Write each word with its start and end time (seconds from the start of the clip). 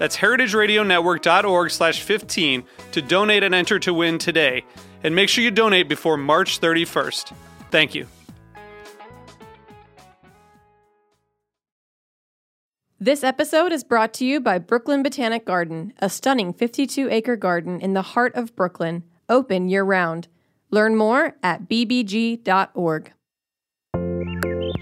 That's 0.00 0.16
heritageradionetwork.org 0.16 1.70
slash 1.70 2.00
15 2.00 2.64
to 2.92 3.02
donate 3.02 3.42
and 3.42 3.54
enter 3.54 3.78
to 3.80 3.92
win 3.92 4.16
today. 4.16 4.64
And 5.04 5.14
make 5.14 5.28
sure 5.28 5.44
you 5.44 5.50
donate 5.50 5.90
before 5.90 6.16
March 6.16 6.58
31st. 6.58 7.34
Thank 7.70 7.94
you. 7.94 8.06
This 12.98 13.22
episode 13.22 13.72
is 13.72 13.84
brought 13.84 14.14
to 14.14 14.24
you 14.24 14.40
by 14.40 14.58
Brooklyn 14.58 15.02
Botanic 15.02 15.44
Garden, 15.44 15.92
a 15.98 16.08
stunning 16.08 16.54
52 16.54 17.10
acre 17.10 17.36
garden 17.36 17.78
in 17.78 17.92
the 17.92 18.00
heart 18.00 18.34
of 18.34 18.56
Brooklyn, 18.56 19.04
open 19.28 19.68
year 19.68 19.84
round. 19.84 20.28
Learn 20.70 20.96
more 20.96 21.36
at 21.42 21.68
bbg.org. 21.68 23.12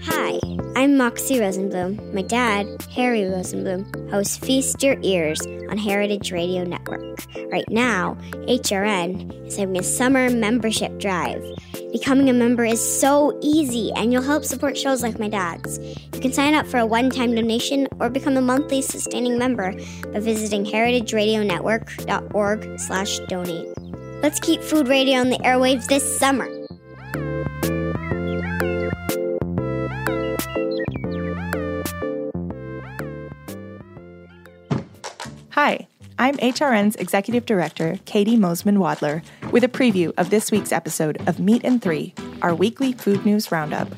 Hi, 0.01 0.39
I'm 0.79 0.95
Moxie 0.95 1.39
Rosenblum. 1.39 2.13
My 2.13 2.21
dad, 2.21 2.65
Harry 2.95 3.23
Rosenblum, 3.23 4.09
hosts 4.09 4.37
Feast 4.37 4.81
Your 4.81 4.95
Ears 5.01 5.41
on 5.69 5.77
Heritage 5.77 6.31
Radio 6.31 6.63
Network. 6.63 7.19
Right 7.51 7.69
now, 7.69 8.15
HRN 8.47 9.45
is 9.45 9.57
having 9.57 9.77
a 9.77 9.83
summer 9.83 10.29
membership 10.29 10.97
drive. 10.97 11.43
Becoming 11.91 12.29
a 12.29 12.33
member 12.33 12.63
is 12.63 12.79
so 12.79 13.37
easy, 13.41 13.91
and 13.97 14.13
you'll 14.13 14.21
help 14.21 14.45
support 14.45 14.77
shows 14.77 15.03
like 15.03 15.19
my 15.19 15.27
dad's. 15.27 15.79
You 15.79 16.21
can 16.21 16.31
sign 16.31 16.53
up 16.53 16.65
for 16.65 16.77
a 16.77 16.85
one-time 16.85 17.35
donation 17.35 17.85
or 17.99 18.09
become 18.09 18.37
a 18.37 18.41
monthly 18.41 18.81
sustaining 18.81 19.37
member 19.37 19.73
by 20.13 20.21
visiting 20.21 20.63
heritageradionetwork.org 20.63 22.79
slash 22.79 23.19
donate. 23.27 23.67
Let's 24.23 24.39
keep 24.39 24.63
food 24.63 24.87
radio 24.87 25.19
on 25.19 25.27
the 25.27 25.39
airwaves 25.39 25.87
this 25.87 26.17
summer. 26.17 26.58
Hi, 35.61 35.89
I'm 36.17 36.37
HRN's 36.37 36.95
Executive 36.95 37.45
Director, 37.45 37.99
Katie 38.05 38.37
Mosman 38.37 38.77
Wadler, 38.77 39.21
with 39.51 39.65
a 39.65 39.67
preview 39.67 40.13
of 40.17 40.29
this 40.29 40.51
week's 40.51 40.71
episode 40.71 41.21
of 41.27 41.37
Meat 41.37 41.65
and 41.65 41.81
Three, 41.81 42.13
our 42.41 42.55
weekly 42.55 42.93
food 42.93 43.25
news 43.25 43.51
roundup. 43.51 43.89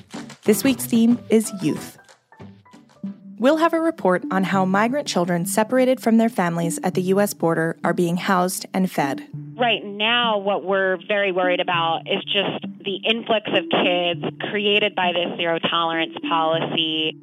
This 0.42 0.64
week's 0.64 0.88
theme 0.88 1.20
is 1.30 1.52
youth. 1.62 2.00
We'll 3.38 3.58
have 3.58 3.74
a 3.74 3.80
report 3.80 4.24
on 4.32 4.44
how 4.46 4.66
migrant 4.66 5.08
children 5.08 5.46
separated 5.46 6.00
from 6.00 6.18
their 6.18 6.30
families 6.30 6.80
at 6.82 6.96
the 6.96 7.04
U.S. 7.14 7.36
border 7.36 7.78
are 7.84 7.94
being 7.94 8.18
housed 8.18 8.66
and 8.74 8.90
fed. 8.90 9.28
Right 9.56 9.86
now, 9.86 10.40
what 10.40 10.64
we're 10.64 10.98
very 11.08 11.32
worried 11.32 11.60
about 11.60 12.08
is 12.08 12.24
just 12.24 12.66
the 12.84 13.02
influx 13.08 13.48
of 13.50 13.66
kids 13.70 14.36
created 14.50 14.96
by 14.96 15.12
this 15.14 15.38
zero 15.38 15.60
tolerance 15.60 16.16
policy. 16.28 17.22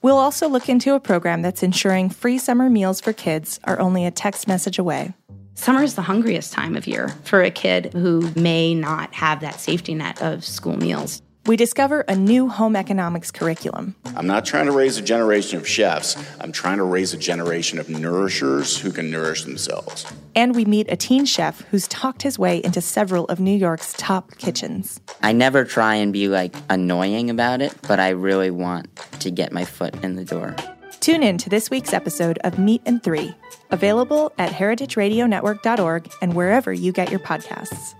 We'll 0.00 0.18
also 0.18 0.48
look 0.48 0.68
into 0.68 0.94
a 0.94 1.00
program 1.00 1.42
that's 1.42 1.64
ensuring 1.64 2.10
free 2.10 2.38
summer 2.38 2.70
meals 2.70 3.00
for 3.00 3.12
kids 3.12 3.58
are 3.64 3.80
only 3.80 4.06
a 4.06 4.12
text 4.12 4.46
message 4.46 4.78
away. 4.78 5.12
Summer 5.54 5.82
is 5.82 5.96
the 5.96 6.02
hungriest 6.02 6.52
time 6.52 6.76
of 6.76 6.86
year 6.86 7.08
for 7.24 7.42
a 7.42 7.50
kid 7.50 7.92
who 7.92 8.30
may 8.36 8.76
not 8.76 9.12
have 9.14 9.40
that 9.40 9.60
safety 9.60 9.94
net 9.94 10.22
of 10.22 10.44
school 10.44 10.76
meals. 10.76 11.20
We 11.46 11.56
discover 11.56 12.02
a 12.02 12.14
new 12.14 12.48
home 12.50 12.76
economics 12.76 13.30
curriculum. 13.30 13.96
I'm 14.14 14.26
not 14.26 14.44
trying 14.44 14.66
to 14.66 14.72
raise 14.72 14.98
a 14.98 15.02
generation 15.02 15.58
of 15.58 15.66
chefs. 15.66 16.14
I'm 16.40 16.52
trying 16.52 16.76
to 16.76 16.84
raise 16.84 17.14
a 17.14 17.16
generation 17.16 17.78
of 17.78 17.88
nourishers 17.88 18.78
who 18.78 18.92
can 18.92 19.10
nourish 19.10 19.44
themselves. 19.44 20.04
And 20.36 20.54
we 20.54 20.66
meet 20.66 20.92
a 20.92 20.96
teen 20.96 21.24
chef 21.24 21.62
who's 21.70 21.88
talked 21.88 22.20
his 22.20 22.38
way 22.38 22.58
into 22.62 22.82
several 22.82 23.24
of 23.24 23.40
New 23.40 23.56
York's 23.56 23.94
top 23.94 24.36
kitchens. 24.36 25.00
I 25.22 25.32
never 25.32 25.64
try 25.64 25.94
and 25.94 26.12
be 26.12 26.28
like 26.28 26.54
annoying 26.68 27.30
about 27.30 27.62
it, 27.62 27.74
but 27.88 27.98
I 27.98 28.10
really 28.10 28.50
want 28.50 28.94
to 29.20 29.30
get 29.30 29.52
my 29.52 29.64
foot 29.64 29.94
in 30.04 30.16
the 30.16 30.24
door. 30.24 30.54
Tune 31.00 31.22
in 31.22 31.38
to 31.38 31.48
this 31.48 31.70
week's 31.70 31.92
episode 31.92 32.38
of 32.44 32.58
Meat 32.58 32.82
and 32.84 33.02
Three, 33.02 33.34
available 33.70 34.32
at 34.38 34.52
heritageradionetwork.org 34.52 36.10
and 36.20 36.34
wherever 36.34 36.72
you 36.72 36.92
get 36.92 37.10
your 37.10 37.20
podcasts. 37.20 37.94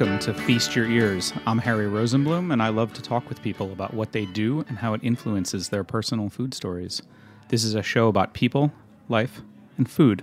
Welcome 0.00 0.18
to 0.20 0.32
Feast 0.32 0.74
Your 0.74 0.86
Ears. 0.86 1.34
I'm 1.46 1.58
Harry 1.58 1.84
Rosenblum, 1.84 2.54
and 2.54 2.62
I 2.62 2.70
love 2.70 2.94
to 2.94 3.02
talk 3.02 3.28
with 3.28 3.42
people 3.42 3.70
about 3.70 3.92
what 3.92 4.12
they 4.12 4.24
do 4.24 4.64
and 4.66 4.78
how 4.78 4.94
it 4.94 5.02
influences 5.04 5.68
their 5.68 5.84
personal 5.84 6.30
food 6.30 6.54
stories. 6.54 7.02
This 7.48 7.64
is 7.64 7.74
a 7.74 7.82
show 7.82 8.08
about 8.08 8.32
people, 8.32 8.72
life, 9.10 9.42
and 9.76 9.90
food. 9.90 10.22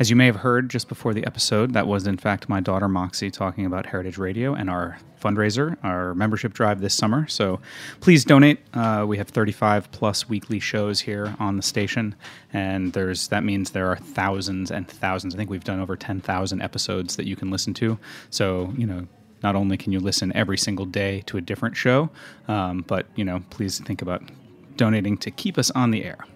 As 0.00 0.08
you 0.08 0.16
may 0.16 0.24
have 0.24 0.36
heard 0.36 0.70
just 0.70 0.88
before 0.88 1.12
the 1.12 1.26
episode, 1.26 1.74
that 1.74 1.86
was 1.86 2.06
in 2.06 2.16
fact 2.16 2.48
my 2.48 2.60
daughter 2.60 2.88
Moxie 2.88 3.30
talking 3.30 3.66
about 3.66 3.84
Heritage 3.84 4.16
Radio 4.16 4.54
and 4.54 4.70
our 4.70 4.96
fundraiser, 5.22 5.76
our 5.82 6.14
membership 6.14 6.54
drive 6.54 6.80
this 6.80 6.94
summer. 6.94 7.28
So 7.28 7.60
please 8.00 8.24
donate. 8.24 8.60
Uh, 8.72 9.04
we 9.06 9.18
have 9.18 9.28
35 9.28 9.92
plus 9.92 10.26
weekly 10.26 10.58
shows 10.58 11.00
here 11.00 11.36
on 11.38 11.58
the 11.58 11.62
station, 11.62 12.14
and 12.50 12.94
there's 12.94 13.28
that 13.28 13.44
means 13.44 13.72
there 13.72 13.88
are 13.88 13.96
thousands 13.96 14.70
and 14.70 14.88
thousands. 14.88 15.34
I 15.34 15.36
think 15.36 15.50
we've 15.50 15.64
done 15.64 15.80
over 15.80 15.96
10,000 15.96 16.62
episodes 16.62 17.16
that 17.16 17.26
you 17.26 17.36
can 17.36 17.50
listen 17.50 17.74
to. 17.74 17.98
So 18.30 18.72
you 18.78 18.86
know. 18.86 19.06
Not 19.42 19.56
only 19.56 19.78
can 19.78 19.90
you 19.90 20.00
listen 20.00 20.36
every 20.36 20.58
single 20.58 20.84
day 20.84 21.22
to 21.22 21.38
a 21.38 21.40
different 21.40 21.74
show, 21.74 22.10
um, 22.46 22.84
but 22.86 23.06
you 23.16 23.24
know, 23.24 23.42
please 23.48 23.78
think 23.78 24.02
about 24.02 24.22
donating 24.76 25.16
to 25.16 25.30
keep 25.30 25.56
us 25.56 25.70
on 25.70 25.92
the 25.92 26.04
air. 26.04 26.26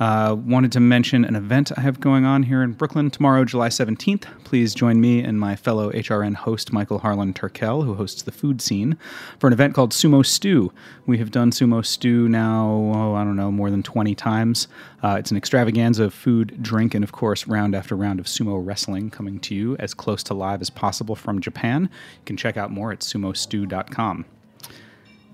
Uh, 0.00 0.34
wanted 0.44 0.72
to 0.72 0.80
mention 0.80 1.24
an 1.24 1.36
event 1.36 1.70
I 1.76 1.80
have 1.80 2.00
going 2.00 2.24
on 2.24 2.42
here 2.42 2.62
in 2.64 2.72
Brooklyn 2.72 3.10
tomorrow, 3.10 3.44
July 3.44 3.68
17th. 3.68 4.24
Please 4.42 4.74
join 4.74 5.00
me 5.00 5.22
and 5.22 5.38
my 5.38 5.54
fellow 5.54 5.92
HRN 5.92 6.34
host, 6.34 6.72
Michael 6.72 6.98
Harlan 6.98 7.32
Turkel, 7.32 7.84
who 7.84 7.94
hosts 7.94 8.22
the 8.22 8.32
food 8.32 8.60
scene, 8.60 8.96
for 9.38 9.46
an 9.46 9.52
event 9.52 9.74
called 9.74 9.92
Sumo 9.92 10.26
Stew. 10.26 10.72
We 11.06 11.18
have 11.18 11.30
done 11.30 11.52
Sumo 11.52 11.86
Stew 11.86 12.28
now, 12.28 12.92
oh, 12.92 13.14
I 13.14 13.22
don't 13.22 13.36
know, 13.36 13.52
more 13.52 13.70
than 13.70 13.84
20 13.84 14.16
times. 14.16 14.66
Uh, 15.02 15.16
it's 15.18 15.30
an 15.30 15.36
extravaganza 15.36 16.04
of 16.04 16.14
food, 16.14 16.60
drink, 16.60 16.94
and 16.94 17.04
of 17.04 17.12
course, 17.12 17.46
round 17.46 17.76
after 17.76 17.96
round 17.96 18.18
of 18.18 18.26
sumo 18.26 18.64
wrestling 18.64 19.10
coming 19.10 19.38
to 19.40 19.54
you 19.54 19.76
as 19.76 19.94
close 19.94 20.24
to 20.24 20.34
live 20.34 20.60
as 20.60 20.70
possible 20.70 21.14
from 21.14 21.40
Japan. 21.40 21.82
You 21.82 22.24
can 22.24 22.36
check 22.36 22.56
out 22.56 22.72
more 22.72 22.90
at 22.90 23.00
sumostew.com. 23.00 24.24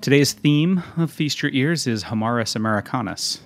Today's 0.02 0.32
theme 0.32 0.82
of 0.98 1.10
Feast 1.10 1.42
Your 1.42 1.52
Ears 1.52 1.86
is 1.86 2.04
Homarus 2.04 2.56
americanus. 2.56 3.40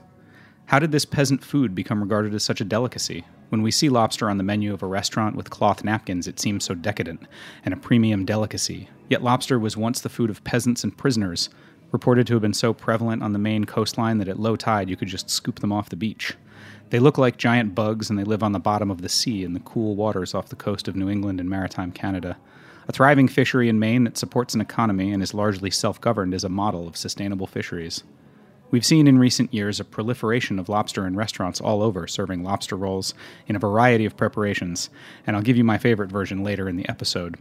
How 0.67 0.79
did 0.79 0.93
this 0.93 1.05
peasant 1.05 1.45
food 1.45 1.75
become 1.75 2.01
regarded 2.01 2.35
as 2.35 2.43
such 2.43 2.61
a 2.61 2.65
delicacy? 2.65 3.25
When 3.51 3.61
we 3.61 3.71
see 3.71 3.91
lobster 3.91 4.31
on 4.31 4.39
the 4.39 4.43
menu 4.43 4.73
of 4.73 4.83
a 4.83 4.87
restaurant 4.87 5.37
with 5.37 5.51
cloth 5.51 5.85
napkins, 5.85 6.27
it 6.27 6.41
seems 6.41 6.65
so 6.65 6.75
decadent 6.75 7.21
and 7.65 7.75
a 7.75 7.77
premium 7.77 8.25
delicacy. 8.25 8.89
Yet 9.11 9.23
lobster 9.23 9.59
was 9.59 9.77
once 9.77 10.01
the 10.01 10.09
food 10.09 10.31
of 10.31 10.43
peasants 10.43 10.83
and 10.83 10.97
prisoners, 10.97 11.51
reported 11.93 12.27
to 12.27 12.33
have 12.33 12.43
been 12.43 12.55
so 12.55 12.73
prevalent 12.73 13.23
on 13.23 13.35
the 13.35 13.39
Maine 13.39 13.67
coastline 13.67 14.17
that 14.19 14.29
at 14.29 14.41
low 14.41 14.57
tide 14.57 14.89
you 14.89 14.97
could 14.97 15.09
just 15.09 15.29
scoop 15.29 15.61
them 15.61 15.71
off 15.71 15.91
the 15.91 15.97
beach. 15.97 16.35
They 16.89 16.99
look 16.99 17.19
like 17.19 17.37
giant 17.37 17.75
bugs 17.75 18.09
and 18.09 18.19
they 18.19 18.25
live 18.25 18.43
on 18.43 18.53
the 18.53 18.59
bottom 18.59 18.91
of 18.91 19.03
the 19.03 19.09
sea 19.11 19.45
in 19.45 19.53
the 19.53 19.61
cool 19.61 19.95
waters 19.95 20.35
off 20.35 20.49
the 20.49 20.57
coast 20.57 20.89
of 20.89 20.97
New 20.97 21.11
England 21.11 21.41
and 21.41 21.49
maritime 21.49 21.93
Canada. 21.93 22.39
A 22.89 22.93
thriving 22.93 23.29
fishery 23.29 23.69
in 23.69 23.79
Maine 23.79 24.05
that 24.05 24.17
supports 24.17 24.55
an 24.55 24.63
economy 24.63 25.13
and 25.13 25.23
is 25.23 25.35
largely 25.35 25.71
self 25.71 26.01
governed 26.01 26.33
is 26.33 26.43
a 26.43 26.49
model 26.49 26.89
of 26.89 26.97
sustainable 26.97 27.47
fisheries. 27.47 28.03
We've 28.75 28.85
seen 28.85 29.07
in 29.07 29.21
recent 29.21 29.55
years 29.55 29.79
a 29.79 29.85
proliferation 29.85 30.59
of 30.59 30.69
lobster 30.69 31.07
in 31.07 31.15
restaurants 31.15 31.61
all 31.61 31.81
over, 31.81 32.09
serving 32.09 32.43
lobster 32.43 32.75
rolls 32.75 33.15
in 33.47 33.55
a 33.55 33.61
variety 33.61 34.05
of 34.05 34.17
preparations, 34.17 34.91
and 35.25 35.37
I'll 35.37 35.45
give 35.45 35.57
you 35.57 35.63
my 35.63 35.79
favorite 35.79 36.11
version 36.11 36.43
later 36.43 36.69
in 36.69 36.75
the 36.75 36.89
episode. 36.89 37.37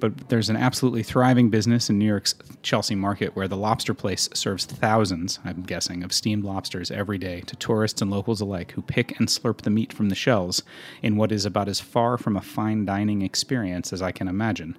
But 0.00 0.28
there's 0.28 0.50
an 0.50 0.56
absolutely 0.56 1.04
thriving 1.04 1.50
business 1.50 1.88
in 1.88 2.00
New 2.00 2.06
York's 2.08 2.34
Chelsea 2.62 2.96
market 2.96 3.36
where 3.36 3.46
the 3.46 3.56
lobster 3.56 3.94
place 3.94 4.28
serves 4.34 4.64
thousands, 4.64 5.38
I'm 5.44 5.62
guessing, 5.62 6.02
of 6.02 6.12
steamed 6.12 6.42
lobsters 6.42 6.90
every 6.90 7.16
day 7.16 7.42
to 7.42 7.54
tourists 7.54 8.02
and 8.02 8.10
locals 8.10 8.40
alike 8.40 8.72
who 8.72 8.82
pick 8.82 9.16
and 9.20 9.28
slurp 9.28 9.60
the 9.60 9.70
meat 9.70 9.92
from 9.92 10.08
the 10.08 10.16
shells 10.16 10.64
in 11.00 11.14
what 11.14 11.30
is 11.30 11.44
about 11.44 11.68
as 11.68 11.78
far 11.78 12.18
from 12.18 12.36
a 12.36 12.42
fine 12.42 12.84
dining 12.84 13.22
experience 13.22 13.92
as 13.92 14.02
I 14.02 14.10
can 14.10 14.26
imagine. 14.26 14.76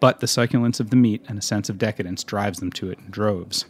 But 0.00 0.20
the 0.20 0.26
succulence 0.26 0.80
of 0.80 0.90
the 0.90 0.96
meat 0.96 1.24
and 1.26 1.38
a 1.38 1.42
sense 1.42 1.70
of 1.70 1.78
decadence 1.78 2.24
drives 2.24 2.58
them 2.58 2.72
to 2.72 2.90
it 2.90 2.98
in 2.98 3.10
droves. 3.10 3.64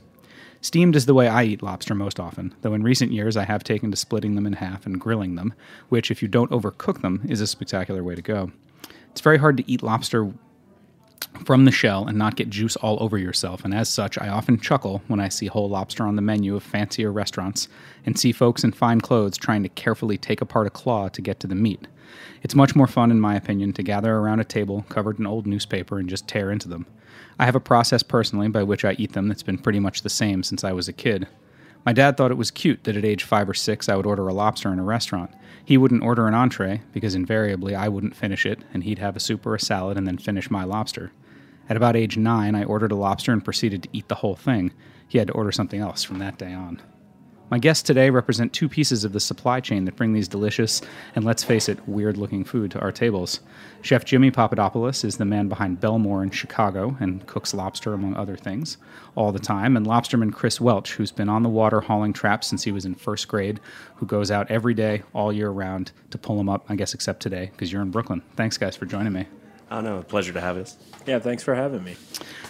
Steamed 0.67 0.97
is 0.97 1.07
the 1.07 1.15
way 1.15 1.29
I 1.29 1.45
eat 1.45 1.63
lobster 1.63 1.95
most 1.95 2.19
often, 2.19 2.53
though 2.63 2.75
in 2.75 2.83
recent 2.83 3.13
years 3.13 3.37
I 3.37 3.45
have 3.45 3.63
taken 3.63 3.93
to 3.93 3.97
splitting 3.97 4.35
them 4.35 4.49
in 4.49 4.55
half 4.55 4.85
and 4.85 5.01
grilling 5.01 5.37
them, 5.37 5.55
which, 5.91 6.11
if 6.11 6.23
you 6.23 6.27
don't 6.27 6.51
overcook 6.51 7.03
them, 7.03 7.25
is 7.29 7.41
a 7.41 7.47
spectacular 7.47 8.03
way 8.03 8.17
to 8.17 8.21
go. 8.21 8.51
It's 9.13 9.21
very 9.21 9.39
hard 9.39 9.59
to 9.59 9.71
eat 9.71 9.85
lobster 9.85 10.33
from 11.45 11.67
the 11.67 11.71
shell 11.71 12.09
and 12.09 12.19
not 12.19 12.35
get 12.35 12.51
juice 12.51 12.75
all 12.75 13.01
over 13.01 13.17
yourself, 13.17 13.65
and 13.65 13.73
as 13.73 13.89
such, 13.89 14.19
I 14.19 14.27
often 14.27 14.59
chuckle 14.59 15.03
when 15.07 15.21
I 15.21 15.29
see 15.29 15.47
whole 15.47 15.69
lobster 15.69 16.03
on 16.03 16.17
the 16.17 16.21
menu 16.21 16.57
of 16.57 16.65
fancier 16.65 17.13
restaurants 17.13 17.69
and 18.05 18.19
see 18.19 18.33
folks 18.33 18.65
in 18.65 18.73
fine 18.73 19.01
clothes 19.01 19.39
trying 19.39 19.63
to 19.63 19.69
carefully 19.69 20.19
take 20.19 20.41
apart 20.41 20.67
a 20.67 20.71
claw 20.71 21.07
to 21.11 21.23
get 21.23 21.39
to 21.39 21.47
the 21.47 21.55
meat. 21.55 21.87
It's 22.43 22.55
much 22.55 22.77
more 22.77 22.87
fun, 22.87 23.11
in 23.11 23.21
my 23.21 23.35
opinion, 23.35 23.73
to 23.75 23.83
gather 23.83 24.15
around 24.15 24.41
a 24.41 24.45
table 24.45 24.85
covered 24.89 25.19
in 25.19 25.27
old 25.27 25.47
newspaper 25.47 25.99
and 25.99 26.09
just 26.09 26.29
tear 26.29 26.51
into 26.51 26.69
them. 26.69 26.87
I 27.39 27.45
have 27.45 27.57
a 27.57 27.61
process 27.61 28.03
personally 28.03 28.49
by 28.49 28.63
which 28.63 28.85
I 28.85 28.97
eat 28.99 29.13
them 29.13 29.29
that's 29.29 29.43
been 29.43 29.59
pretty 29.59 29.81
much 29.81 30.03
the 30.03 30.09
same 30.09 30.43
since 30.43 30.65
I 30.65 30.73
was 30.73 30.89
a 30.89 30.93
kid. 30.93 31.29
My 31.85 31.93
dad 31.93 32.17
thought 32.17 32.33
it 32.33 32.37
was 32.37 32.51
cute 32.51 32.85
that 32.85 32.97
at 32.97 33.05
age 33.05 33.23
five 33.23 33.49
or 33.49 33.55
six 33.55 33.89
I 33.89 33.95
would 33.95 34.07
order 34.07 34.27
a 34.27 34.35
lobster 34.35 34.73
in 34.73 34.79
a 34.79 34.85
restaurant. 34.85 35.31
He 35.65 35.77
wouldn't 35.77 36.03
order 36.03 36.27
an 36.27 36.35
entree 36.35 36.83
because 36.93 37.15
invariably 37.15 37.75
I 37.75 37.89
wouldn't 37.89 38.17
finish 38.17 38.45
it, 38.45 38.61
and 38.75 38.83
he'd 38.83 38.99
have 38.99 39.17
a 39.17 39.21
soup 39.21 39.47
or 39.47 39.55
a 39.55 39.61
salad 39.61 39.97
and 39.97 40.07
then 40.07 40.19
finish 40.19 40.51
my 40.51 40.65
lobster. 40.65 41.13
At 41.69 41.77
about 41.77 41.97
age 41.97 42.17
nine, 42.17 42.55
I 42.55 42.65
ordered 42.65 42.93
a 42.93 42.97
lobster 42.97 43.33
and 43.33 43.45
proceeded 43.45 43.83
to 43.85 43.89
eat 43.93 44.09
the 44.09 44.17
whole 44.17 44.37
thing. 44.37 44.73
He 45.07 45.19
had 45.19 45.29
to 45.29 45.35
order 45.35 45.53
something 45.53 45.81
else 45.81 46.03
from 46.03 46.19
that 46.19 46.39
day 46.39 46.53
on. 46.53 46.81
My 47.49 47.59
guests 47.59 47.85
today 47.85 48.11
represent 48.11 48.53
two 48.53 48.69
pieces 48.69 49.05
of 49.05 49.13
the 49.13 49.21
supply 49.21 49.61
chain 49.61 49.85
that 49.85 49.95
bring 49.95 50.13
these 50.13 50.27
delicious 50.27 50.83
and, 51.15 51.25
let's 51.25 51.45
face 51.45 51.69
it, 51.69 51.79
weird 51.89 52.17
looking 52.17 52.43
food 52.43 52.73
to 52.73 52.81
our 52.81 52.91
tables. 52.91 53.39
Chef 53.83 54.05
Jimmy 54.05 54.33
Papadopoulos 54.33 55.05
is 55.05 55.17
the 55.17 55.25
man 55.25 55.49
behind 55.49 55.81
Bellemore 55.81 56.25
in 56.25 56.31
Chicago 56.31 56.97
and 56.99 57.25
cooks 57.27 57.55
lobster, 57.55 57.95
among 57.95 58.17
other 58.17 58.37
things, 58.37 58.79
all 59.15 59.31
the 59.31 59.39
time. 59.39 59.77
And 59.77 59.87
lobsterman 59.87 60.33
Chris 60.33 60.61
Welch, 60.61 60.95
who's 60.95 61.13
been 61.13 61.29
on 61.29 61.45
the 61.45 61.49
water 61.49 61.81
hauling 61.81 62.13
traps 62.13 62.49
since 62.49 62.65
he 62.65 62.73
was 62.73 62.85
in 62.85 62.97
first 62.97 63.29
grade, 63.29 63.61
who 63.95 64.07
goes 64.07 64.33
out 64.33 64.51
every 64.51 64.75
day, 64.75 65.05
all 65.13 65.33
year 65.33 65.51
round, 65.51 65.93
to 66.11 66.19
pull 66.19 66.37
them 66.39 66.49
up, 66.49 66.65
I 66.69 66.75
guess, 66.75 66.95
except 66.95 67.21
today, 67.21 67.51
because 67.53 67.73
you're 67.73 67.83
in 67.83 67.93
Brooklyn. 67.93 68.23
Thanks, 68.35 68.59
guys, 68.59 68.75
for 68.75 68.87
joining 68.87 69.13
me. 69.13 69.27
Oh, 69.71 69.81
no, 69.81 70.03
pleasure 70.03 70.33
to 70.33 70.41
have 70.41 70.57
us. 70.57 70.77
Yeah, 71.07 71.21
thanks 71.21 71.45
for 71.45 71.55
having 71.55 71.85
me. 71.85 71.97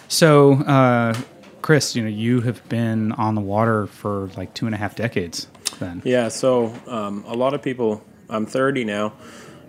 So, 0.07 0.53
uh, 0.53 1.13
Chris, 1.61 1.95
you 1.95 2.03
know, 2.03 2.09
you 2.09 2.41
have 2.41 2.67
been 2.69 3.11
on 3.13 3.35
the 3.35 3.41
water 3.41 3.87
for 3.87 4.29
like 4.37 4.53
two 4.53 4.65
and 4.65 4.75
a 4.75 4.77
half 4.77 4.95
decades 4.95 5.47
then. 5.79 6.01
Yeah, 6.05 6.29
so 6.29 6.73
um, 6.87 7.23
a 7.27 7.35
lot 7.35 7.53
of 7.53 7.61
people, 7.61 8.03
I'm 8.29 8.45
30 8.45 8.85
now, 8.85 9.13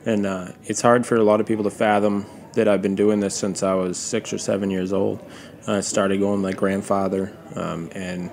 and 0.04 0.26
uh, 0.26 0.52
it's 0.64 0.80
hard 0.80 1.06
for 1.06 1.16
a 1.16 1.22
lot 1.22 1.40
of 1.40 1.46
people 1.46 1.64
to 1.64 1.70
fathom 1.70 2.26
that 2.54 2.68
I've 2.68 2.82
been 2.82 2.94
doing 2.94 3.20
this 3.20 3.34
since 3.34 3.62
I 3.62 3.74
was 3.74 3.98
six 3.98 4.32
or 4.32 4.38
seven 4.38 4.70
years 4.70 4.92
old. 4.92 5.24
I 5.66 5.80
started 5.80 6.18
going 6.18 6.42
with 6.42 6.52
my 6.52 6.58
grandfather, 6.58 7.36
um, 7.54 7.90
and 7.92 8.30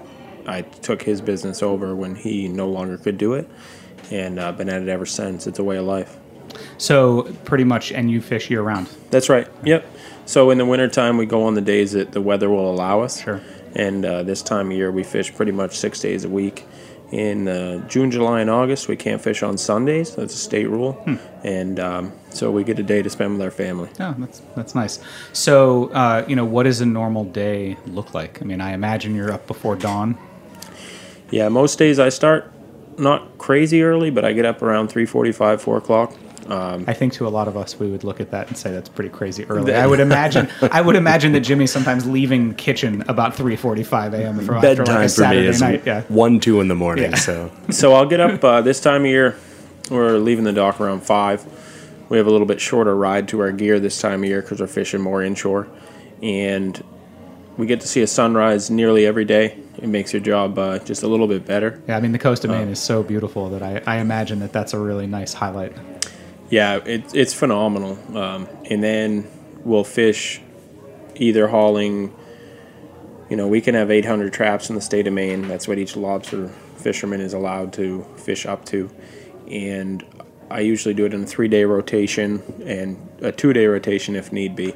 I 0.47 0.61
took 0.61 1.01
his 1.01 1.21
business 1.21 1.61
over 1.61 1.95
when 1.95 2.15
he 2.15 2.47
no 2.47 2.67
longer 2.67 2.97
could 2.97 3.17
do 3.17 3.33
it, 3.33 3.49
and 4.11 4.39
I've 4.39 4.55
uh, 4.55 4.57
been 4.57 4.69
at 4.69 4.81
it 4.81 4.89
ever 4.89 5.05
since. 5.05 5.47
It's 5.47 5.59
a 5.59 5.63
way 5.63 5.77
of 5.77 5.85
life. 5.85 6.17
So, 6.77 7.23
pretty 7.45 7.63
much, 7.63 7.91
and 7.91 8.09
you 8.11 8.21
fish 8.21 8.49
year 8.49 8.61
round? 8.61 8.87
That's 9.11 9.29
right, 9.29 9.47
yep. 9.63 9.85
So 10.25 10.49
in 10.49 10.57
the 10.57 10.65
wintertime, 10.65 11.17
we 11.17 11.25
go 11.25 11.43
on 11.43 11.53
the 11.53 11.61
days 11.61 11.91
that 11.91 12.11
the 12.11 12.21
weather 12.21 12.49
will 12.49 12.69
allow 12.69 13.01
us. 13.01 13.21
Sure. 13.21 13.41
And 13.75 14.05
uh, 14.05 14.23
this 14.23 14.41
time 14.41 14.71
of 14.71 14.77
year, 14.77 14.91
we 14.91 15.03
fish 15.03 15.33
pretty 15.35 15.51
much 15.51 15.77
six 15.77 15.99
days 15.99 16.23
a 16.25 16.29
week. 16.29 16.65
In 17.11 17.47
uh, 17.47 17.87
June, 17.87 18.09
July, 18.09 18.41
and 18.41 18.49
August, 18.49 18.87
we 18.87 18.95
can't 18.95 19.21
fish 19.21 19.43
on 19.43 19.59
Sundays. 19.59 20.15
That's 20.15 20.33
a 20.33 20.37
state 20.37 20.67
rule. 20.67 20.93
Hmm. 20.93 21.15
And 21.43 21.79
um, 21.79 22.13
so 22.31 22.49
we 22.49 22.63
get 22.63 22.79
a 22.79 22.83
day 22.83 23.03
to 23.03 23.09
spend 23.09 23.33
with 23.33 23.41
our 23.43 23.51
family. 23.51 23.89
Oh, 23.99 24.15
that's 24.17 24.41
that's 24.55 24.73
nice. 24.73 24.99
So, 25.31 25.89
uh, 25.91 26.25
you 26.27 26.35
know, 26.35 26.45
what 26.45 26.63
does 26.63 26.81
a 26.81 26.85
normal 26.85 27.23
day 27.25 27.77
look 27.85 28.15
like? 28.15 28.41
I 28.41 28.45
mean, 28.45 28.59
I 28.59 28.73
imagine 28.73 29.13
you're 29.13 29.31
up 29.31 29.45
before 29.45 29.75
dawn. 29.75 30.17
Yeah, 31.29 31.49
most 31.49 31.77
days 31.77 31.99
I 31.99 32.09
start 32.09 32.51
not 32.97 33.37
crazy 33.37 33.83
early, 33.83 34.09
but 34.09 34.25
I 34.25 34.33
get 34.33 34.45
up 34.45 34.63
around 34.63 34.87
three 34.87 35.05
forty-five, 35.05 35.61
four 35.61 35.77
o'clock. 35.77 36.15
Um, 36.47 36.85
I 36.87 36.93
think 36.93 37.13
to 37.13 37.27
a 37.27 37.29
lot 37.29 37.47
of 37.47 37.57
us, 37.57 37.79
we 37.79 37.89
would 37.89 38.03
look 38.03 38.19
at 38.19 38.31
that 38.31 38.47
and 38.47 38.57
say 38.57 38.71
that's 38.71 38.89
pretty 38.89 39.09
crazy 39.09 39.45
early. 39.45 39.73
I 39.73 39.87
would 39.87 39.99
imagine. 39.99 40.47
I 40.61 40.81
would 40.81 40.95
imagine 40.95 41.31
that 41.33 41.41
Jimmy's 41.41 41.71
sometimes 41.71 42.05
leaving 42.05 42.49
the 42.49 42.55
kitchen 42.55 43.03
about 43.07 43.35
three 43.35 43.55
forty-five 43.55 44.13
a.m. 44.13 44.39
for 44.45 44.59
bedtime 44.61 45.01
like 45.01 45.09
for 45.11 45.29
me 45.29 45.47
is 45.47 45.61
night. 45.61 45.83
Yeah. 45.85 46.01
one, 46.03 46.39
two 46.39 46.61
in 46.61 46.67
the 46.67 46.75
morning. 46.75 47.11
Yeah. 47.11 47.17
So, 47.17 47.51
so 47.71 47.93
I'll 47.93 48.05
get 48.05 48.19
up 48.19 48.43
uh, 48.43 48.61
this 48.61 48.79
time 48.79 49.01
of 49.01 49.07
year. 49.07 49.37
We're 49.89 50.17
leaving 50.17 50.43
the 50.43 50.53
dock 50.53 50.79
around 50.79 51.01
five. 51.01 51.45
We 52.09 52.17
have 52.17 52.27
a 52.27 52.31
little 52.31 52.47
bit 52.47 52.61
shorter 52.61 52.95
ride 52.95 53.27
to 53.29 53.39
our 53.39 53.51
gear 53.51 53.79
this 53.79 53.99
time 53.99 54.23
of 54.23 54.29
year 54.29 54.41
because 54.41 54.59
we're 54.61 54.67
fishing 54.67 55.01
more 55.01 55.23
inshore, 55.23 55.67
and 56.21 56.83
we 57.57 57.65
get 57.65 57.81
to 57.81 57.87
see 57.87 58.01
a 58.01 58.07
sunrise 58.07 58.69
nearly 58.69 59.05
every 59.05 59.25
day. 59.25 59.57
It 59.77 59.87
makes 59.87 60.13
your 60.13 60.21
job 60.21 60.57
uh, 60.57 60.79
just 60.79 61.03
a 61.03 61.07
little 61.07 61.27
bit 61.27 61.45
better. 61.45 61.81
Yeah, 61.87 61.97
I 61.97 61.99
mean 62.01 62.11
the 62.11 62.19
coast 62.19 62.45
of 62.45 62.51
Maine 62.51 62.67
uh, 62.67 62.71
is 62.71 62.79
so 62.79 63.03
beautiful 63.03 63.49
that 63.49 63.63
I, 63.63 63.81
I 63.85 63.99
imagine 63.99 64.39
that 64.39 64.53
that's 64.53 64.73
a 64.73 64.79
really 64.79 65.07
nice 65.07 65.33
highlight. 65.33 65.73
Yeah, 66.49 66.77
it, 66.77 67.13
it's 67.13 67.33
phenomenal. 67.33 67.97
Um, 68.17 68.47
and 68.69 68.83
then 68.83 69.27
we'll 69.63 69.83
fish 69.83 70.41
either 71.15 71.47
hauling, 71.47 72.13
you 73.29 73.37
know, 73.37 73.47
we 73.47 73.61
can 73.61 73.73
have 73.75 73.89
800 73.89 74.31
traps 74.31 74.69
in 74.69 74.75
the 74.75 74.81
state 74.81 75.07
of 75.07 75.13
Maine. 75.13 75.47
That's 75.47 75.67
what 75.67 75.79
each 75.79 75.95
lobster 75.95 76.49
fisherman 76.77 77.21
is 77.21 77.33
allowed 77.33 77.73
to 77.73 78.05
fish 78.17 78.45
up 78.45 78.65
to. 78.65 78.89
And 79.49 80.05
I 80.49 80.59
usually 80.59 80.93
do 80.93 81.05
it 81.05 81.13
in 81.13 81.23
a 81.23 81.25
three 81.25 81.47
day 81.47 81.63
rotation 81.63 82.43
and 82.65 83.09
a 83.21 83.31
two 83.31 83.53
day 83.53 83.65
rotation 83.65 84.15
if 84.15 84.31
need 84.31 84.55
be. 84.55 84.75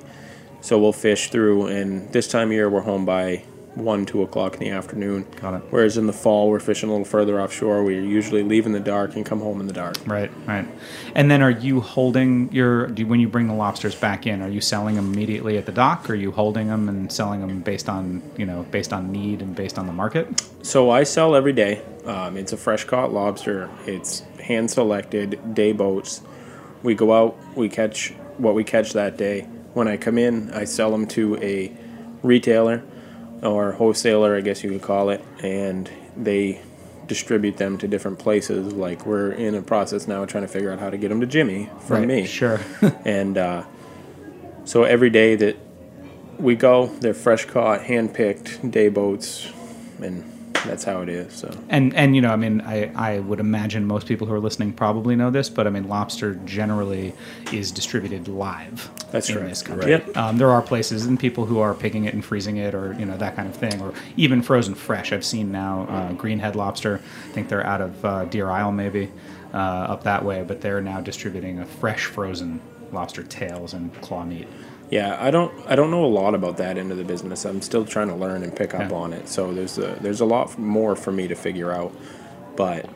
So 0.62 0.78
we'll 0.78 0.94
fish 0.94 1.30
through, 1.30 1.68
and 1.68 2.12
this 2.12 2.28
time 2.28 2.50
of 2.50 2.54
year 2.54 2.70
we're 2.70 2.82
home 2.82 3.06
by 3.06 3.44
one, 3.80 4.06
two 4.06 4.22
o'clock 4.22 4.54
in 4.54 4.60
the 4.60 4.70
afternoon. 4.70 5.26
Got 5.42 5.56
it. 5.56 5.64
Whereas 5.70 5.98
in 5.98 6.08
the 6.08 6.14
fall, 6.14 6.50
we're 6.50 6.60
fishing 6.60 6.90
a 6.90 6.92
little 6.92 7.06
further 7.06 7.42
offshore. 7.42 7.84
We 7.84 7.96
usually 7.96 8.44
leave 8.44 8.66
in 8.66 8.72
the 8.72 8.80
dark 8.80 9.16
and 9.16 9.26
come 9.26 9.40
home 9.40 9.60
in 9.60 9.68
the 9.68 9.74
dark. 9.74 9.98
Right, 10.06 10.32
right. 10.46 10.68
And 11.16 11.32
then, 11.32 11.42
are 11.42 11.52
you 11.52 11.82
holding 11.82 12.52
your 12.52 12.88
do, 12.88 13.06
when 13.08 13.20
you 13.20 13.28
bring 13.28 13.48
the 13.48 13.54
lobsters 13.54 13.96
back 13.96 14.28
in? 14.28 14.42
Are 14.42 14.50
you 14.50 14.62
selling 14.62 14.96
them 14.96 15.14
immediately 15.14 15.58
at 15.58 15.66
the 15.66 15.72
dock? 15.72 16.10
Or 16.10 16.14
are 16.14 16.16
you 16.16 16.32
holding 16.32 16.68
them 16.68 16.90
and 16.90 17.12
selling 17.12 17.42
them 17.42 17.62
based 17.62 17.90
on 17.90 18.22
you 18.38 18.46
know 18.46 18.64
based 18.72 18.94
on 18.94 19.12
need 19.12 19.42
and 19.42 19.56
based 19.56 19.80
on 19.80 19.88
the 19.88 19.94
market? 19.94 20.46
So 20.62 20.90
I 20.90 21.04
sell 21.04 21.36
every 21.36 21.54
day. 21.54 21.82
Um, 22.06 22.38
it's 22.38 22.54
a 22.54 22.58
fresh 22.58 22.84
caught 22.84 23.12
lobster. 23.14 23.70
It's 23.86 24.22
hand 24.42 24.70
selected 24.72 25.54
day 25.54 25.72
boats. 25.72 26.22
We 26.84 26.96
go 26.96 27.14
out. 27.14 27.38
We 27.56 27.70
catch 27.70 28.14
what 28.38 28.56
we 28.56 28.64
catch 28.64 28.94
that 28.94 29.18
day. 29.18 29.42
When 29.74 29.88
I 29.88 29.98
come 29.98 30.18
in, 30.18 30.52
I 30.52 30.64
sell 30.64 30.92
them 30.92 31.08
to 31.08 31.38
a 31.38 31.72
retailer 32.24 32.84
or 33.42 33.74
wholesaler, 33.74 34.36
I 34.36 34.42
guess 34.42 34.64
you 34.64 34.70
could 34.70 34.82
call 34.82 35.10
it, 35.10 35.24
and 35.42 35.90
they 36.16 36.62
distribute 37.08 37.58
them 37.58 37.78
to 37.80 37.88
different 37.88 38.20
places. 38.20 38.74
Like 38.74 39.06
we're 39.06 39.32
in 39.32 39.56
a 39.56 39.62
process 39.62 40.08
now 40.08 40.26
trying 40.26 40.44
to 40.44 40.48
figure 40.48 40.72
out 40.72 40.80
how 40.80 40.90
to 40.90 40.98
get 40.98 41.10
them 41.10 41.22
to 41.22 41.28
Jimmy 41.28 41.70
from 41.82 42.00
right, 42.00 42.08
me. 42.08 42.26
Sure. 42.26 42.60
and 43.06 43.38
uh, 43.38 43.64
so 44.66 44.84
every 44.84 45.10
day 45.10 45.36
that 45.36 45.58
we 46.38 46.56
go, 46.56 46.88
they're 46.88 47.14
fresh 47.14 47.46
caught, 47.46 47.84
hand 47.84 48.14
picked 48.14 48.70
day 48.72 48.88
boats, 48.88 49.52
and 50.02 50.24
that's 50.66 50.84
how 50.84 51.02
it 51.02 51.10
is. 51.10 51.34
So 51.34 51.52
and 51.70 51.94
and 51.96 52.16
you 52.16 52.22
know, 52.22 52.32
I 52.32 52.36
mean, 52.36 52.62
I 52.62 52.92
I 52.96 53.20
would 53.20 53.40
imagine 53.40 53.86
most 53.86 54.08
people 54.08 54.28
who 54.28 54.34
are 54.34 54.40
listening 54.40 54.74
probably 54.74 55.16
know 55.16 55.30
this, 55.30 55.50
but 55.50 55.68
I 55.68 55.70
mean, 55.70 55.88
lobster 55.88 56.36
generally 56.46 57.14
is 57.52 57.72
distributed 57.72 58.28
live. 58.28 58.90
That's 59.12 59.30
in 59.30 59.38
right. 59.38 59.50
this 59.50 59.62
country. 59.62 59.92
Yep. 59.92 60.18
Um, 60.18 60.38
there 60.38 60.50
are 60.50 60.62
places 60.62 61.06
and 61.06 61.20
people 61.20 61.46
who 61.46 61.60
are 61.60 61.74
picking 61.74 62.06
it 62.06 62.14
and 62.14 62.24
freezing 62.24 62.58
it, 62.58 62.74
or 62.74 62.94
you 63.00 63.06
know 63.06 63.18
that 63.18 63.36
kind 63.36 63.48
of 63.48 63.56
thing, 63.56 63.82
or 63.82 63.94
even 64.18 64.42
frozen 64.42 64.76
fresh. 64.76 65.12
I've 65.12 65.26
seen 65.26 65.52
now 65.52 65.88
uh, 65.90 66.14
Greenhead 66.14 66.56
Lobster. 66.56 67.02
I 67.04 67.32
think 67.34 67.50
they're 67.50 67.66
out 67.66 67.82
of 67.82 68.06
uh, 68.06 68.26
Deer 68.26 68.50
Isle, 68.50 68.72
maybe 68.72 69.12
uh, 69.54 69.58
up 69.58 70.04
that 70.04 70.24
way, 70.24 70.44
but 70.44 70.62
they're 70.62 70.82
now 70.82 71.02
distributing 71.02 71.60
a 71.60 71.66
fresh 71.66 72.06
frozen 72.06 72.62
lobster 72.92 73.24
tails 73.24 73.74
and 73.74 73.94
claw 74.02 74.26
meat. 74.26 74.48
Yeah, 74.90 75.18
I 75.20 75.30
don't 75.30 75.54
I 75.68 75.76
don't 75.76 75.92
know 75.92 76.04
a 76.04 76.08
lot 76.08 76.34
about 76.34 76.58
that 76.58 76.78
end 76.78 76.92
of 76.92 76.98
the 76.98 77.04
business. 77.04 77.46
I'm 77.46 77.62
still 77.62 77.86
trying 77.86 78.08
to 78.08 78.16
learn 78.16 78.44
and 78.44 78.56
pick 78.56 78.74
up 78.74 78.90
yeah. 78.90 78.98
on 78.98 79.14
it. 79.14 79.30
So 79.30 79.54
there's 79.54 79.78
a 79.78 79.98
there's 80.02 80.22
a 80.22 80.26
lot 80.26 80.58
more 80.58 80.96
for 80.96 81.12
me 81.12 81.28
to 81.28 81.36
figure 81.36 81.72
out. 81.72 81.94
But 82.56 82.90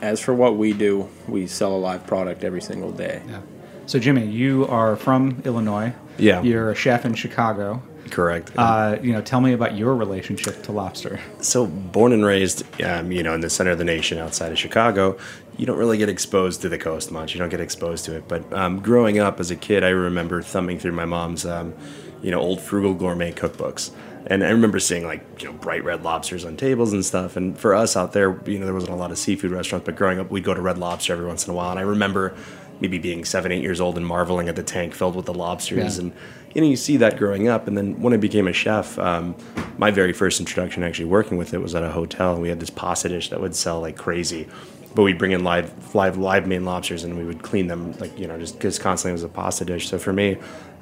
as 0.00 0.20
for 0.20 0.34
what 0.34 0.56
we 0.56 0.72
do, 0.72 1.08
we 1.26 1.46
sell 1.46 1.72
a 1.74 1.78
live 1.78 2.06
product 2.06 2.44
every 2.44 2.62
single 2.62 2.92
day. 2.92 3.22
Yeah. 3.28 3.40
So 3.86 3.98
Jimmy, 3.98 4.26
you 4.26 4.66
are 4.68 4.96
from 4.96 5.42
Illinois. 5.44 5.92
Yeah. 6.22 6.42
You're 6.42 6.70
a 6.70 6.74
chef 6.74 7.04
in 7.04 7.14
Chicago. 7.14 7.82
Correct. 8.10 8.52
Uh, 8.56 8.98
you 9.00 9.12
know, 9.12 9.22
tell 9.22 9.40
me 9.40 9.54
about 9.54 9.76
your 9.76 9.96
relationship 9.96 10.62
to 10.64 10.72
lobster. 10.72 11.18
So, 11.40 11.66
born 11.66 12.12
and 12.12 12.24
raised, 12.24 12.62
um, 12.82 13.10
you 13.10 13.22
know, 13.22 13.34
in 13.34 13.40
the 13.40 13.48
center 13.48 13.70
of 13.70 13.78
the 13.78 13.84
nation 13.84 14.18
outside 14.18 14.52
of 14.52 14.58
Chicago, 14.58 15.16
you 15.56 15.66
don't 15.66 15.78
really 15.78 15.98
get 15.98 16.08
exposed 16.08 16.60
to 16.62 16.68
the 16.68 16.78
coast 16.78 17.10
much. 17.10 17.34
You 17.34 17.40
don't 17.40 17.48
get 17.48 17.60
exposed 17.60 18.04
to 18.06 18.16
it. 18.16 18.28
But 18.28 18.52
um, 18.52 18.80
growing 18.80 19.18
up 19.18 19.40
as 19.40 19.50
a 19.50 19.56
kid, 19.56 19.82
I 19.82 19.88
remember 19.88 20.42
thumbing 20.42 20.78
through 20.78 20.92
my 20.92 21.06
mom's, 21.06 21.46
um, 21.46 21.74
you 22.22 22.30
know, 22.30 22.40
old 22.40 22.60
frugal 22.60 22.94
gourmet 22.94 23.32
cookbooks. 23.32 23.90
And 24.26 24.44
I 24.44 24.50
remember 24.50 24.78
seeing 24.78 25.04
like 25.04 25.42
you 25.42 25.48
know 25.48 25.54
bright 25.54 25.82
red 25.82 26.04
lobsters 26.04 26.44
on 26.44 26.56
tables 26.56 26.92
and 26.92 27.04
stuff. 27.04 27.36
And 27.36 27.58
for 27.58 27.74
us 27.74 27.96
out 27.96 28.12
there, 28.12 28.38
you 28.46 28.58
know, 28.58 28.66
there 28.66 28.74
wasn't 28.74 28.92
a 28.92 28.96
lot 28.96 29.10
of 29.10 29.18
seafood 29.18 29.50
restaurants. 29.50 29.84
But 29.84 29.96
growing 29.96 30.20
up, 30.20 30.30
we'd 30.30 30.44
go 30.44 30.54
to 30.54 30.60
Red 30.60 30.78
Lobster 30.78 31.14
every 31.14 31.26
once 31.26 31.46
in 31.46 31.52
a 31.52 31.56
while. 31.56 31.70
And 31.70 31.78
I 31.78 31.82
remember 31.82 32.34
maybe 32.82 32.98
being 32.98 33.24
seven, 33.24 33.52
eight 33.52 33.62
years 33.62 33.80
old 33.80 33.96
and 33.96 34.04
marveling 34.04 34.48
at 34.48 34.56
the 34.56 34.62
tank 34.62 34.92
filled 34.92 35.14
with 35.14 35.24
the 35.24 35.32
lobsters. 35.32 35.96
Yeah. 35.96 36.04
And 36.04 36.12
you 36.52 36.60
know, 36.60 36.66
you 36.66 36.76
see 36.76 36.98
that 36.98 37.16
growing 37.16 37.48
up. 37.48 37.68
And 37.68 37.78
then 37.78 38.02
when 38.02 38.12
I 38.12 38.16
became 38.16 38.48
a 38.48 38.52
chef, 38.52 38.98
um, 38.98 39.36
my 39.78 39.90
very 39.90 40.12
first 40.12 40.40
introduction 40.40 40.82
actually 40.82 41.06
working 41.06 41.38
with 41.38 41.54
it 41.54 41.58
was 41.58 41.74
at 41.74 41.84
a 41.84 41.90
hotel. 41.90 42.34
And 42.34 42.42
we 42.42 42.48
had 42.48 42.60
this 42.60 42.70
pasta 42.70 43.08
dish 43.08 43.30
that 43.30 43.40
would 43.40 43.54
sell 43.54 43.80
like 43.80 43.96
crazy. 43.96 44.48
But 44.94 45.04
we'd 45.04 45.16
bring 45.16 45.30
in 45.30 45.44
live, 45.44 45.94
live, 45.94 46.18
live 46.18 46.46
Maine 46.46 46.66
lobsters, 46.66 47.04
and 47.04 47.16
we 47.16 47.24
would 47.24 47.42
clean 47.42 47.68
them 47.68 47.92
like 47.92 48.18
you 48.18 48.26
know 48.26 48.38
just 48.38 48.56
because 48.56 48.78
constantly 48.78 49.12
it 49.12 49.14
was 49.14 49.22
a 49.22 49.28
pasta 49.28 49.64
dish. 49.64 49.88
So 49.88 49.98
for 49.98 50.12
me, 50.12 50.36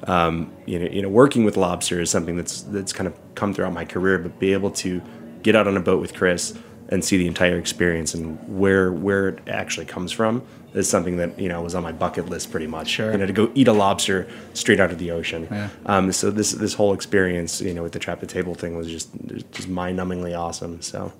um, 0.07 0.51
you 0.65 0.79
know, 0.79 0.87
you 0.87 1.01
know, 1.01 1.07
working 1.07 1.45
with 1.45 1.55
lobster 1.55 2.01
is 2.01 2.09
something 2.09 2.35
that's 2.35 2.63
that's 2.63 2.91
kind 2.91 3.07
of 3.07 3.17
come 3.35 3.53
throughout 3.53 3.71
my 3.71 3.85
career. 3.85 4.17
But 4.17 4.37
be 4.37 4.51
able 4.51 4.71
to 4.71 5.01
get 5.43 5.55
out 5.55 5.65
on 5.65 5.77
a 5.77 5.79
boat 5.79 6.01
with 6.01 6.13
Chris 6.13 6.53
and 6.89 7.05
see 7.05 7.15
the 7.15 7.27
entire 7.27 7.57
experience 7.57 8.13
and 8.13 8.59
where 8.59 8.91
where 8.91 9.29
it 9.29 9.39
actually 9.47 9.85
comes 9.85 10.11
from 10.11 10.45
is 10.73 10.89
something 10.89 11.17
that 11.17 11.37
you 11.39 11.49
know 11.49 11.61
was 11.61 11.75
on 11.75 11.83
my 11.83 11.91
bucket 11.91 12.29
list 12.29 12.51
pretty 12.51 12.67
much. 12.67 12.87
Sure. 12.87 13.11
You 13.11 13.17
know, 13.17 13.25
to 13.25 13.33
go 13.33 13.51
eat 13.55 13.67
a 13.67 13.73
lobster 13.73 14.27
straight 14.53 14.79
out 14.79 14.91
of 14.91 14.99
the 14.99 15.11
ocean. 15.11 15.47
Yeah. 15.49 15.69
Um, 15.85 16.11
so 16.11 16.31
this 16.31 16.51
this 16.51 16.73
whole 16.73 16.93
experience, 16.93 17.61
you 17.61 17.73
know, 17.73 17.83
with 17.83 17.91
the 17.91 17.99
trap 17.99 18.19
the 18.19 18.27
table 18.27 18.55
thing 18.55 18.75
was 18.75 18.87
just 18.87 19.09
just 19.51 19.67
mind 19.67 19.99
numbingly 19.99 20.37
awesome. 20.37 20.81
So. 20.81 21.11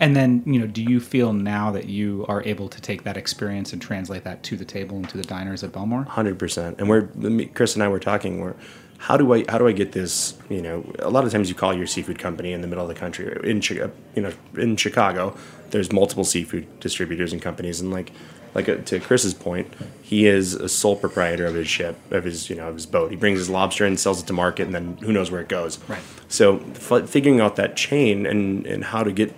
And 0.00 0.14
then, 0.14 0.42
you 0.46 0.58
know, 0.58 0.66
do 0.66 0.82
you 0.82 1.00
feel 1.00 1.32
now 1.32 1.70
that 1.70 1.86
you 1.86 2.24
are 2.28 2.42
able 2.44 2.68
to 2.68 2.80
take 2.80 3.04
that 3.04 3.16
experience 3.16 3.72
and 3.72 3.80
translate 3.80 4.24
that 4.24 4.42
to 4.44 4.56
the 4.56 4.64
table 4.64 4.96
and 4.96 5.08
to 5.08 5.16
the 5.16 5.22
diners 5.22 5.62
at 5.62 5.72
Bellemore? 5.72 6.06
Hundred 6.06 6.38
percent. 6.38 6.78
And 6.78 6.88
we're 6.88 7.08
Chris 7.54 7.74
and 7.74 7.82
I 7.82 7.88
were 7.88 8.00
talking. 8.00 8.40
We're 8.40 8.54
how 8.98 9.16
do 9.16 9.32
I 9.34 9.44
how 9.48 9.58
do 9.58 9.66
I 9.66 9.72
get 9.72 9.92
this? 9.92 10.36
You 10.48 10.62
know, 10.62 10.92
a 10.98 11.10
lot 11.10 11.24
of 11.24 11.32
times 11.32 11.48
you 11.48 11.54
call 11.54 11.74
your 11.74 11.86
seafood 11.86 12.18
company 12.18 12.52
in 12.52 12.60
the 12.60 12.66
middle 12.66 12.82
of 12.82 12.88
the 12.88 12.98
country. 12.98 13.26
In 13.48 13.60
you 13.62 14.22
know, 14.22 14.32
in 14.56 14.76
Chicago, 14.76 15.36
there's 15.70 15.92
multiple 15.92 16.24
seafood 16.24 16.80
distributors 16.80 17.32
and 17.32 17.42
companies, 17.42 17.80
and 17.80 17.90
like 17.90 18.12
like 18.54 18.68
uh, 18.68 18.76
to 18.76 19.00
Chris's 19.00 19.34
point, 19.34 19.72
he 20.02 20.26
is 20.26 20.54
a 20.54 20.68
sole 20.68 20.96
proprietor 20.96 21.46
of 21.46 21.54
his 21.54 21.68
ship, 21.68 21.96
of 22.12 22.24
his 22.24 22.48
you 22.50 22.56
know 22.56 22.68
of 22.68 22.74
his 22.74 22.86
boat. 22.86 23.10
He 23.10 23.16
brings 23.16 23.38
his 23.38 23.50
lobster 23.50 23.84
in, 23.86 23.96
sells 23.96 24.22
it 24.22 24.26
to 24.26 24.32
market, 24.32 24.66
and 24.66 24.74
then 24.74 24.96
who 24.98 25.12
knows 25.12 25.30
where 25.30 25.40
it 25.40 25.48
goes. 25.48 25.78
Right. 25.88 26.00
So 26.28 26.60
f- 26.74 27.08
figuring 27.08 27.40
out 27.40 27.56
that 27.56 27.76
chain 27.76 28.26
and 28.26 28.66
and 28.66 28.84
how 28.84 29.02
to 29.02 29.12
get 29.12 29.34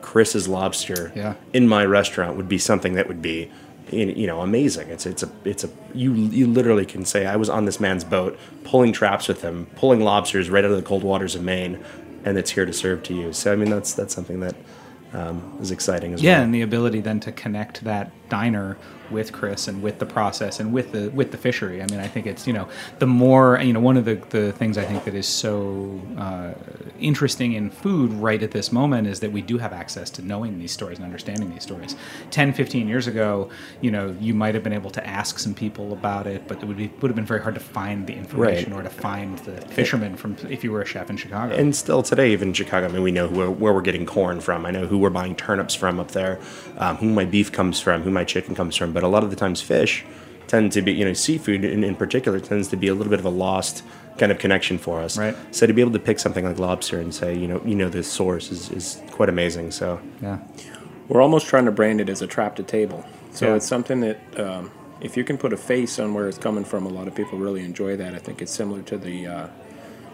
Chris's 0.00 0.48
lobster 0.48 1.12
Yeah. 1.14 1.34
in 1.52 1.68
my 1.68 1.84
restaurant 1.84 2.36
would 2.36 2.48
be 2.48 2.58
something 2.58 2.94
that 2.94 3.08
would 3.08 3.22
be 3.22 3.50
you 3.90 4.26
know 4.26 4.40
amazing 4.40 4.88
it's 4.88 5.04
it's 5.04 5.22
a 5.22 5.30
it's 5.44 5.64
a 5.64 5.68
you 5.92 6.14
you 6.14 6.46
literally 6.46 6.86
can 6.86 7.04
say 7.04 7.26
i 7.26 7.36
was 7.36 7.50
on 7.50 7.66
this 7.66 7.78
man's 7.78 8.04
boat 8.04 8.38
pulling 8.64 8.90
traps 8.90 9.28
with 9.28 9.42
him 9.42 9.66
pulling 9.76 10.00
lobsters 10.00 10.48
right 10.48 10.64
out 10.64 10.70
of 10.70 10.76
the 10.78 10.82
cold 10.82 11.02
waters 11.04 11.34
of 11.34 11.42
maine 11.42 11.78
and 12.24 12.38
it's 12.38 12.52
here 12.52 12.64
to 12.64 12.72
serve 12.72 13.02
to 13.02 13.12
you 13.12 13.34
so 13.34 13.52
i 13.52 13.56
mean 13.56 13.68
that's 13.68 13.92
that's 13.92 14.14
something 14.14 14.40
that 14.40 14.54
um, 15.12 15.58
is 15.60 15.70
exciting 15.70 16.14
as 16.14 16.22
Yeah, 16.22 16.30
well 16.30 16.38
Yeah, 16.38 16.44
and 16.44 16.54
the 16.54 16.62
ability 16.62 17.00
then 17.00 17.20
to 17.20 17.32
connect 17.32 17.84
that 17.84 18.10
diner 18.28 18.76
with 19.10 19.30
Chris 19.30 19.68
and 19.68 19.82
with 19.82 19.98
the 19.98 20.06
process 20.06 20.58
and 20.58 20.72
with 20.72 20.92
the 20.92 21.10
with 21.10 21.32
the 21.32 21.36
fishery. 21.36 21.82
I 21.82 21.86
mean, 21.86 22.00
I 22.00 22.08
think 22.08 22.26
it's 22.26 22.46
you 22.46 22.52
know 22.54 22.66
the 22.98 23.06
more 23.06 23.60
you 23.60 23.72
know 23.74 23.80
one 23.80 23.96
of 23.98 24.04
the 24.06 24.14
the 24.30 24.52
things 24.52 24.78
I 24.78 24.84
think 24.84 25.04
that 25.04 25.14
is 25.14 25.26
so 25.26 26.00
uh, 26.16 26.52
interesting 26.98 27.52
in 27.52 27.70
food 27.70 28.10
right 28.12 28.42
at 28.42 28.52
this 28.52 28.72
moment 28.72 29.06
is 29.06 29.20
that 29.20 29.30
we 29.32 29.42
do 29.42 29.58
have 29.58 29.72
access 29.72 30.08
to 30.10 30.22
knowing 30.22 30.58
these 30.58 30.72
stories 30.72 30.98
and 30.98 31.04
understanding 31.04 31.50
these 31.52 31.62
stories. 31.62 31.94
10, 32.30 32.52
15 32.54 32.88
years 32.88 33.06
ago, 33.06 33.50
you 33.80 33.90
know, 33.90 34.16
you 34.20 34.32
might 34.34 34.54
have 34.54 34.62
been 34.62 34.72
able 34.72 34.90
to 34.90 35.06
ask 35.06 35.38
some 35.38 35.54
people 35.54 35.92
about 35.92 36.26
it, 36.26 36.46
but 36.48 36.62
it 36.62 36.66
would 36.66 36.76
be 36.76 36.90
would 37.00 37.10
have 37.10 37.16
been 37.16 37.26
very 37.26 37.40
hard 37.42 37.54
to 37.54 37.60
find 37.60 38.06
the 38.06 38.14
information 38.14 38.72
Right. 38.72 38.80
or 38.80 38.82
to 38.82 38.90
find 38.90 39.38
the 39.40 39.60
fishermen 39.60 40.16
from 40.16 40.36
if 40.48 40.64
you 40.64 40.72
were 40.72 40.80
a 40.82 40.86
chef 40.86 41.10
in 41.10 41.16
Chicago. 41.16 41.54
and 41.54 41.74
still 41.76 42.02
today 42.02 42.32
even 42.32 42.48
in 42.48 42.54
chicago 42.54 42.86
i 42.86 42.90
mean 42.90 43.02
we 43.02 43.10
know 43.12 43.28
who, 43.28 43.50
where 43.50 43.72
we're 43.72 43.80
getting 43.82 44.04
corn 44.06 44.40
from 44.40 44.64
i 44.66 44.70
know 44.70 44.86
who 44.86 44.98
we're 44.98 45.10
buying 45.10 45.34
turnips 45.36 45.74
from 45.74 46.00
up 46.00 46.10
there 46.12 46.38
um, 46.78 46.96
who 46.96 47.08
my 47.10 47.24
beef 47.24 47.52
comes 47.52 47.78
from 47.80 48.02
who 48.02 48.10
my 48.10 48.21
chicken 48.24 48.54
comes 48.54 48.76
from 48.76 48.92
but 48.92 49.02
a 49.02 49.08
lot 49.08 49.22
of 49.24 49.30
the 49.30 49.36
times 49.36 49.60
fish 49.60 50.04
tend 50.48 50.72
to 50.72 50.82
be 50.82 50.92
you 50.92 51.04
know 51.04 51.12
seafood 51.12 51.64
in, 51.64 51.84
in 51.84 51.94
particular 51.94 52.40
tends 52.40 52.68
to 52.68 52.76
be 52.76 52.88
a 52.88 52.94
little 52.94 53.10
bit 53.10 53.18
of 53.18 53.24
a 53.24 53.30
lost 53.30 53.82
kind 54.18 54.30
of 54.32 54.38
connection 54.38 54.76
for 54.78 55.00
us 55.00 55.16
Right. 55.16 55.36
so 55.50 55.66
to 55.66 55.72
be 55.72 55.80
able 55.80 55.92
to 55.92 55.98
pick 55.98 56.18
something 56.18 56.44
like 56.44 56.58
lobster 56.58 57.00
and 57.00 57.14
say 57.14 57.34
you 57.36 57.46
know 57.46 57.62
you 57.64 57.74
know 57.74 57.88
the 57.88 58.02
source 58.02 58.50
is, 58.52 58.70
is 58.70 59.00
quite 59.10 59.28
amazing 59.28 59.70
so 59.70 60.00
yeah 60.20 60.38
We're 61.08 61.22
almost 61.22 61.46
trying 61.46 61.64
to 61.66 61.72
brand 61.72 62.00
it 62.00 62.08
as 62.08 62.22
a 62.22 62.26
trap 62.26 62.56
to 62.56 62.62
table. 62.62 63.04
So 63.32 63.46
Yeah. 63.48 63.56
it's 63.56 63.66
something 63.66 64.00
that 64.00 64.18
um, 64.40 64.70
if 65.00 65.16
you 65.16 65.24
can 65.24 65.36
put 65.36 65.52
a 65.52 65.56
face 65.56 65.98
on 65.98 66.14
where 66.14 66.28
it's 66.28 66.38
coming 66.38 66.64
from, 66.64 66.86
a 66.86 66.88
lot 66.88 67.06
of 67.08 67.14
people 67.14 67.36
really 67.38 67.64
enjoy 67.64 67.96
that. 67.96 68.14
I 68.14 68.18
think 68.18 68.40
it's 68.40 68.52
similar 68.52 68.82
to 68.82 68.96
the 68.96 69.26
uh, 69.26 69.46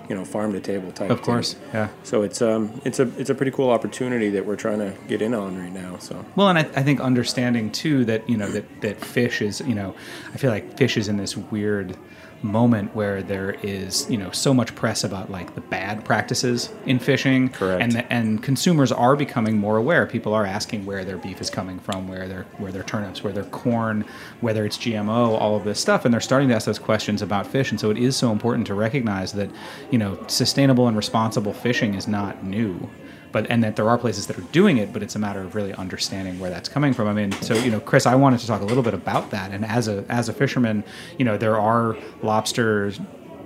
you 0.09 0.15
know 0.15 0.25
farm 0.25 0.53
to 0.53 0.61
table 0.61 0.91
type. 0.93 1.11
Of 1.11 1.19
thing. 1.19 1.25
course, 1.25 1.57
yeah. 1.73 1.89
So 2.03 2.23
it's 2.23 2.41
um 2.43 2.81
it's 2.85 2.99
a 2.99 3.11
it's 3.19 3.31
a 3.31 3.35
pretty 3.35 3.53
cool 3.53 3.71
opportunity 3.71 4.31
that 4.31 4.47
we're 4.47 4.57
trying 4.57 4.79
to 4.79 4.95
get 5.07 5.23
in 5.23 5.35
on 5.35 5.59
right 5.59 5.73
now. 5.73 5.99
So 5.99 6.25
Well, 6.37 6.49
and 6.49 6.59
I, 6.59 6.63
I 6.63 6.83
think 6.83 7.01
understanding 7.01 7.71
too 7.71 8.05
that 8.07 8.29
you 8.29 8.37
know 8.37 8.49
that 8.51 8.81
that 8.81 9.05
fish 9.05 9.43
is 9.43 9.61
you 9.61 9.75
know 9.75 9.95
I 10.35 10.39
feel 10.39 10.51
like 10.51 10.77
fish 10.77 10.97
is 10.97 11.09
in 11.09 11.17
this 11.17 11.37
weird 11.37 11.97
moment 12.43 12.95
where 12.95 13.23
there 13.23 13.53
is 13.63 14.09
you 14.11 14.17
know 14.17 14.31
so 14.31 14.55
much 14.55 14.75
press 14.75 15.05
about 15.05 15.31
like 15.31 15.55
the 15.55 15.61
bad 15.61 16.05
practices 16.05 16.71
in 16.87 16.99
fishing. 16.99 17.49
Correct. 17.49 17.83
and 17.83 17.93
the, 17.93 18.13
and 18.13 18.43
consumers 18.43 18.93
are 18.93 19.17
becoming 19.17 19.59
more 19.59 19.77
aware. 19.77 20.07
People 20.07 20.35
are 20.35 20.47
asking 20.47 20.87
where 20.87 21.05
their 21.05 21.19
beef 21.19 21.41
is 21.41 21.51
coming 21.51 21.79
from 21.79 22.09
where 22.09 22.29
their 22.29 22.45
where 22.59 22.73
their 22.73 22.83
turnips 22.83 23.23
where 23.23 23.33
their 23.33 23.45
corn 23.45 24.05
whether 24.41 24.65
it's 24.65 24.79
gmo 24.79 25.39
all 25.39 25.57
of 25.57 25.65
this 25.65 25.81
stuff. 25.81 26.05
And 26.05 26.13
they're 26.13 26.21
starting 26.21 26.49
to 26.49 26.55
ask 26.55 26.67
those 26.67 26.79
questions 26.79 27.23
about 27.23 27.47
fish. 27.47 27.71
And 27.71 27.81
so 27.81 27.91
it 27.91 27.99
is 27.99 28.17
so 28.17 28.31
important 28.31 28.67
to 28.69 28.75
recognize 28.75 29.33
that 29.33 29.51
you 29.91 29.99
know 29.99 30.19
sustainable 30.29 30.87
and 30.87 30.97
responsible 30.97 31.53
fishing 31.53 31.95
is 31.95 32.07
not 32.07 32.45
new 32.45 32.89
but 33.33 33.47
and 33.51 33.63
that 33.65 33.77
there 33.77 33.89
are 33.89 33.99
places 33.99 34.27
that 34.27 34.39
are 34.39 34.47
doing 34.53 34.79
it 34.79 34.93
but 34.93 35.03
it's 35.03 35.17
a 35.17 35.19
matter 35.19 35.41
of 35.41 35.55
really 35.55 35.73
understanding 35.75 36.39
where 36.39 36.51
that's 36.51 36.69
coming 36.69 36.93
from. 36.93 37.09
I 37.09 37.13
mean 37.13 37.33
so 37.33 37.55
you 37.55 37.71
know 37.71 37.81
chris 37.81 38.07
i 38.07 38.15
wanted 38.15 38.41
to 38.41 38.47
talk 38.47 38.61
a 38.61 38.65
little 38.65 38.83
bit 38.83 38.95
about 38.95 39.31
that. 39.31 39.53
And 39.53 39.65
as 39.65 39.89
a 39.89 40.05
as 40.09 40.29
a 40.29 40.33
fisherman 40.33 40.85
you 41.19 41.25
know 41.25 41.37
there 41.37 41.59
are 41.59 41.97
lobsters 42.23 43.01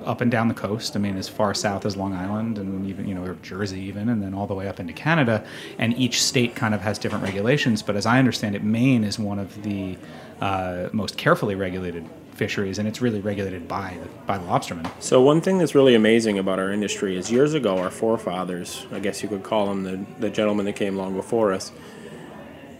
up 0.04 0.20
and 0.20 0.30
down 0.30 0.48
the 0.48 0.54
coast. 0.54 0.96
I 0.96 0.98
mean 0.98 1.16
as 1.16 1.28
far 1.28 1.54
south 1.54 1.86
as 1.86 1.96
long 1.96 2.12
island 2.12 2.58
and 2.58 2.86
even 2.86 3.06
you 3.06 3.14
know 3.14 3.24
or 3.24 3.34
jersey 3.34 3.80
even 3.80 4.08
and 4.08 4.22
then 4.22 4.34
all 4.34 4.46
the 4.46 4.54
way 4.54 4.68
up 4.68 4.80
into 4.80 4.92
canada. 4.92 5.44
And 5.78 5.96
each 5.96 6.22
state 6.22 6.54
kind 6.54 6.74
of 6.74 6.80
has 6.80 6.98
different 6.98 7.24
regulations. 7.24 7.82
But 7.82 7.96
as 7.96 8.06
i 8.06 8.18
understand 8.18 8.54
it 8.54 8.64
maine 8.64 9.04
is 9.04 9.18
one 9.18 9.38
of 9.38 9.62
the 9.62 9.96
uh, 10.40 10.88
most 10.92 11.16
carefully 11.16 11.54
regulated 11.54 12.04
fisheries 12.34 12.78
and 12.78 12.88
it's 12.88 13.00
really 13.00 13.20
regulated 13.20 13.68
by 13.68 13.96
the, 14.02 14.08
by 14.26 14.38
the 14.38 14.44
lobstermen 14.46 14.90
So 15.00 15.20
one 15.20 15.40
thing 15.40 15.58
that's 15.58 15.74
really 15.74 15.94
amazing 15.94 16.38
about 16.38 16.58
our 16.58 16.72
industry 16.72 17.16
is 17.16 17.30
years 17.30 17.54
ago, 17.54 17.78
our 17.78 17.90
forefathers, 17.90 18.86
I 18.90 19.00
guess 19.00 19.22
you 19.22 19.28
could 19.28 19.42
call 19.42 19.66
them 19.66 19.82
the, 19.82 20.04
the 20.18 20.30
gentlemen 20.30 20.66
that 20.66 20.76
came 20.76 20.96
long 20.96 21.14
before 21.14 21.52
us, 21.52 21.72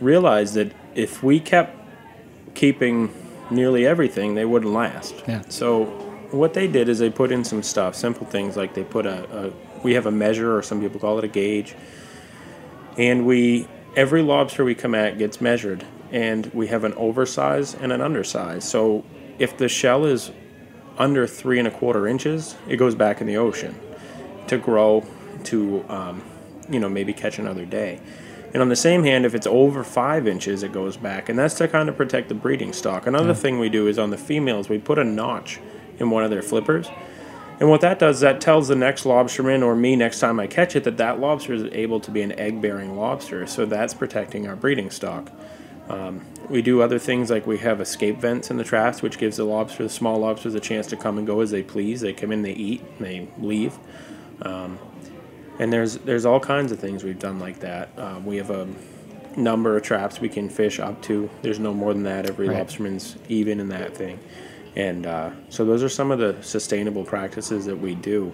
realized 0.00 0.54
that 0.54 0.72
if 0.94 1.22
we 1.22 1.38
kept 1.40 1.76
keeping 2.54 3.12
nearly 3.50 3.86
everything, 3.86 4.34
they 4.34 4.44
wouldn't 4.44 4.72
last. 4.72 5.14
Yeah. 5.28 5.42
So 5.48 5.84
what 6.30 6.54
they 6.54 6.66
did 6.66 6.88
is 6.88 6.98
they 6.98 7.10
put 7.10 7.30
in 7.30 7.44
some 7.44 7.62
stuff, 7.62 7.94
simple 7.94 8.26
things 8.26 8.56
like 8.56 8.74
they 8.74 8.84
put 8.84 9.06
a, 9.06 9.46
a 9.46 9.52
we 9.82 9.94
have 9.94 10.06
a 10.06 10.10
measure 10.10 10.56
or 10.56 10.62
some 10.62 10.80
people 10.80 11.00
call 11.00 11.18
it 11.18 11.24
a 11.24 11.28
gauge, 11.28 11.74
and 12.96 13.26
we 13.26 13.66
every 13.96 14.22
lobster 14.22 14.64
we 14.64 14.74
come 14.74 14.94
at 14.94 15.18
gets 15.18 15.40
measured, 15.40 15.84
and 16.10 16.46
we 16.54 16.68
have 16.68 16.84
an 16.84 16.94
oversize 16.94 17.74
and 17.74 17.92
an 17.92 18.00
undersize. 18.00 18.62
So 18.62 19.04
if 19.42 19.56
the 19.56 19.68
shell 19.68 20.04
is 20.04 20.30
under 20.98 21.26
three 21.26 21.58
and 21.58 21.66
a 21.66 21.70
quarter 21.70 22.06
inches, 22.06 22.54
it 22.68 22.76
goes 22.76 22.94
back 22.94 23.20
in 23.20 23.26
the 23.26 23.36
ocean 23.36 23.78
to 24.46 24.56
grow 24.56 25.04
to, 25.44 25.84
um, 25.88 26.22
you 26.70 26.78
know, 26.78 26.88
maybe 26.88 27.12
catch 27.12 27.38
another 27.38 27.64
day. 27.64 28.00
And 28.52 28.62
on 28.62 28.68
the 28.68 28.76
same 28.76 29.02
hand, 29.02 29.26
if 29.26 29.34
it's 29.34 29.46
over 29.46 29.82
five 29.82 30.28
inches, 30.28 30.62
it 30.62 30.72
goes 30.72 30.96
back, 30.96 31.28
and 31.28 31.38
that's 31.38 31.54
to 31.54 31.66
kind 31.66 31.88
of 31.88 31.96
protect 31.96 32.28
the 32.28 32.34
breeding 32.34 32.72
stock. 32.72 33.06
Another 33.06 33.34
thing 33.34 33.58
we 33.58 33.68
do 33.68 33.88
is 33.88 33.98
on 33.98 34.10
the 34.10 34.18
females, 34.18 34.68
we 34.68 34.78
put 34.78 34.98
a 34.98 35.04
notch 35.04 35.58
in 35.98 36.10
one 36.10 36.22
of 36.22 36.30
their 36.30 36.42
flippers. 36.42 36.88
And 37.58 37.68
what 37.70 37.80
that 37.80 37.98
does, 37.98 38.20
that 38.20 38.40
tells 38.40 38.68
the 38.68 38.76
next 38.76 39.04
lobsterman 39.04 39.64
or 39.64 39.74
me 39.74 39.96
next 39.96 40.20
time 40.20 40.38
I 40.38 40.46
catch 40.46 40.76
it 40.76 40.84
that 40.84 40.98
that 40.98 41.18
lobster 41.18 41.54
is 41.54 41.64
able 41.72 41.98
to 42.00 42.10
be 42.10 42.22
an 42.22 42.38
egg 42.38 42.60
bearing 42.60 42.96
lobster. 42.96 43.46
So 43.46 43.66
that's 43.66 43.94
protecting 43.94 44.46
our 44.46 44.56
breeding 44.56 44.90
stock. 44.90 45.32
Um, 45.88 46.24
we 46.48 46.62
do 46.62 46.80
other 46.80 46.98
things 46.98 47.30
like 47.30 47.46
we 47.46 47.58
have 47.58 47.80
escape 47.80 48.18
vents 48.18 48.50
in 48.50 48.56
the 48.56 48.64
traps, 48.64 49.02
which 49.02 49.18
gives 49.18 49.36
the 49.36 49.44
lobster, 49.44 49.82
the 49.82 49.88
small 49.88 50.18
lobsters, 50.18 50.54
a 50.54 50.60
chance 50.60 50.86
to 50.88 50.96
come 50.96 51.18
and 51.18 51.26
go 51.26 51.40
as 51.40 51.50
they 51.50 51.62
please. 51.62 52.00
They 52.00 52.12
come 52.12 52.32
in, 52.32 52.42
they 52.42 52.52
eat, 52.52 52.82
and 52.98 53.06
they 53.06 53.28
leave. 53.38 53.78
Um, 54.42 54.78
and 55.58 55.72
there's 55.72 55.98
there's 55.98 56.24
all 56.24 56.40
kinds 56.40 56.72
of 56.72 56.78
things 56.80 57.04
we've 57.04 57.18
done 57.18 57.38
like 57.38 57.60
that. 57.60 57.90
Um, 57.98 58.24
we 58.24 58.36
have 58.38 58.50
a 58.50 58.66
number 59.36 59.76
of 59.76 59.82
traps 59.82 60.20
we 60.20 60.28
can 60.28 60.48
fish 60.48 60.78
up 60.80 61.00
to. 61.02 61.28
There's 61.42 61.58
no 61.58 61.72
more 61.74 61.92
than 61.94 62.02
that. 62.04 62.28
Every 62.28 62.48
Right. 62.48 62.66
lobsterman's 62.66 63.16
even 63.28 63.60
in 63.60 63.68
that 63.68 63.96
thing, 63.96 64.18
and 64.76 65.06
uh, 65.06 65.30
so 65.50 65.64
those 65.64 65.82
are 65.82 65.88
some 65.88 66.10
of 66.10 66.18
the 66.18 66.36
sustainable 66.42 67.04
practices 67.04 67.66
that 67.66 67.76
we 67.78 67.94
do. 67.94 68.32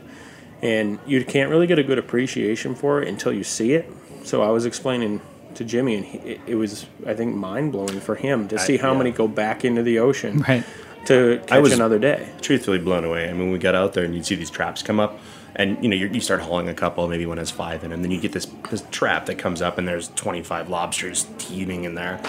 and 0.60 0.98
you 1.06 1.24
can't 1.24 1.50
really 1.50 1.68
get 1.68 1.78
a 1.78 1.84
good 1.84 1.98
appreciation 1.98 2.74
for 2.74 3.00
it 3.00 3.06
until 3.06 3.32
you 3.32 3.44
see 3.44 3.74
it. 3.74 3.88
So 4.24 4.42
I 4.42 4.48
was 4.50 4.66
explaining 4.66 5.20
to 5.54 5.64
Jimmy, 5.64 5.94
and 5.96 6.04
he, 6.04 6.18
it- 6.18 6.40
it 6.46 6.54
was 6.54 6.86
I 7.06 7.14
think 7.14 7.34
mind 7.34 7.72
blowing 7.72 8.00
for 8.00 8.14
him 8.14 8.48
to 8.48 8.56
I- 8.56 8.58
see 8.58 8.76
how 8.76 8.92
yeah. 8.92 8.98
many 8.98 9.10
go 9.10 9.28
back 9.28 9.64
into 9.64 9.82
the 9.82 9.98
ocean 9.98 10.38
Right. 10.48 10.64
to 11.06 11.38
catch 11.46 11.52
I 11.52 11.58
was 11.60 11.72
another 11.72 11.98
day. 11.98 12.28
Truthfully 12.40 12.78
blown 12.78 13.04
away. 13.04 13.28
I 13.28 13.32
mean, 13.32 13.50
we 13.52 13.58
got 13.58 13.74
out 13.74 13.92
there 13.94 14.04
and 14.04 14.14
you'd 14.14 14.26
see 14.26 14.34
these 14.34 14.50
traps 14.50 14.82
come 14.82 15.00
up, 15.00 15.18
and 15.56 15.82
you 15.82 15.88
know 15.88 15.96
you 15.96 16.06
you 16.08 16.20
start 16.20 16.40
hauling 16.40 16.68
a 16.68 16.74
couple, 16.74 17.06
maybe 17.08 17.26
one 17.26 17.38
has 17.38 17.50
five 17.50 17.82
in, 17.84 17.92
and 17.92 18.02
then 18.04 18.10
you 18.10 18.20
get 18.20 18.32
this 18.32 18.46
this 18.70 18.82
trap 18.90 19.26
that 19.26 19.36
comes 19.38 19.60
up, 19.62 19.78
and 19.78 19.88
there's 19.88 20.08
25 20.08 20.68
lobsters 20.68 21.26
teeming 21.38 21.84
in 21.84 21.94
there, 21.94 22.20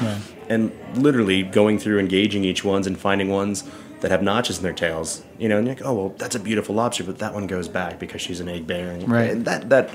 and 0.49 0.71
literally 0.95 1.43
going 1.43 1.77
through 1.79 1.99
engaging 1.99 2.43
each 2.43 2.63
ones 2.63 2.87
and 2.87 2.97
finding 2.97 3.29
ones 3.29 3.63
that 4.01 4.11
have 4.11 4.23
notches 4.23 4.57
in 4.57 4.63
their 4.63 4.71
tails. 4.73 5.23
You 5.37 5.49
know, 5.49 5.57
and 5.57 5.67
you're 5.67 5.75
like, 5.75 5.85
oh 5.85 5.93
well, 5.93 6.09
that's 6.17 6.35
a 6.35 6.39
beautiful 6.39 6.73
lobster, 6.75 7.03
but 7.03 7.19
that 7.19 7.33
one 7.33 7.47
goes 7.47 7.67
back 7.67 7.99
because 7.99 8.21
she's 8.21 8.39
an 8.39 8.47
egg 8.47 8.65
bearing. 8.65 9.05
Right. 9.05 9.29
And 9.29 9.43
that 9.45 9.67
that 9.69 9.89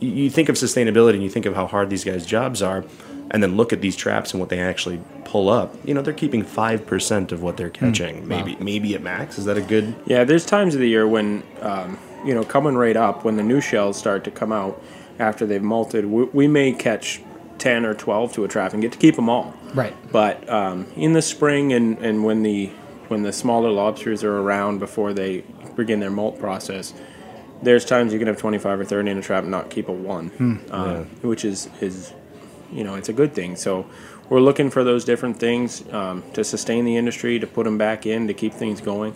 you- 0.00 0.30
think 0.30 0.48
of 0.48 0.56
sustainability 0.56 1.14
and 1.14 1.22
you 1.22 1.30
think 1.30 1.46
of 1.46 1.54
how 1.54 1.66
hard 1.66 1.90
these 1.90 2.04
guys' 2.04 2.26
jobs 2.26 2.62
are, 2.62 2.84
and 3.30 3.42
then 3.42 3.56
look 3.56 3.72
at 3.72 3.80
these 3.80 3.94
traps 3.96 4.32
and 4.32 4.40
what 4.40 4.48
they 4.48 4.58
actually 4.58 5.00
pull 5.24 5.48
up. 5.48 5.74
You 5.84 5.94
know, 5.94 6.02
they're 6.02 6.12
keeping 6.14 6.42
five 6.42 6.86
percent 6.86 7.30
of 7.32 7.42
what 7.42 7.56
they're 7.56 7.70
catching, 7.70 8.26
maybe 8.26 8.56
maybe 8.60 8.94
at 8.94 9.02
max. 9.02 9.38
Is 9.38 9.44
that 9.44 9.56
a 9.56 9.60
good? 9.62 9.94
Yeah, 10.06 10.24
there's 10.24 10.44
times 10.44 10.74
of 10.74 10.80
the 10.80 10.88
year 10.88 11.06
when, 11.06 11.42
um, 11.60 11.98
you 12.24 12.34
know, 12.34 12.42
coming 12.44 12.74
right 12.76 12.96
up, 12.96 13.24
when 13.24 13.36
the 13.36 13.42
new 13.42 13.60
shells 13.60 13.96
start 13.96 14.24
to 14.24 14.30
come 14.30 14.52
out 14.52 14.82
after 15.18 15.46
they've 15.46 15.60
molted, 15.62 16.08
we, 16.08 16.24
we 16.24 16.48
may 16.48 16.72
catch 16.72 17.20
10 17.58 17.84
or 17.84 17.92
12 17.94 18.32
to 18.32 18.44
a 18.44 18.48
trap 18.48 18.72
and 18.72 18.80
get 18.82 18.90
to 18.92 18.98
keep 18.98 19.16
them 19.16 19.28
all. 19.28 19.54
Right. 19.74 19.94
But 20.10 20.48
um, 20.48 20.86
in 20.96 21.12
the 21.12 21.20
spring 21.22 21.72
and, 21.72 21.98
and 21.98 22.24
when 22.24 22.42
the 22.42 22.70
when 23.08 23.22
the 23.22 23.32
smaller 23.32 23.70
lobsters 23.70 24.22
are 24.24 24.38
around 24.38 24.78
before 24.78 25.12
they 25.12 25.42
begin 25.76 26.00
their 26.00 26.10
molt 26.10 26.38
process, 26.38 26.94
there's 27.62 27.84
times 27.84 28.12
you 28.12 28.18
can 28.18 28.28
have 28.28 28.38
25 28.38 28.80
or 28.80 28.84
30 28.84 29.10
in 29.10 29.18
a 29.18 29.22
trap 29.22 29.42
and 29.42 29.50
not 29.50 29.70
keep 29.70 29.88
a 29.88 29.92
one, 29.92 30.28
Hmm. 30.28 30.56
uh, 30.70 31.02
which 31.22 31.44
is 31.44 31.68
is 31.80 32.12
you 32.72 32.84
know 32.84 32.94
it's 32.94 33.08
a 33.08 33.12
good 33.12 33.34
thing. 33.34 33.56
So 33.56 33.86
we're 34.28 34.40
looking 34.40 34.70
for 34.70 34.84
those 34.84 35.04
different 35.04 35.38
things 35.38 35.82
um, 35.92 36.22
to 36.34 36.44
sustain 36.44 36.84
the 36.84 36.96
industry, 36.96 37.38
to 37.40 37.46
put 37.46 37.64
them 37.64 37.78
back 37.78 38.06
in, 38.06 38.28
to 38.28 38.34
keep 38.34 38.54
things 38.54 38.80
going. 38.80 39.14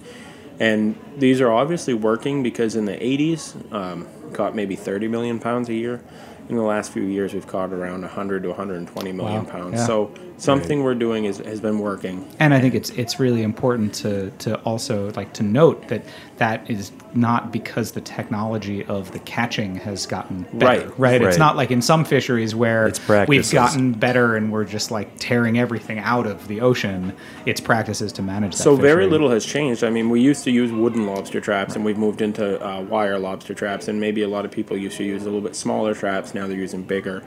And 0.60 0.96
these 1.16 1.40
are 1.40 1.50
obviously 1.52 1.94
working 1.94 2.42
because 2.42 2.76
in 2.76 2.84
the 2.84 2.96
80s, 2.96 3.54
um, 3.72 4.06
caught 4.32 4.54
maybe 4.54 4.76
30 4.76 5.08
million 5.08 5.38
pounds 5.40 5.68
a 5.68 5.74
year. 5.74 6.00
In 6.48 6.56
the 6.56 6.62
last 6.62 6.92
few 6.92 7.02
years, 7.02 7.32
we've 7.32 7.46
caught 7.46 7.72
around 7.72 8.02
100 8.02 8.42
to 8.42 8.48
120 8.50 9.12
million 9.12 9.44
Wow. 9.44 9.50
pounds. 9.50 9.74
Yeah. 9.78 9.86
So 9.86 10.10
something 10.36 10.82
we're 10.82 10.94
doing 10.94 11.24
is, 11.24 11.38
has 11.38 11.60
been 11.60 11.78
working. 11.78 12.28
And 12.38 12.52
I 12.52 12.60
think 12.60 12.74
it's 12.74 12.90
it's 12.90 13.18
really 13.20 13.42
important 13.42 13.94
to 13.94 14.30
to 14.30 14.56
also 14.60 15.10
like 15.12 15.32
to 15.34 15.42
note 15.42 15.88
that 15.88 16.04
that 16.38 16.68
is 16.68 16.90
not 17.14 17.52
because 17.52 17.92
the 17.92 18.00
technology 18.00 18.84
of 18.86 19.12
the 19.12 19.20
catching 19.20 19.76
has 19.76 20.04
gotten 20.04 20.42
better, 20.54 20.88
Right. 20.88 20.98
right? 20.98 21.22
It's 21.22 21.38
not 21.38 21.54
like 21.56 21.70
in 21.70 21.80
some 21.80 22.04
fisheries 22.04 22.56
where 22.56 22.88
It's 22.88 23.08
we've 23.28 23.48
gotten 23.52 23.92
better 23.92 24.34
and 24.34 24.50
we're 24.50 24.64
just 24.64 24.90
like 24.90 25.08
tearing 25.18 25.58
everything 25.58 26.00
out 26.00 26.26
of 26.26 26.48
the 26.48 26.60
ocean. 26.60 27.12
It's 27.46 27.60
practices 27.60 28.12
to 28.14 28.22
manage 28.22 28.56
that. 28.56 28.62
So 28.62 28.74
very 28.74 29.06
little 29.06 29.30
has 29.30 29.46
changed. 29.46 29.84
I 29.84 29.90
mean, 29.90 30.10
we 30.10 30.20
used 30.20 30.42
to 30.44 30.50
use 30.50 30.72
wooden 30.72 31.06
lobster 31.06 31.40
traps, 31.40 31.76
and 31.76 31.84
we've 31.84 31.98
moved 31.98 32.20
into 32.20 32.60
uh, 32.66 32.82
wire 32.82 33.18
lobster 33.18 33.54
traps. 33.54 33.86
And 33.86 34.00
maybe 34.00 34.22
a 34.22 34.28
lot 34.28 34.44
of 34.44 34.50
people 34.50 34.76
used 34.76 34.96
to 34.96 35.04
use 35.04 35.22
a 35.22 35.26
little 35.26 35.40
bit 35.40 35.54
smaller 35.54 35.94
traps. 35.94 36.34
Now 36.34 36.48
they're 36.48 36.56
using 36.56 36.82
bigger. 36.82 37.22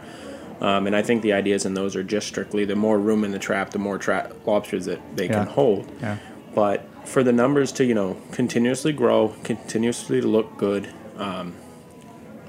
Um, 0.62 0.88
and 0.88 0.96
I 0.96 1.02
think 1.02 1.22
the 1.22 1.34
ideas 1.34 1.66
in 1.66 1.74
those 1.76 1.96
are 1.96 2.04
just 2.04 2.28
strictly 2.28 2.66
the 2.66 2.76
more 2.76 2.98
room 2.98 3.24
in 3.24 3.32
the 3.32 3.40
trap, 3.40 3.70
the 3.72 3.80
more 3.80 3.98
tra- 3.98 4.32
lobsters 4.46 4.86
that 4.86 5.00
they 5.16 5.26
Yeah. 5.28 5.34
can 5.34 5.48
hold. 5.48 5.88
Yeah. 6.02 6.18
But 6.56 6.84
for 7.06 7.24
the 7.24 7.32
numbers 7.32 7.72
to 7.74 7.86
you 7.86 7.94
know 7.94 8.18
continuously 8.32 8.92
grow, 8.94 9.34
continuously 9.44 10.22
look 10.22 10.58
good, 10.58 10.88
um, 11.18 11.54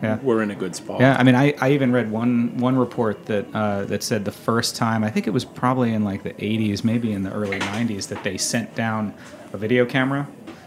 Yeah. 0.02 0.18
we're 0.22 0.42
in 0.42 0.50
a 0.50 0.54
good 0.54 0.74
spot. 0.76 1.00
Yeah, 1.00 1.16
I 1.18 1.22
mean, 1.22 1.34
I, 1.34 1.54
I 1.60 1.72
even 1.72 1.92
read 1.92 2.10
one 2.10 2.56
one 2.56 2.76
report 2.78 3.26
that 3.26 3.46
uh, 3.54 3.84
that 3.84 4.02
said 4.02 4.24
the 4.24 4.32
first 4.32 4.74
time 4.76 5.04
I 5.04 5.10
think 5.10 5.26
it 5.26 5.32
was 5.32 5.44
probably 5.44 5.92
in 5.92 6.02
like 6.04 6.22
the 6.22 6.32
80s, 6.34 6.84
maybe 6.84 7.12
in 7.12 7.22
the 7.24 7.32
early 7.32 7.58
90s, 7.58 8.08
that 8.08 8.22
they 8.24 8.38
sent 8.38 8.74
down 8.74 9.12
a 9.52 9.58
video 9.58 9.84
camera 9.84 10.26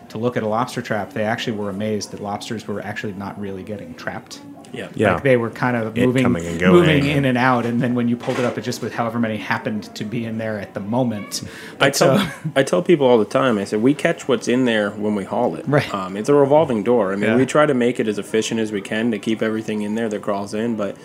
to 0.10 0.17
look 0.17 0.36
at 0.38 0.43
a 0.43 0.48
lobster 0.48 0.81
trap. 0.81 1.13
They 1.13 1.24
actually 1.24 1.57
were 1.57 1.69
amazed 1.69 2.12
that 2.12 2.19
lobsters 2.21 2.67
were 2.67 2.81
actually 2.81 3.13
not 3.13 3.39
really 3.39 3.63
getting 3.63 3.93
trapped. 3.95 4.41
Yeah. 4.73 4.89
Yeah. 4.95 5.13
Like 5.15 5.23
they 5.23 5.38
were 5.38 5.49
kind 5.49 5.75
of 5.77 5.97
It 5.97 6.05
moving, 6.05 6.23
coming 6.23 6.45
and 6.45 6.60
going. 6.60 6.73
moving 6.73 7.05
in 7.05 7.25
and 7.25 7.38
out, 7.38 7.65
and 7.65 7.81
then 7.81 7.93
when 7.95 8.07
you 8.07 8.15
pulled 8.17 8.39
it 8.39 8.45
up, 8.45 8.57
it 8.57 8.62
just 8.62 8.81
with 8.81 8.93
however 8.93 9.19
many 9.19 9.38
happened 9.38 9.93
to 9.95 10.03
be 10.05 10.23
in 10.25 10.38
there 10.38 10.60
at 10.60 10.73
the 10.73 10.79
moment. 10.79 11.43
I 11.45 11.75
But 11.77 11.93
tell 11.93 12.17
so- 12.19 12.27
I 12.55 12.63
tell 12.63 12.81
people 12.81 13.07
all 13.07 13.17
the 13.17 13.25
time. 13.25 13.57
I 13.57 13.63
said 13.65 13.81
we 13.81 13.93
catch 13.93 14.27
what's 14.27 14.47
in 14.47 14.65
there 14.65 14.91
when 14.91 15.15
we 15.15 15.23
haul 15.25 15.55
it. 15.55 15.65
Right. 15.67 15.93
Um, 15.93 16.15
it's 16.17 16.29
a 16.29 16.34
revolving 16.34 16.84
door. 16.84 17.12
I 17.12 17.15
mean, 17.15 17.31
Yeah. 17.31 17.36
we 17.38 17.45
try 17.45 17.65
to 17.65 17.73
make 17.73 17.99
it 17.99 18.07
as 18.07 18.17
efficient 18.17 18.60
as 18.60 18.71
we 18.71 18.81
can 18.81 19.12
to 19.12 19.19
keep 19.19 19.41
everything 19.41 19.81
in 19.81 19.95
there 19.95 20.07
that 20.10 20.21
crawls 20.21 20.53
in. 20.53 20.75
But 20.75 20.95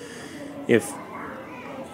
if 0.68 0.92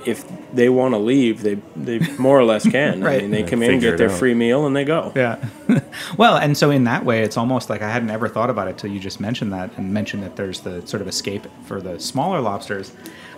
if 0.07 0.25
they 0.53 0.69
want 0.69 0.95
to 0.95 0.99
leave, 0.99 1.43
they 1.43 1.57
they 1.77 1.99
more 2.19 2.39
or 2.39 2.45
less 2.45 2.69
can. 2.69 3.03
I 3.03 3.07
Right. 3.07 3.23
mean, 3.23 3.31
they 3.31 3.41
Yeah, 3.43 3.49
come 3.49 3.63
in, 3.63 3.79
get 3.81 3.99
their 3.99 4.11
out. 4.11 4.19
free 4.19 4.35
meal, 4.35 4.67
and 4.67 4.75
they 4.77 4.85
go. 4.85 5.13
Yeah. 5.15 5.37
well, 6.17 6.37
and 6.37 6.57
so 6.57 6.71
in 6.71 6.85
that 6.85 7.05
way, 7.05 7.23
it's 7.23 7.37
almost 7.37 7.71
like 7.71 7.83
I 7.83 7.91
hadn't 7.91 8.11
ever 8.11 8.29
thought 8.29 8.51
about 8.51 8.69
it 8.69 8.79
till 8.79 8.91
you 8.91 9.01
just 9.01 9.21
mentioned 9.21 9.53
that 9.53 9.71
and 9.77 9.93
mentioned 9.93 10.23
that 10.23 10.37
there's 10.37 10.61
the 10.61 10.87
sort 10.87 11.01
of 11.01 11.09
escape 11.09 11.47
for 11.65 11.81
the 11.81 11.99
smaller 12.01 12.41
lobsters. 12.41 12.93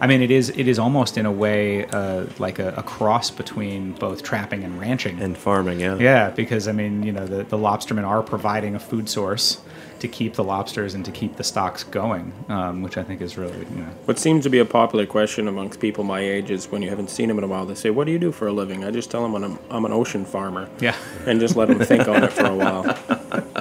I 0.04 0.06
mean, 0.06 0.20
it 0.20 0.30
is 0.30 0.50
it 0.50 0.68
is 0.68 0.78
almost 0.78 1.16
in 1.16 1.24
a 1.24 1.32
way 1.32 1.86
uh, 1.86 2.26
like 2.38 2.58
a, 2.58 2.74
a 2.76 2.82
cross 2.82 3.30
between 3.30 3.92
both 3.92 4.22
trapping 4.22 4.62
and 4.62 4.78
ranching. 4.78 5.18
And 5.18 5.34
farming, 5.34 5.80
yeah. 5.80 5.96
yeah, 5.96 6.28
because 6.28 6.68
I 6.68 6.72
mean, 6.72 7.02
you 7.04 7.10
know, 7.10 7.26
the, 7.26 7.44
the 7.44 7.56
lobstermen 7.56 8.06
are 8.06 8.22
providing 8.22 8.74
a 8.74 8.78
food 8.78 9.08
source 9.08 9.62
to 10.00 10.08
keep 10.08 10.34
the 10.34 10.44
lobsters 10.44 10.92
and 10.92 11.06
to 11.06 11.10
keep 11.10 11.36
the 11.36 11.42
stocks 11.42 11.84
going, 11.84 12.34
um, 12.50 12.82
which 12.82 12.98
I 12.98 13.02
think 13.02 13.22
is 13.22 13.38
really, 13.38 13.56
you 13.56 13.76
know, 13.76 13.88
What 14.04 14.18
seems 14.18 14.44
to 14.44 14.50
be 14.50 14.58
a 14.58 14.66
popular 14.66 15.06
question 15.06 15.48
amongst 15.48 15.80
people 15.80 16.04
my 16.04 16.20
age 16.20 16.50
is 16.50 16.70
when 16.70 16.82
you 16.82 16.90
haven't 16.90 17.08
seen 17.08 17.28
them 17.28 17.38
in 17.38 17.44
a 17.44 17.46
while, 17.46 17.64
they 17.64 17.74
say, 17.74 17.88
"What 17.88 18.04
do 18.04 18.12
you 18.12 18.18
do 18.18 18.30
for 18.30 18.46
a 18.46 18.52
living?" 18.52 18.84
I 18.84 18.90
just 18.90 19.10
tell 19.10 19.22
them 19.22 19.34
I'm, 19.34 19.58
I'm 19.70 19.86
an 19.86 19.92
ocean 19.92 20.26
farmer. 20.26 20.68
Yeah. 20.80 20.96
And 21.24 21.40
just 21.40 21.56
let 21.56 21.68
them 21.68 21.78
think 21.78 22.06
on 22.08 22.24
it 22.24 22.32
for 22.34 22.44
a 22.44 22.54
while. 22.54 22.84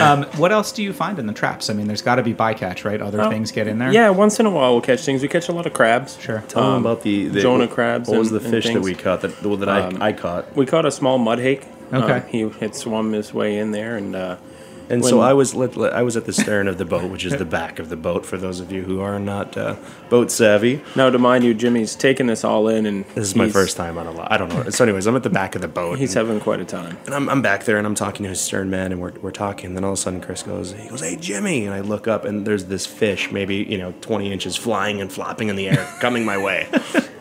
Um, 0.00 0.24
what 0.36 0.52
else 0.52 0.72
do 0.72 0.82
you 0.82 0.92
find 0.92 1.18
in 1.18 1.26
the 1.26 1.32
traps? 1.32 1.70
I 1.70 1.74
mean, 1.74 1.86
there's 1.86 2.02
got 2.02 2.16
to 2.16 2.22
be 2.22 2.34
bycatch, 2.34 2.84
right? 2.84 3.00
Other 3.00 3.20
Oh, 3.22 3.30
things 3.30 3.52
get 3.52 3.66
in 3.66 3.78
there. 3.78 3.92
Yeah, 3.92 4.10
once 4.10 4.38
in 4.40 4.46
a 4.46 4.50
while 4.50 4.72
we'll 4.72 4.80
catch 4.80 5.04
things. 5.04 5.22
We 5.22 5.28
catch 5.28 5.48
a 5.48 5.52
lot 5.52 5.66
of 5.66 5.72
crabs. 5.72 6.18
Sure. 6.20 6.42
Tell 6.48 6.62
them 6.62 6.72
Um, 6.72 6.80
about 6.86 7.02
the, 7.02 7.28
the 7.28 7.40
Jonah 7.40 7.68
crabs 7.68 8.08
What 8.08 8.18
was 8.18 8.32
and- 8.32 8.40
the 8.40 8.48
fish 8.50 8.64
that 8.72 8.82
we 8.82 8.94
caught? 8.94 9.20
That 9.22 9.42
well, 9.42 9.56
that 9.58 9.68
Um, 9.68 10.02
I 10.02 10.08
I 10.08 10.12
caught. 10.12 10.54
We 10.56 10.66
caught 10.66 10.86
a 10.86 10.90
small 10.90 11.18
mud 11.18 11.38
hake. 11.38 11.62
Okay. 11.92 12.12
Um, 12.12 12.22
he 12.28 12.48
had 12.60 12.74
swum 12.74 13.12
his 13.12 13.32
way 13.34 13.58
in 13.58 13.70
there, 13.72 13.96
and 13.96 14.16
uh, 14.16 14.36
And 14.90 15.02
when- 15.02 15.10
so 15.10 15.20
I 15.20 15.32
was 15.32 15.54
lit, 15.54 15.76
lit- 15.76 15.92
I 15.92 16.02
was 16.02 16.16
at 16.16 16.26
the 16.26 16.32
stern 16.32 16.68
of 16.68 16.78
the 16.78 16.84
boat, 16.84 17.10
which 17.10 17.24
is 17.24 17.34
the 17.36 17.44
back 17.44 17.78
of 17.78 17.88
the 17.88 17.96
boat. 17.96 18.26
For 18.26 18.36
those 18.36 18.60
of 18.60 18.70
you 18.70 18.82
who 18.82 19.00
are 19.00 19.18
not 19.18 19.56
uh, 19.56 19.76
boat 20.10 20.30
savvy, 20.30 20.82
Now, 20.94 21.08
to 21.10 21.18
mind 21.18 21.44
you, 21.44 21.54
Jimmy's 21.54 21.94
taking 21.94 22.26
this 22.26 22.44
all 22.44 22.68
in, 22.68 22.84
and 22.86 23.04
this 23.14 23.28
is 23.28 23.36
my 23.36 23.48
first 23.48 23.76
time 23.76 23.96
on 23.96 24.06
a 24.06 24.10
lot. 24.10 24.30
I 24.30 24.36
don't 24.36 24.48
know. 24.48 24.68
So, 24.70 24.84
anyways, 24.84 25.06
I'm 25.06 25.16
at 25.16 25.22
the 25.22 25.30
back 25.30 25.54
of 25.54 25.62
the 25.62 25.68
boat. 25.68 25.98
He's 25.98 26.14
and, 26.16 26.26
having 26.26 26.40
quite 26.40 26.60
a 26.60 26.64
time. 26.64 26.98
and 27.06 27.14
I'm, 27.14 27.28
I'm 27.30 27.42
back 27.42 27.64
there, 27.64 27.78
and 27.78 27.86
I'm 27.86 27.94
talking 27.94 28.24
to 28.24 28.28
his 28.28 28.40
stern 28.40 28.68
man, 28.70 28.92
and 28.92 29.00
we're, 29.00 29.12
we're 29.20 29.30
talking. 29.30 29.68
And 29.68 29.76
then 29.76 29.84
all 29.84 29.92
of 29.92 29.98
a 29.98 30.02
sudden, 30.02 30.20
Chris 30.20 30.42
goes, 30.42 30.72
he 30.72 30.88
goes, 30.88 31.00
"Hey, 31.00 31.16
Jimmy!" 31.16 31.64
And 31.64 31.74
I 31.74 31.80
look 31.80 32.06
up, 32.06 32.24
and 32.24 32.46
there's 32.46 32.66
this 32.66 32.84
fish, 32.84 33.30
maybe 33.32 33.56
you 33.56 33.78
know, 33.78 33.94
20 34.02 34.32
inches, 34.32 34.56
flying 34.56 35.00
and 35.00 35.10
flopping 35.10 35.48
in 35.48 35.56
the 35.56 35.68
air, 35.68 35.84
coming 36.00 36.24
my 36.24 36.36
way. 36.38 36.68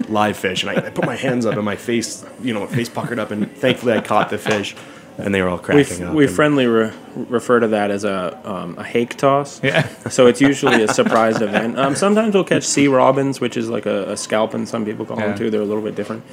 Live 0.10 0.38
fish, 0.38 0.64
and 0.64 0.70
I, 0.72 0.88
I 0.88 0.90
put 0.90 1.06
my 1.06 1.16
hands 1.16 1.46
up, 1.46 1.56
and 1.56 1.64
my 1.64 1.78
face, 1.78 2.26
you 2.42 2.54
know, 2.54 2.62
my 2.62 2.68
face 2.68 2.90
puckered 2.90 3.20
up, 3.20 3.32
and 3.32 3.50
thankfully 3.56 3.94
I 3.94 4.02
caught 4.02 4.30
the 4.30 4.38
fish, 4.38 4.76
and 5.18 5.34
they 5.34 5.42
were 5.42 5.50
all 5.50 5.58
We, 5.58 5.64
cracking 5.64 6.02
f- 6.04 6.10
up. 6.10 6.14
we 6.16 6.28
friendly 6.28 6.66
re- 6.68 6.92
refer 7.16 7.60
to 7.60 7.68
that 7.70 7.92
as 7.92 8.04
a 8.04 8.40
um, 8.44 8.78
a 8.78 8.84
hake 8.84 9.16
toss. 9.18 9.62
Yeah. 9.64 9.88
So 10.10 10.28
it's 10.28 10.42
usually 10.42 10.84
a 10.84 10.88
surprised 10.88 11.42
event. 11.42 11.78
Um, 11.80 11.96
sometimes 11.96 12.34
we'll 12.34 12.44
catch 12.44 12.64
sea 12.64 12.88
robins, 12.88 13.40
which 13.40 13.56
is 13.58 13.70
like 13.70 13.86
a, 13.86 14.12
a 14.12 14.18
sculpin. 14.18 14.66
Some 14.66 14.86
people 14.86 15.06
call 15.06 15.18
Yeah. 15.20 15.28
them 15.30 15.38
too. 15.38 15.50
They're 15.50 15.62
a 15.62 15.66
little 15.66 15.84
bit 15.84 15.96
different. 15.96 16.24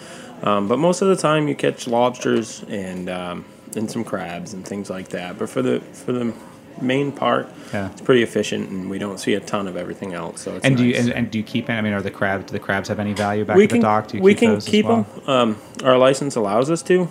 Um, 0.43 0.69
but 0.69 0.79
most 0.79 1.03
of 1.03 1.09
the 1.09 1.17
time, 1.17 1.49
you 1.49 1.55
catch 1.55 1.87
lobsters 1.87 2.65
and 2.69 3.09
um, 3.11 3.45
and 3.77 3.91
some 3.91 4.05
crabs 4.05 4.53
and 4.55 4.65
things 4.67 4.89
like 4.91 5.09
that. 5.11 5.39
But 5.39 5.49
for 5.51 5.63
the 5.63 5.81
for 5.81 6.13
the 6.13 6.33
main 6.81 7.13
part, 7.13 7.47
Yeah. 7.75 7.91
it's 7.91 8.01
pretty 8.01 8.23
efficient, 8.23 8.71
and 8.71 8.89
we 8.89 8.99
don't 8.99 9.19
see 9.21 9.35
a 9.35 9.41
ton 9.41 9.69
of 9.69 9.77
everything 9.77 10.15
else. 10.15 10.41
So 10.41 10.57
it's 10.57 10.65
And 10.65 10.79
do 10.79 10.85
you 10.87 10.95
and, 10.97 11.11
and 11.13 11.31
do 11.31 11.37
you 11.37 11.45
keep? 11.45 11.69
It? 11.69 11.75
I 11.75 11.83
mean, 11.83 11.93
are 11.93 12.01
the 12.01 12.11
crabs? 12.11 12.47
Do 12.47 12.53
the 12.53 12.59
crabs 12.59 12.89
have 12.89 12.99
any 12.99 13.13
value 13.13 13.45
back 13.45 13.57
we 13.57 13.65
at 13.65 13.71
can 13.71 13.81
the 13.81 13.87
dock? 13.87 14.09
Do 14.09 14.17
you 14.17 14.23
we 14.23 14.33
keep 14.33 14.39
can 14.41 14.49
those 14.55 14.67
as 14.67 14.71
keep 14.71 14.87
well? 14.87 15.03
them. 15.27 15.29
Um, 15.29 15.59
our 15.85 15.99
license 15.99 16.37
allows 16.37 16.71
us 16.71 16.81
to. 16.85 17.09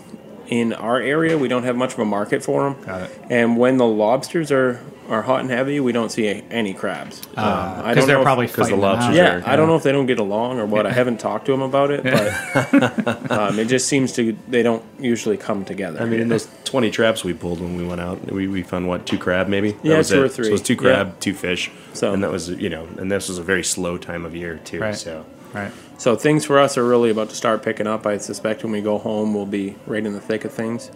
In 0.50 0.74
our 0.74 1.00
area, 1.00 1.38
we 1.38 1.48
don't 1.48 1.64
have 1.64 1.76
much 1.78 1.94
of 1.94 2.00
a 2.00 2.06
market 2.06 2.44
for 2.44 2.64
them. 2.64 2.82
Got 2.84 3.02
it. 3.04 3.20
And 3.30 3.56
when 3.56 3.78
the 3.78 3.86
lobsters 3.86 4.52
are, 4.52 4.80
are 5.08 5.22
hot 5.22 5.42
and 5.42 5.50
heavy, 5.52 5.80
we 5.80 5.92
don't 5.92 6.10
see 6.12 6.28
a, 6.28 6.44
any 6.50 6.74
crabs. 6.74 7.22
Um, 7.38 7.46
I 7.46 7.94
Because 7.94 7.96
don't 7.96 8.04
Uh, 8.04 8.06
they're 8.08 8.16
know 8.16 8.22
if- 8.22 8.26
probably 8.26 8.48
'cause 8.48 8.56
the 8.56 8.62
fighting 8.64 8.80
them 8.80 8.90
lobsters 8.90 9.16
yeah, 9.16 9.42
I 9.46 9.56
don't 9.56 9.68
know 9.68 9.76
if 9.76 9.84
they 9.84 9.92
don't 9.92 10.08
get 10.08 10.18
along 10.20 10.60
or 10.60 10.66
what. 10.66 10.88
I 10.88 10.92
haven't 10.92 11.20
talked 11.20 11.46
to 11.46 11.52
them 11.52 11.62
about 11.62 11.92
it, 11.92 12.04
but 12.04 13.32
um, 13.32 13.60
it 13.60 13.66
just 13.66 13.88
seems 13.88 14.12
to 14.14 14.36
they 14.48 14.64
don't 14.64 14.84
usually 15.00 15.38
come 15.38 15.66
together. 15.66 16.02
I 16.02 16.06
mean, 16.06 16.20
in 16.20 16.30
those 16.30 16.48
20 16.66 16.90
traps 16.90 17.24
we 17.24 17.34
pulled 17.36 17.62
when 17.62 17.78
we 17.78 17.86
went 17.86 18.02
out, 18.02 18.32
we, 18.32 18.48
we 18.48 18.64
found 18.64 18.88
what, 18.88 19.06
two 19.06 19.20
crab 19.20 19.48
maybe? 19.48 19.74
That 19.74 19.86
Yeah, 19.86 19.98
was 19.98 20.10
two 20.10 20.22
it. 20.22 20.26
or 20.26 20.30
three. 20.30 20.46
So 20.46 20.50
it 20.50 20.54
was 20.54 20.62
two 20.64 20.74
Yeah. 20.74 20.80
crab, 20.80 21.20
two 21.20 21.34
fish. 21.36 21.70
So- 21.94 22.12
and 22.12 22.24
that 22.24 22.32
was, 22.32 22.50
you 22.50 22.70
know, 22.70 22.88
and 22.98 23.12
this 23.12 23.30
was 23.30 23.38
a 23.38 23.44
very 23.44 23.64
slow 23.64 23.98
time 24.00 24.26
of 24.26 24.36
year 24.36 24.60
too. 24.66 24.80
Right. 24.80 24.96
So 24.96 25.26
Right. 25.54 25.72
So 26.00 26.16
things 26.16 26.46
for 26.46 26.58
us 26.58 26.78
are 26.78 26.84
really 26.84 27.12
about 27.12 27.30
to 27.30 27.36
start 27.36 27.62
picking 27.62 27.86
up. 27.86 28.08
I 28.08 28.18
suspect 28.18 28.64
when 28.64 28.72
we 28.72 28.82
go 28.82 28.98
home, 28.98 29.34
we'll 29.36 29.46
be 29.46 29.76
right 29.86 30.04
in 30.04 30.14
the 30.14 30.22
thick 30.22 30.46
of 30.46 30.52
things, 30.52 30.90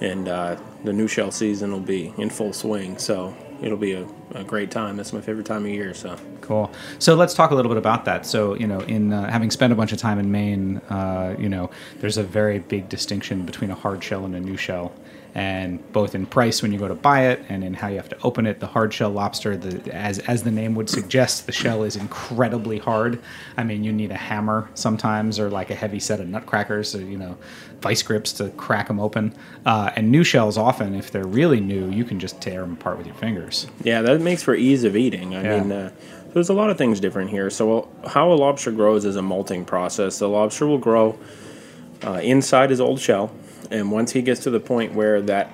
and 0.00 0.28
uh, 0.28 0.56
the 0.84 0.92
new 0.92 1.08
shell 1.08 1.30
season 1.30 1.72
will 1.72 1.80
be 1.80 2.14
in 2.16 2.30
full 2.30 2.52
swing. 2.52 2.96
So 2.96 3.36
it'll 3.60 3.76
be 3.76 3.92
a, 3.92 4.06
a 4.34 4.44
great 4.44 4.70
time. 4.70 4.96
That's 4.96 5.12
my 5.12 5.20
favorite 5.20 5.46
time 5.46 5.64
of 5.64 5.70
year. 5.70 5.92
So 5.92 6.16
Cool. 6.46 6.70
So 7.00 7.16
let's 7.16 7.34
talk 7.34 7.50
a 7.50 7.54
little 7.56 7.68
bit 7.68 7.78
about 7.78 8.04
that. 8.04 8.24
So 8.24 8.54
you 8.54 8.68
know, 8.68 8.80
in 8.80 9.12
uh, 9.12 9.28
having 9.30 9.50
spent 9.50 9.72
a 9.72 9.76
bunch 9.76 9.92
of 9.92 9.98
time 9.98 10.18
in 10.20 10.30
Maine, 10.30 10.76
uh, 10.88 11.34
you 11.38 11.48
know, 11.48 11.70
there's 11.98 12.18
a 12.18 12.22
very 12.22 12.60
big 12.60 12.88
distinction 12.88 13.44
between 13.44 13.70
a 13.70 13.74
hard 13.74 14.02
shell 14.02 14.24
and 14.24 14.34
a 14.34 14.40
new 14.40 14.56
shell, 14.56 14.92
and 15.36 15.92
both 15.92 16.14
in 16.14 16.24
price 16.24 16.62
when 16.62 16.72
you 16.72 16.78
go 16.78 16.88
to 16.88 16.94
buy 16.94 17.26
it, 17.26 17.42
and 17.50 17.62
in 17.62 17.74
how 17.74 17.88
you 17.88 17.96
have 17.96 18.08
to 18.08 18.16
open 18.24 18.46
it. 18.46 18.58
The 18.58 18.66
hard 18.66 18.94
shell 18.94 19.10
lobster, 19.10 19.54
the, 19.54 19.92
as 19.94 20.18
as 20.20 20.42
the 20.44 20.50
name 20.50 20.74
would 20.76 20.88
suggest, 20.88 21.44
the 21.44 21.52
shell 21.52 21.82
is 21.84 21.94
incredibly 21.94 22.78
hard. 22.78 23.18
I 23.58 23.62
mean, 23.62 23.84
you 23.84 23.92
need 23.92 24.10
a 24.10 24.16
hammer 24.16 24.70
sometimes, 24.74 25.38
or 25.38 25.50
like 25.50 25.68
a 25.70 25.74
heavy 25.74 26.00
set 26.00 26.20
of 26.20 26.26
nutcrackers, 26.28 26.94
or 26.94 27.02
you 27.02 27.18
know, 27.18 27.36
vice 27.82 28.02
grips 28.02 28.32
to 28.34 28.48
crack 28.50 28.88
them 28.88 28.98
open. 28.98 29.34
Uh, 29.66 29.90
and 29.94 30.10
new 30.10 30.24
shells, 30.24 30.56
often, 30.56 30.94
if 30.94 31.10
they're 31.10 31.26
really 31.26 31.60
new, 31.60 31.90
you 31.90 32.04
can 32.04 32.18
just 32.18 32.40
tear 32.40 32.62
them 32.62 32.72
apart 32.72 32.96
with 32.96 33.06
your 33.06 33.16
fingers. 33.16 33.66
yeah, 33.84 34.00
that 34.00 34.22
makes 34.22 34.42
for 34.42 34.54
ease 34.54 34.84
of 34.84 34.96
eating. 34.96 35.34
I 35.36 35.42
Yeah. 35.42 35.60
mean. 35.60 35.70
Uh, 35.72 35.90
there's 36.32 36.48
a 36.50 36.54
lot 36.54 36.68
of 36.68 36.76
things 36.76 36.98
different 37.00 37.30
here. 37.30 37.48
So, 37.48 37.88
how 38.06 38.30
a 38.30 38.34
lobster 38.34 38.70
grows 38.70 39.04
is 39.06 39.16
a 39.16 39.22
molting 39.22 39.64
process. 39.64 40.18
The 40.18 40.28
lobster 40.28 40.66
will 40.66 40.76
grow 40.78 41.18
uh, 42.06 42.20
inside 42.22 42.68
his 42.70 42.80
old 42.80 43.00
shell, 43.00 43.30
and 43.70 43.90
once 43.90 44.12
he 44.12 44.22
gets 44.22 44.40
to 44.44 44.50
the 44.50 44.60
point 44.60 44.94
where 44.94 45.20
that 45.22 45.50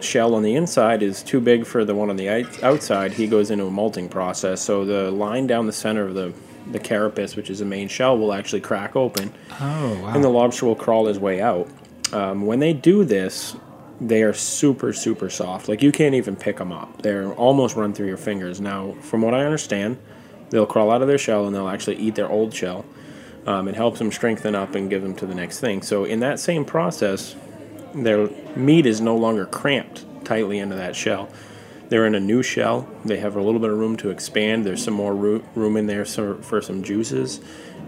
shell 0.00 0.34
on 0.34 0.42
the 0.42 0.54
inside 0.56 1.02
is 1.02 1.22
too 1.22 1.40
big 1.40 1.64
for 1.64 1.84
the 1.84 1.94
one 1.94 2.10
on 2.10 2.16
the 2.16 2.28
outside, 2.62 3.12
he 3.12 3.26
goes 3.26 3.50
into 3.50 3.66
a 3.66 3.70
molting 3.70 4.08
process. 4.08 4.60
So, 4.60 4.84
the 4.84 5.10
line 5.10 5.46
down 5.46 5.66
the 5.66 5.72
center 5.72 6.06
of 6.06 6.14
the 6.14 6.32
the 6.70 6.78
carapace, 6.78 7.34
which 7.34 7.50
is 7.50 7.58
the 7.58 7.64
main 7.64 7.88
shell, 7.88 8.16
will 8.16 8.32
actually 8.32 8.60
crack 8.60 8.94
open, 8.94 9.32
Oh 9.60 10.00
wow! 10.02 10.14
and 10.14 10.22
the 10.22 10.28
lobster 10.28 10.66
will 10.66 10.76
crawl 10.76 11.06
his 11.06 11.18
way 11.18 11.40
out. 11.40 11.68
Um, 12.12 12.46
when 12.46 12.60
they 12.60 12.72
do 12.72 13.04
this, 13.04 13.56
they 14.00 14.22
are 14.22 14.32
super, 14.32 14.92
super 14.92 15.30
soft. 15.30 15.68
Like 15.68 15.82
you 15.82 15.90
can't 15.92 16.14
even 16.14 16.36
pick 16.36 16.58
them 16.58 16.70
up. 16.72 17.02
They're 17.02 17.32
almost 17.34 17.74
run 17.76 17.94
through 17.94 18.08
your 18.08 18.16
fingers. 18.16 18.60
Now, 18.60 18.94
from 19.00 19.22
what 19.22 19.34
I 19.34 19.44
understand, 19.44 19.98
they'll 20.50 20.66
crawl 20.66 20.90
out 20.90 21.02
of 21.02 21.08
their 21.08 21.18
shell 21.18 21.46
and 21.46 21.54
they'll 21.54 21.68
actually 21.68 21.96
eat 21.96 22.14
their 22.14 22.28
old 22.28 22.52
shell. 22.54 22.84
Um, 23.46 23.66
it 23.66 23.74
helps 23.74 23.98
them 23.98 24.12
strengthen 24.12 24.54
up 24.54 24.74
and 24.74 24.88
give 24.90 25.02
them 25.02 25.14
to 25.16 25.26
the 25.26 25.34
next 25.34 25.58
thing. 25.60 25.82
So, 25.82 26.04
in 26.04 26.20
that 26.20 26.38
same 26.38 26.64
process, 26.64 27.34
their 27.94 28.28
meat 28.56 28.86
is 28.86 29.00
no 29.00 29.16
longer 29.16 29.46
cramped 29.46 30.04
tightly 30.24 30.58
into 30.58 30.76
that 30.76 30.96
shell. 30.96 31.28
They're 31.88 32.06
in 32.06 32.14
a 32.14 32.20
new 32.20 32.42
shell. 32.42 32.88
They 33.04 33.18
have 33.18 33.36
a 33.36 33.42
little 33.42 33.60
bit 33.60 33.70
of 33.70 33.78
room 33.78 33.96
to 33.98 34.10
expand. 34.10 34.64
There's 34.64 34.82
some 34.82 34.94
more 34.94 35.14
room 35.14 35.76
in 35.76 35.86
there 35.86 36.04
for 36.06 36.62
some 36.62 36.82
juices 36.82 37.40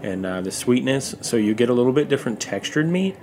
and 0.03 0.25
uh, 0.25 0.41
the 0.41 0.51
sweetness. 0.51 1.15
So 1.21 1.37
you 1.37 1.55
get 1.55 1.69
a 1.69 1.73
little 1.73 1.91
bit 1.91 2.07
different 2.07 2.39
textured 2.39 2.87
meat, 2.87 3.15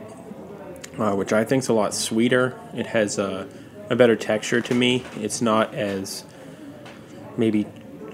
uh, 0.99 1.15
which 1.15 1.33
I 1.33 1.45
think 1.45 1.63
is 1.63 1.69
a 1.69 1.73
lot 1.73 1.95
sweeter. 1.95 2.59
It 2.75 2.87
has 2.87 3.19
a, 3.19 3.49
a 3.91 3.97
better 3.97 4.17
texture 4.17 4.61
to 4.61 4.75
me. 4.75 5.05
It's 5.21 5.41
not 5.41 5.73
as 5.75 6.25
maybe 7.37 7.67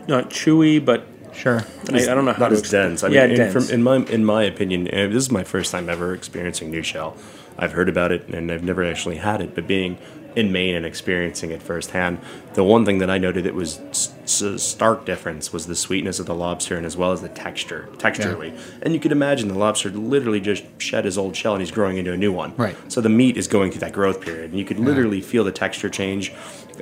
not 0.06 0.28
chewy, 0.30 0.84
but 0.84 1.06
sure. 1.32 1.64
I, 1.90 2.02
I 2.02 2.14
don't 2.14 2.24
know 2.24 2.32
how 2.32 2.40
not 2.40 2.48
to 2.50 2.56
as 2.56 2.62
expl- 2.62 2.70
dense. 2.70 3.02
I 3.02 3.08
mean, 3.08 3.14
yeah, 3.14 3.24
in, 3.24 3.36
dense. 3.36 3.52
From, 3.52 3.74
in 3.74 3.82
my 3.82 3.96
in 3.96 4.24
my 4.24 4.42
opinion, 4.42 4.88
uh, 4.88 5.06
this 5.06 5.24
is 5.24 5.30
my 5.30 5.44
first 5.44 5.72
time 5.72 5.88
ever 5.88 6.12
experiencing 6.12 6.70
new 6.70 6.82
shell. 6.82 7.16
I've 7.58 7.72
heard 7.72 7.88
about 7.88 8.12
it 8.12 8.28
and 8.28 8.50
I've 8.52 8.62
never 8.64 8.84
actually 8.84 9.16
had 9.16 9.40
it, 9.40 9.54
but 9.54 9.66
being 9.66 9.98
in 10.36 10.52
Maine 10.52 10.76
and 10.76 10.86
experiencing 10.86 11.50
it 11.50 11.60
firsthand, 11.60 12.18
the 12.54 12.62
one 12.62 12.84
thing 12.84 12.98
that 12.98 13.10
I 13.10 13.18
noted 13.18 13.44
that 13.44 13.54
was 13.54 13.80
s- 13.90 14.12
s- 14.24 14.62
stark 14.62 15.04
difference 15.04 15.52
was 15.52 15.66
the 15.66 15.74
sweetness 15.74 16.20
of 16.20 16.26
the 16.26 16.34
lobster 16.34 16.76
and 16.76 16.86
as 16.86 16.96
well 16.96 17.10
as 17.10 17.22
the 17.22 17.28
texture, 17.30 17.88
texturally. 17.96 18.56
And 18.82 18.94
you 18.94 19.00
could 19.00 19.10
imagine 19.10 19.48
the 19.48 19.58
lobster 19.58 19.90
literally 19.90 20.38
just 20.40 20.62
shed 20.78 21.06
his 21.06 21.18
old 21.18 21.34
shell 21.34 21.54
and 21.54 21.62
he's 21.62 21.72
growing 21.72 21.96
into 21.96 22.12
a 22.12 22.16
new 22.16 22.32
one. 22.32 22.54
Right. 22.56 22.76
So 22.92 23.00
the 23.00 23.08
meat 23.08 23.36
is 23.36 23.48
going 23.48 23.72
through 23.72 23.80
that 23.80 23.92
growth 23.92 24.20
period, 24.20 24.50
and 24.50 24.58
you 24.58 24.64
could 24.64 24.78
literally 24.78 25.20
feel 25.22 25.42
the 25.42 25.50
texture 25.50 25.88
change. 25.88 26.32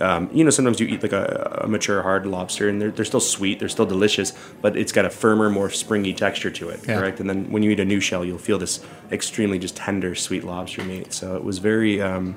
Um, 0.00 0.28
you 0.32 0.44
know, 0.44 0.50
sometimes 0.50 0.80
you 0.80 0.86
eat 0.86 1.02
like 1.02 1.12
a, 1.12 1.60
a 1.64 1.68
mature 1.68 2.02
hard 2.02 2.26
lobster, 2.26 2.68
and 2.68 2.80
they're, 2.80 2.90
they're 2.90 3.04
still 3.04 3.20
sweet, 3.20 3.58
they're 3.58 3.68
still 3.68 3.86
delicious, 3.86 4.32
but 4.60 4.76
it's 4.76 4.92
got 4.92 5.04
a 5.04 5.10
firmer, 5.10 5.48
more 5.50 5.70
springy 5.70 6.12
texture 6.14 6.50
to 6.50 6.68
it, 6.68 6.80
Yeah. 6.86 6.98
correct? 6.98 7.20
And 7.20 7.28
then 7.28 7.50
when 7.50 7.62
you 7.62 7.70
eat 7.70 7.80
a 7.80 7.84
new 7.84 8.00
shell, 8.00 8.24
you'll 8.24 8.38
feel 8.38 8.58
this 8.58 8.84
extremely 9.10 9.58
just 9.58 9.76
tender, 9.76 10.14
sweet 10.14 10.44
lobster 10.44 10.84
meat. 10.84 11.12
So 11.12 11.36
it 11.36 11.44
was 11.44 11.58
very, 11.58 12.00
um, 12.02 12.36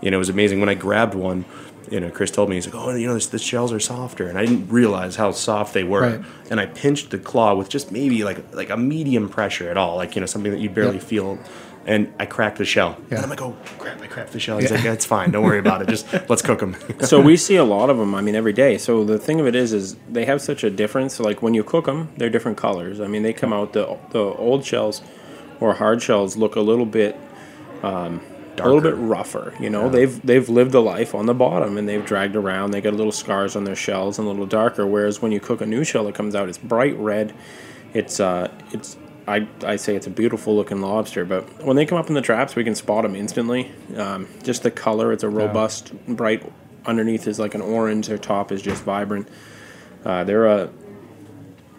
you 0.00 0.10
know, 0.10 0.16
it 0.16 0.18
was 0.18 0.28
amazing. 0.28 0.60
When 0.60 0.68
I 0.68 0.74
grabbed 0.74 1.14
one, 1.14 1.44
you 1.90 2.00
know, 2.00 2.10
Chris 2.10 2.32
told 2.32 2.48
me 2.48 2.56
he's 2.56 2.66
like, 2.66 2.74
"Oh, 2.74 2.92
you 2.96 3.06
know, 3.06 3.14
this, 3.14 3.28
the 3.28 3.38
shells 3.38 3.72
are 3.72 3.78
softer," 3.78 4.26
and 4.26 4.36
I 4.36 4.44
didn't 4.44 4.68
realize 4.68 5.14
how 5.14 5.30
soft 5.30 5.72
they 5.72 5.84
were. 5.84 6.00
Right. 6.00 6.20
And 6.50 6.58
I 6.58 6.66
pinched 6.66 7.10
the 7.10 7.18
claw 7.18 7.54
with 7.54 7.68
just 7.68 7.92
maybe 7.92 8.24
like 8.24 8.38
like 8.52 8.70
a 8.70 8.76
medium 8.76 9.28
pressure 9.28 9.70
at 9.70 9.76
all, 9.76 9.94
like 9.96 10.16
you 10.16 10.20
know, 10.20 10.26
something 10.26 10.50
that 10.50 10.58
you 10.60 10.68
barely 10.68 10.96
Yep. 10.96 11.02
feel. 11.04 11.38
And 11.86 12.12
I 12.18 12.26
cracked 12.26 12.58
the 12.58 12.64
shell. 12.64 12.96
Yeah. 13.08 13.16
And 13.16 13.24
I'm 13.24 13.30
like, 13.30 13.40
"Oh, 13.40 13.56
crap! 13.78 14.02
I 14.02 14.08
cracked 14.08 14.32
the 14.32 14.40
shell." 14.40 14.58
He's 14.58 14.72
like, 14.72 14.82
"Yeah, 14.82 14.92
it's 14.92 15.06
fine. 15.06 15.30
Don't 15.30 15.44
worry 15.44 15.60
about 15.60 15.82
it. 15.82 15.88
Just 15.88 16.12
let's 16.28 16.42
cook 16.42 16.58
them." 16.58 16.76
so 17.00 17.20
we 17.20 17.36
see 17.36 17.56
a 17.56 17.64
lot 17.64 17.90
of 17.90 17.96
them. 17.96 18.14
I 18.14 18.20
mean, 18.20 18.34
every 18.34 18.52
day. 18.52 18.76
So 18.76 19.04
the 19.04 19.18
thing 19.18 19.38
of 19.38 19.46
it 19.46 19.54
is, 19.54 19.72
is 19.72 19.96
they 20.10 20.24
have 20.24 20.42
such 20.42 20.64
a 20.64 20.70
difference. 20.70 21.20
Like 21.20 21.42
when 21.42 21.54
you 21.54 21.62
cook 21.62 21.86
them, 21.86 22.12
they're 22.16 22.28
different 22.30 22.58
colors. 22.58 23.00
I 23.00 23.06
mean, 23.06 23.22
they 23.22 23.32
come 23.32 23.52
out 23.52 23.72
the 23.72 23.96
the 24.10 24.18
old 24.18 24.64
shells 24.64 25.00
or 25.60 25.74
hard 25.74 26.02
shells 26.02 26.36
look 26.36 26.56
a 26.56 26.60
little 26.60 26.86
bit. 26.86 27.16
Um, 27.82 28.20
a 28.58 28.66
little 28.66 28.80
bit 28.80 28.96
rougher, 28.96 29.54
you 29.60 29.70
know. 29.70 29.88
They've 29.88 30.20
they've 30.24 30.48
lived 30.48 30.74
a 30.74 30.80
life 30.80 31.14
on 31.14 31.26
the 31.26 31.34
bottom 31.34 31.76
and 31.76 31.88
they've 31.88 32.04
dragged 32.04 32.36
around. 32.36 32.70
They 32.70 32.80
got 32.80 32.94
little 32.94 33.12
scars 33.12 33.56
on 33.56 33.64
their 33.64 33.76
shells 33.76 34.18
and 34.18 34.26
a 34.26 34.30
little 34.30 34.46
darker. 34.46 34.86
Whereas 34.86 35.20
when 35.20 35.32
you 35.32 35.40
cook 35.40 35.60
a 35.60 35.66
new 35.66 35.84
shell 35.84 36.04
that 36.04 36.14
comes 36.14 36.34
out, 36.34 36.48
it's 36.48 36.58
bright 36.58 36.96
red. 36.98 37.34
It's 37.92 38.20
uh, 38.20 38.50
it's 38.72 38.96
I, 39.28 39.48
I 39.64 39.76
say 39.76 39.96
it's 39.96 40.06
a 40.06 40.10
beautiful 40.10 40.54
looking 40.54 40.80
lobster, 40.80 41.24
but 41.24 41.64
when 41.64 41.76
they 41.76 41.84
come 41.84 41.98
up 41.98 42.08
in 42.08 42.14
the 42.14 42.22
traps, 42.22 42.54
we 42.54 42.62
can 42.62 42.74
spot 42.74 43.02
them 43.02 43.16
instantly. 43.16 43.72
Um, 43.96 44.28
just 44.44 44.62
the 44.62 44.70
color, 44.70 45.12
it's 45.12 45.24
a 45.24 45.28
robust, 45.28 45.92
bright. 46.06 46.44
Underneath 46.84 47.26
is 47.26 47.40
like 47.40 47.54
an 47.56 47.60
orange. 47.60 48.06
Their 48.06 48.18
top 48.18 48.52
is 48.52 48.62
just 48.62 48.84
vibrant. 48.84 49.28
Uh, 50.04 50.22
they're 50.22 50.46
a, 50.46 50.70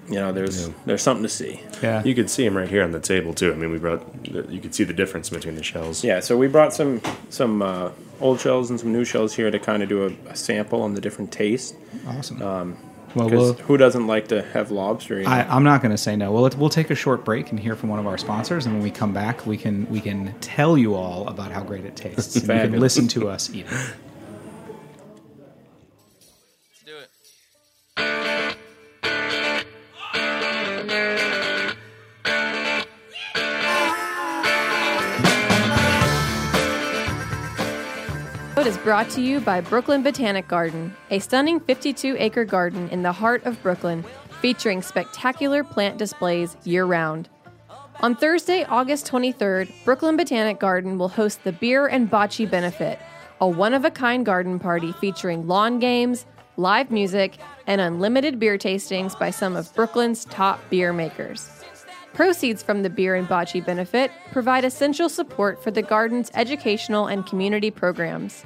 you 0.10 0.16
know, 0.16 0.34
there's 0.34 0.70
there's 0.86 1.02
something 1.02 1.24
to 1.24 1.30
see. 1.30 1.62
Yeah. 1.82 2.04
You 2.04 2.14
could 2.14 2.30
see 2.30 2.44
them 2.44 2.58
right 2.58 2.68
here 2.68 2.84
on 2.84 2.92
the 2.92 3.00
table 3.00 3.34
too. 3.34 3.54
I 3.54 3.56
mean, 3.56 3.72
we 3.72 3.78
brought. 3.78 4.04
You 4.28 4.60
could 4.60 4.76
see 4.76 4.84
the 4.84 4.94
difference 4.94 5.30
between 5.30 5.56
the 5.56 5.64
shells. 5.64 6.04
Yeah, 6.04 6.20
so 6.20 6.36
we 6.36 6.48
brought 6.48 6.74
some 6.74 7.02
some 7.30 7.62
uh, 7.62 7.92
old 8.20 8.42
shells 8.42 8.70
and 8.70 8.78
some 8.78 8.92
new 8.92 9.06
shells 9.06 9.34
here 9.34 9.50
to 9.50 9.60
kind 9.60 9.82
of 9.82 9.88
do 9.88 10.08
a, 10.08 10.30
a 10.30 10.36
sample 10.36 10.82
on 10.82 10.94
the 10.94 11.00
different 11.00 11.32
tastes. 11.32 11.74
Awesome. 12.06 12.42
Um, 12.42 12.78
Well, 13.16 13.54
who 13.54 13.78
doesn't 13.78 14.06
like 14.06 14.28
to 14.30 14.42
have 14.42 14.70
lobster? 14.70 15.24
I, 15.26 15.44
I'm 15.44 15.64
not 15.64 15.82
going 15.82 15.92
to 15.92 15.98
say 15.98 16.16
no. 16.16 16.32
Well, 16.32 16.50
we'll 16.58 16.70
take 16.70 16.90
a 16.90 16.96
short 16.96 17.24
break 17.24 17.50
and 17.52 17.60
hear 17.60 17.76
from 17.76 17.90
one 17.90 18.00
of 18.00 18.08
our 18.08 18.18
sponsors, 18.18 18.66
and 18.66 18.76
when 18.76 18.84
we 18.84 18.92
come 18.92 19.14
back, 19.14 19.46
we 19.46 19.58
can 19.58 19.90
we 19.90 20.02
can 20.02 20.36
tell 20.40 20.78
you 20.78 20.94
all 20.96 21.28
about 21.28 21.52
how 21.52 21.64
great 21.64 21.86
it 21.86 21.96
tastes. 21.96 22.36
you 22.36 22.42
can 22.42 22.80
listen 22.80 23.08
to 23.10 23.30
us 23.30 23.50
eat 23.54 23.66
it. 23.70 23.94
Is 38.68 38.78
brought 38.80 39.10
to 39.12 39.22
you 39.22 39.40
by 39.40 39.62
Brooklyn 39.62 40.04
Botanic 40.04 40.50
Garden, 40.50 40.94
a 41.10 41.20
stunning 41.20 41.62
52 41.62 42.18
acre 42.20 42.44
garden 42.44 42.90
in 42.90 43.02
the 43.02 43.14
heart 43.14 43.46
of 43.46 43.64
Brooklyn, 43.64 44.04
featuring 44.42 44.82
spectacular 44.82 45.64
plant 45.64 45.98
displays 45.98 46.58
year 46.66 46.84
round. 46.84 47.30
On 48.02 48.14
Thursday, 48.14 48.66
August 48.66 49.08
23rd, 49.08 49.72
Brooklyn 49.86 50.18
Botanic 50.18 50.60
Garden 50.60 50.98
will 50.98 51.08
host 51.08 51.46
the 51.46 51.54
Beer 51.54 51.88
and 51.88 52.12
Bocce 52.12 52.52
Benefit, 52.52 53.00
a 53.40 53.48
one 53.48 53.74
of 53.74 53.86
a 53.86 53.90
kind 53.90 54.26
garden 54.26 54.60
party 54.60 54.92
featuring 55.00 55.48
lawn 55.48 55.80
games, 55.80 56.26
live 56.58 56.92
music, 56.92 57.38
and 57.68 57.80
unlimited 57.80 58.38
beer 58.38 58.58
tastings 58.58 59.18
by 59.18 59.30
some 59.30 59.56
of 59.56 59.74
Brooklyn's 59.76 60.26
top 60.26 60.60
beer 60.70 60.92
makers. 60.92 61.50
Proceeds 62.14 62.64
from 62.64 62.84
the 62.84 62.90
Beer 62.90 63.16
and 63.16 63.30
Bocce 63.30 63.66
benefit 63.66 64.12
provide 64.34 64.66
essential 64.66 65.08
support 65.08 65.64
for 65.64 65.72
the 65.72 65.84
garden's 65.84 66.32
educational 66.34 67.08
and 67.08 67.26
community 67.26 67.72
programs. 67.72 68.44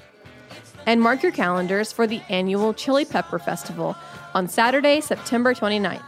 And 0.85 1.01
mark 1.01 1.23
your 1.23 1.31
calendars 1.31 1.91
for 1.91 2.07
the 2.07 2.21
annual 2.29 2.73
Chili 2.73 3.05
Pepper 3.05 3.39
Festival 3.39 3.95
on 4.33 4.47
Saturday, 4.47 5.01
September 5.01 5.53
29th. 5.53 6.01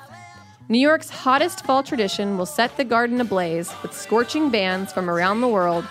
New 0.70 0.80
York's 0.80 1.10
hottest 1.10 1.66
fall 1.66 1.84
tradition 1.84 2.38
will 2.38 2.46
set 2.46 2.76
the 2.78 2.86
garden 2.86 3.20
ablaze 3.20 3.72
with 3.82 3.94
scorching 3.94 4.50
bands 4.50 4.94
from 4.94 5.10
around 5.10 5.42
the 5.42 5.48
world, 5.48 5.86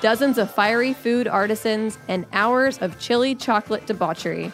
dozens 0.00 0.38
of 0.38 0.50
fiery 0.50 0.92
food 0.92 1.26
artisans, 1.26 1.98
and 2.08 2.26
hours 2.32 2.78
of 2.78 3.00
chili 3.00 3.34
chocolate 3.34 3.86
debauchery. 3.86 4.52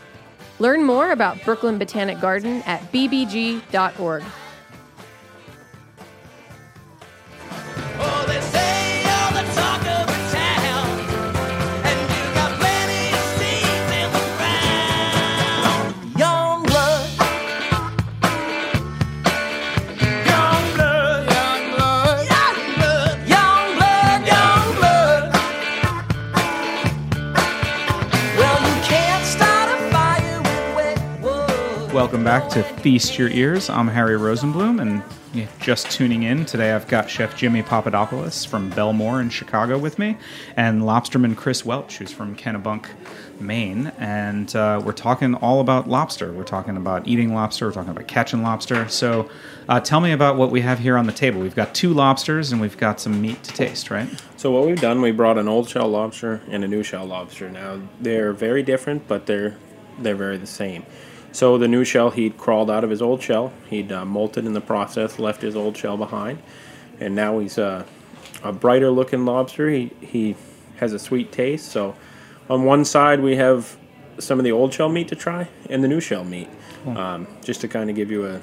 Learn 0.60 0.84
more 0.84 1.10
about 1.10 1.42
Brooklyn 1.44 1.78
Botanic 1.78 2.20
Garden 2.20 2.62
at 2.66 2.80
bbg.org. 2.92 4.22
Welcome 31.94 32.24
back 32.24 32.48
to 32.50 32.64
Feast 32.64 33.18
Your 33.18 33.28
Ears. 33.28 33.70
I'm 33.70 33.86
Harry 33.86 34.18
Rosenblum, 34.18 34.82
and 34.82 35.00
yeah, 35.32 35.46
just 35.60 35.92
tuning 35.92 36.24
in 36.24 36.44
today, 36.44 36.72
I've 36.72 36.88
got 36.88 37.08
Chef 37.08 37.36
Jimmy 37.36 37.62
Papadopoulos 37.62 38.44
from 38.44 38.72
Bellemore 38.72 39.20
in 39.20 39.30
Chicago 39.30 39.78
with 39.78 39.96
me, 39.96 40.16
and 40.56 40.82
lobsterman 40.82 41.36
Chris 41.36 41.64
Welch, 41.64 41.98
who's 41.98 42.10
from 42.10 42.34
Kennebunk, 42.34 42.86
Maine, 43.38 43.92
and 43.96 44.56
uh, 44.56 44.82
we're 44.84 44.90
talking 44.90 45.36
all 45.36 45.60
about 45.60 45.88
lobster. 45.88 46.32
We're 46.32 46.42
talking 46.42 46.76
about 46.76 47.06
eating 47.06 47.32
lobster. 47.32 47.66
We're 47.66 47.72
talking 47.74 47.92
about 47.92 48.08
catching 48.08 48.42
lobster. 48.42 48.88
So, 48.88 49.30
uh, 49.68 49.78
tell 49.78 50.00
me 50.00 50.10
about 50.10 50.36
what 50.36 50.50
we 50.50 50.62
have 50.62 50.80
here 50.80 50.98
on 50.98 51.06
the 51.06 51.12
table. 51.12 51.40
We've 51.40 51.54
got 51.54 51.76
two 51.76 51.94
lobsters, 51.94 52.50
and 52.50 52.60
we've 52.60 52.76
got 52.76 52.98
some 52.98 53.22
meat 53.22 53.40
to 53.44 53.52
taste, 53.52 53.88
right? 53.88 54.08
So 54.36 54.50
what 54.50 54.66
we've 54.66 54.80
done, 54.80 55.00
we 55.00 55.12
brought 55.12 55.38
an 55.38 55.46
old 55.46 55.68
shell 55.68 55.86
lobster 55.86 56.40
and 56.48 56.64
a 56.64 56.68
new 56.68 56.82
shell 56.82 57.06
lobster. 57.06 57.48
Now 57.48 57.80
they're 58.00 58.32
very 58.32 58.64
different, 58.64 59.06
but 59.06 59.26
they're 59.26 59.56
they're 60.00 60.16
very 60.16 60.38
the 60.38 60.46
same. 60.48 60.84
So 61.34 61.58
the 61.58 61.66
new 61.66 61.84
shell, 61.84 62.10
he'd 62.10 62.38
crawled 62.38 62.70
out 62.70 62.84
of 62.84 62.90
his 62.90 63.02
old 63.02 63.20
shell. 63.20 63.52
He'd 63.68 63.90
uh, 63.90 64.04
molted 64.04 64.46
in 64.46 64.52
the 64.52 64.60
process, 64.60 65.18
left 65.18 65.42
his 65.42 65.56
old 65.56 65.76
shell 65.76 65.96
behind, 65.96 66.40
and 67.00 67.16
now 67.16 67.40
he's 67.40 67.58
uh, 67.58 67.84
a 68.44 68.52
brighter 68.52 68.88
looking 68.90 69.24
lobster. 69.24 69.68
He 69.68 69.90
he 70.00 70.36
has 70.76 70.92
a 70.92 70.98
sweet 70.98 71.32
taste. 71.32 71.72
So 71.72 71.96
on 72.48 72.62
one 72.64 72.84
side 72.84 73.20
we 73.20 73.34
have 73.34 73.76
some 74.18 74.38
of 74.38 74.44
the 74.44 74.52
old 74.52 74.72
shell 74.72 74.88
meat 74.88 75.08
to 75.08 75.16
try 75.16 75.48
and 75.68 75.82
the 75.82 75.88
new 75.88 76.00
shell 76.00 76.22
meat, 76.24 76.48
Cool. 76.84 76.96
um, 76.96 77.26
just 77.42 77.60
to 77.62 77.68
kind 77.68 77.90
of 77.90 77.96
give 77.96 78.12
you 78.12 78.26
a, 78.26 78.40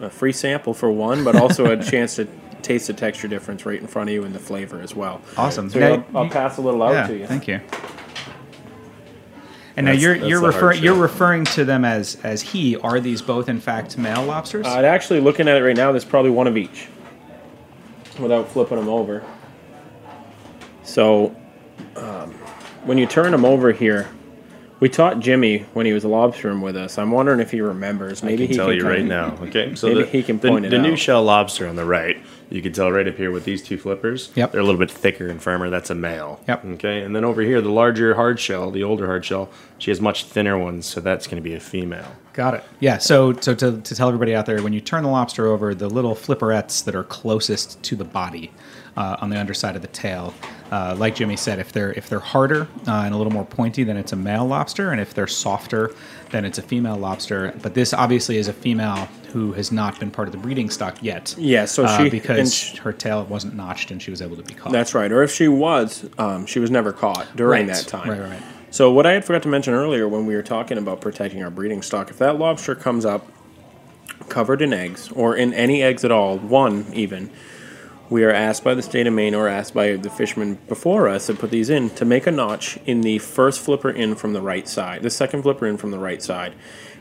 a 0.00 0.08
free 0.08 0.32
sample 0.32 0.74
for 0.74 0.92
one, 0.92 1.24
but 1.24 1.34
also 1.34 1.72
a 1.72 1.82
chance 1.90 2.14
to 2.16 2.28
taste 2.62 2.86
the 2.86 2.92
texture 2.92 3.26
difference 3.26 3.66
right 3.66 3.80
in 3.80 3.88
front 3.88 4.10
of 4.10 4.14
you 4.14 4.22
and 4.22 4.32
the 4.32 4.38
flavor 4.38 4.80
as 4.80 4.94
well. 4.94 5.20
Awesome. 5.36 5.70
So 5.70 5.80
Now, 5.80 6.04
I'll, 6.14 6.18
I'll 6.24 6.30
pass 6.30 6.56
a 6.58 6.60
little 6.60 6.84
out 6.84 6.92
yeah, 6.92 7.06
to 7.08 7.16
you. 7.18 7.26
Thank 7.26 7.48
you. 7.48 7.60
And 9.78 9.84
now 9.84 9.92
you're 9.92 10.16
you're 10.16 10.42
referring 10.42 10.82
you're 10.82 10.96
referring 10.96 11.44
to 11.44 11.64
them 11.64 11.84
as 11.84 12.18
as 12.24 12.42
he. 12.42 12.76
Are 12.78 12.98
these 12.98 13.22
both 13.22 13.48
in 13.48 13.60
fact 13.60 13.96
male 13.96 14.24
lobsters? 14.24 14.66
Uh, 14.66 14.80
actually, 14.80 15.20
looking 15.20 15.46
at 15.46 15.56
it 15.56 15.62
right 15.62 15.76
now, 15.76 15.92
there's 15.92 16.04
probably 16.04 16.32
one 16.32 16.48
of 16.48 16.56
each. 16.56 16.88
Without 18.18 18.48
flipping 18.48 18.76
them 18.76 18.88
over. 18.88 19.24
So, 20.82 21.36
um, 21.94 22.32
when 22.82 22.98
you 22.98 23.06
turn 23.06 23.30
them 23.30 23.44
over 23.44 23.70
here, 23.70 24.08
we 24.80 24.88
taught 24.88 25.18
Jimmy 25.20 25.66
when 25.74 25.86
he 25.86 25.92
was 25.92 26.04
a 26.04 26.08
lobstering 26.08 26.62
with 26.62 26.76
us. 26.76 26.98
I'm 26.98 27.10
wondering 27.10 27.40
if 27.40 27.50
he 27.50 27.60
remembers. 27.60 28.22
Maybe 28.22 28.44
I 28.44 28.46
can 28.46 28.52
he 28.52 28.56
tell 28.56 28.66
can 28.66 28.74
you 28.76 28.82
kinda- 28.82 28.96
right 28.96 29.04
now. 29.04 29.38
Okay, 29.48 29.74
so 29.74 29.88
maybe 29.88 30.02
the, 30.02 30.06
he 30.06 30.22
can 30.22 30.38
the- 30.38 30.48
point 30.48 30.66
it 30.66 30.70
the 30.70 30.76
out. 30.78 30.82
new 30.82 30.96
shell 30.96 31.24
lobster 31.24 31.66
on 31.66 31.76
the 31.76 31.84
right. 31.84 32.16
You 32.50 32.62
can 32.62 32.72
tell 32.72 32.90
right 32.90 33.06
up 33.06 33.16
here 33.16 33.30
with 33.30 33.44
these 33.44 33.62
two 33.62 33.76
flippers. 33.76 34.30
Yep. 34.34 34.52
they're 34.52 34.60
a 34.60 34.64
little 34.64 34.78
bit 34.78 34.90
thicker 34.90 35.26
and 35.28 35.42
firmer. 35.42 35.68
That's 35.68 35.90
a 35.90 35.94
male. 35.94 36.40
Yep. 36.48 36.64
Okay, 36.64 37.02
and 37.02 37.14
then 37.14 37.22
over 37.24 37.42
here, 37.42 37.60
the 37.60 37.68
larger 37.70 38.14
hard 38.14 38.40
shell, 38.40 38.70
the 38.70 38.82
older 38.84 39.06
hard 39.06 39.24
shell, 39.24 39.50
she 39.76 39.90
has 39.90 40.00
much 40.00 40.24
thinner 40.24 40.56
ones, 40.58 40.86
so 40.86 41.00
that's 41.00 41.26
going 41.26 41.42
to 41.42 41.46
be 41.46 41.54
a 41.54 41.60
female. 41.60 42.06
Got 42.32 42.54
it. 42.54 42.64
Yeah. 42.80 42.98
So, 42.98 43.34
so 43.34 43.54
to, 43.54 43.80
to 43.82 43.94
tell 43.94 44.08
everybody 44.08 44.34
out 44.34 44.46
there, 44.46 44.62
when 44.62 44.72
you 44.72 44.80
turn 44.80 45.02
the 45.02 45.10
lobster 45.10 45.46
over, 45.48 45.74
the 45.74 45.90
little 45.90 46.14
flipperettes 46.14 46.84
that 46.84 46.94
are 46.94 47.02
closest 47.04 47.82
to 47.82 47.96
the 47.96 48.04
body 48.04 48.50
uh, 48.98 49.16
on 49.20 49.30
the 49.30 49.38
underside 49.38 49.76
of 49.76 49.82
the 49.82 49.88
tail, 49.88 50.34
uh, 50.72 50.94
like 50.98 51.14
Jimmy 51.14 51.36
said, 51.36 51.58
if 51.60 51.70
they're 51.72 51.92
if 51.92 52.08
they're 52.08 52.18
harder 52.18 52.62
uh, 52.88 53.02
and 53.04 53.14
a 53.14 53.16
little 53.16 53.32
more 53.32 53.44
pointy, 53.44 53.84
then 53.84 53.96
it's 53.96 54.12
a 54.12 54.16
male 54.16 54.44
lobster, 54.44 54.90
and 54.90 55.00
if 55.00 55.14
they're 55.14 55.26
softer, 55.28 55.92
then 56.30 56.44
it's 56.44 56.58
a 56.58 56.62
female 56.62 56.96
lobster. 56.96 57.54
But 57.62 57.74
this 57.74 57.94
obviously 57.94 58.36
is 58.38 58.48
a 58.48 58.52
female 58.52 59.08
who 59.32 59.52
has 59.52 59.70
not 59.70 59.98
been 60.00 60.10
part 60.10 60.26
of 60.26 60.32
the 60.32 60.38
breeding 60.38 60.68
stock 60.68 61.00
yet. 61.02 61.34
Yeah, 61.38 61.64
so 61.66 61.84
uh, 61.84 61.96
she- 62.04 62.10
because 62.10 62.52
sh- 62.54 62.78
her 62.78 62.92
tail 62.92 63.24
wasn't 63.24 63.54
notched 63.54 63.90
and 63.92 64.02
she 64.02 64.10
was 64.10 64.20
able 64.20 64.36
to 64.36 64.42
be 64.42 64.54
caught. 64.54 64.72
That's 64.72 64.94
right. 64.94 65.12
Or 65.12 65.22
if 65.22 65.30
she 65.32 65.46
was, 65.48 66.08
um, 66.18 66.44
she 66.46 66.58
was 66.58 66.70
never 66.70 66.92
caught 66.92 67.26
during 67.36 67.66
Right. 67.68 67.74
that 67.76 67.86
time. 67.86 68.08
Right, 68.10 68.20
right, 68.20 68.30
right. 68.30 68.42
So 68.70 68.90
what 68.92 69.06
I 69.06 69.12
had 69.12 69.24
forgot 69.24 69.42
to 69.44 69.48
mention 69.48 69.72
earlier 69.74 70.08
when 70.08 70.26
we 70.26 70.34
were 70.34 70.42
talking 70.42 70.76
about 70.76 71.00
protecting 71.00 71.42
our 71.42 71.50
breeding 71.50 71.80
stock, 71.82 72.10
if 72.10 72.18
that 72.18 72.38
lobster 72.38 72.74
comes 72.74 73.04
up 73.06 73.26
covered 74.28 74.60
in 74.60 74.72
eggs 74.74 75.10
or 75.12 75.36
in 75.36 75.54
any 75.54 75.82
eggs 75.82 76.04
at 76.04 76.10
all, 76.12 76.36
one 76.38 76.86
even, 76.92 77.30
we 78.10 78.24
are 78.24 78.30
asked 78.30 78.64
by 78.64 78.74
the 78.74 78.82
state 78.82 79.06
of 79.06 79.12
Maine 79.12 79.34
or 79.34 79.48
asked 79.48 79.74
by 79.74 79.96
the 79.96 80.10
fishermen 80.10 80.58
before 80.68 81.08
us 81.08 81.26
that 81.26 81.38
put 81.38 81.50
these 81.50 81.68
in 81.70 81.90
to 81.90 82.04
make 82.04 82.26
a 82.26 82.30
notch 82.30 82.78
in 82.86 83.02
the 83.02 83.18
first 83.18 83.60
flipper 83.60 83.90
in 83.90 84.14
from 84.14 84.32
the 84.32 84.40
right 84.40 84.66
side, 84.68 85.02
the 85.02 85.10
second 85.10 85.42
flipper 85.42 85.66
in 85.66 85.76
from 85.76 85.90
the 85.90 85.98
right 85.98 86.22
side. 86.22 86.54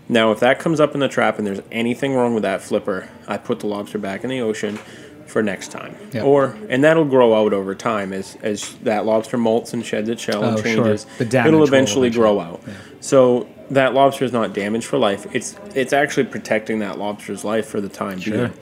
Now, 0.10 0.32
if 0.32 0.40
that 0.40 0.60
comes 0.60 0.80
up 0.80 0.94
in 0.94 1.00
the 1.02 1.08
trap 1.08 1.38
and 1.38 1.46
there's 1.46 1.62
anything 1.72 2.14
wrong 2.16 2.34
with 2.34 2.44
that 2.44 2.62
flipper, 2.62 3.10
I 3.28 3.38
put 3.38 3.60
the 3.60 3.68
lobster 3.68 3.98
back 3.98 4.24
in 4.24 4.30
the 4.30 4.40
ocean 4.42 4.78
for 5.26 5.44
next 5.44 5.72
time. 5.72 5.96
Yep. 6.14 6.24
Or 6.24 6.58
and 6.70 6.82
that'll 6.84 7.04
grow 7.04 7.36
out 7.36 7.52
over 7.52 7.76
time 7.76 8.14
as 8.14 8.38
as 8.42 8.76
that 8.84 9.06
lobster 9.06 9.38
molts 9.38 9.74
and 9.74 9.86
sheds 9.86 10.08
its 10.08 10.22
shell 10.22 10.44
and 10.44 10.58
Oh, 10.58 10.62
sure. 10.62 10.64
changes. 10.84 11.06
The 11.18 11.26
damage 11.26 11.48
it'll 11.50 11.64
eventually, 11.66 12.08
eventually- 12.08 12.10
grow 12.36 12.40
out. 12.40 12.62
So 13.02 13.48
that 13.72 13.94
lobster 13.94 14.24
is 14.24 14.32
not 14.32 14.54
damaged 14.54 14.86
for 14.88 14.98
life. 14.98 15.28
It's 15.34 15.56
it's 15.76 15.92
actually 15.92 16.26
protecting 16.28 16.80
that 16.80 16.98
lobster's 16.98 17.44
life 17.44 17.66
for 17.66 17.82
the 17.82 17.90
time 17.90 18.20
Sure. 18.22 18.38
being. 18.48 18.54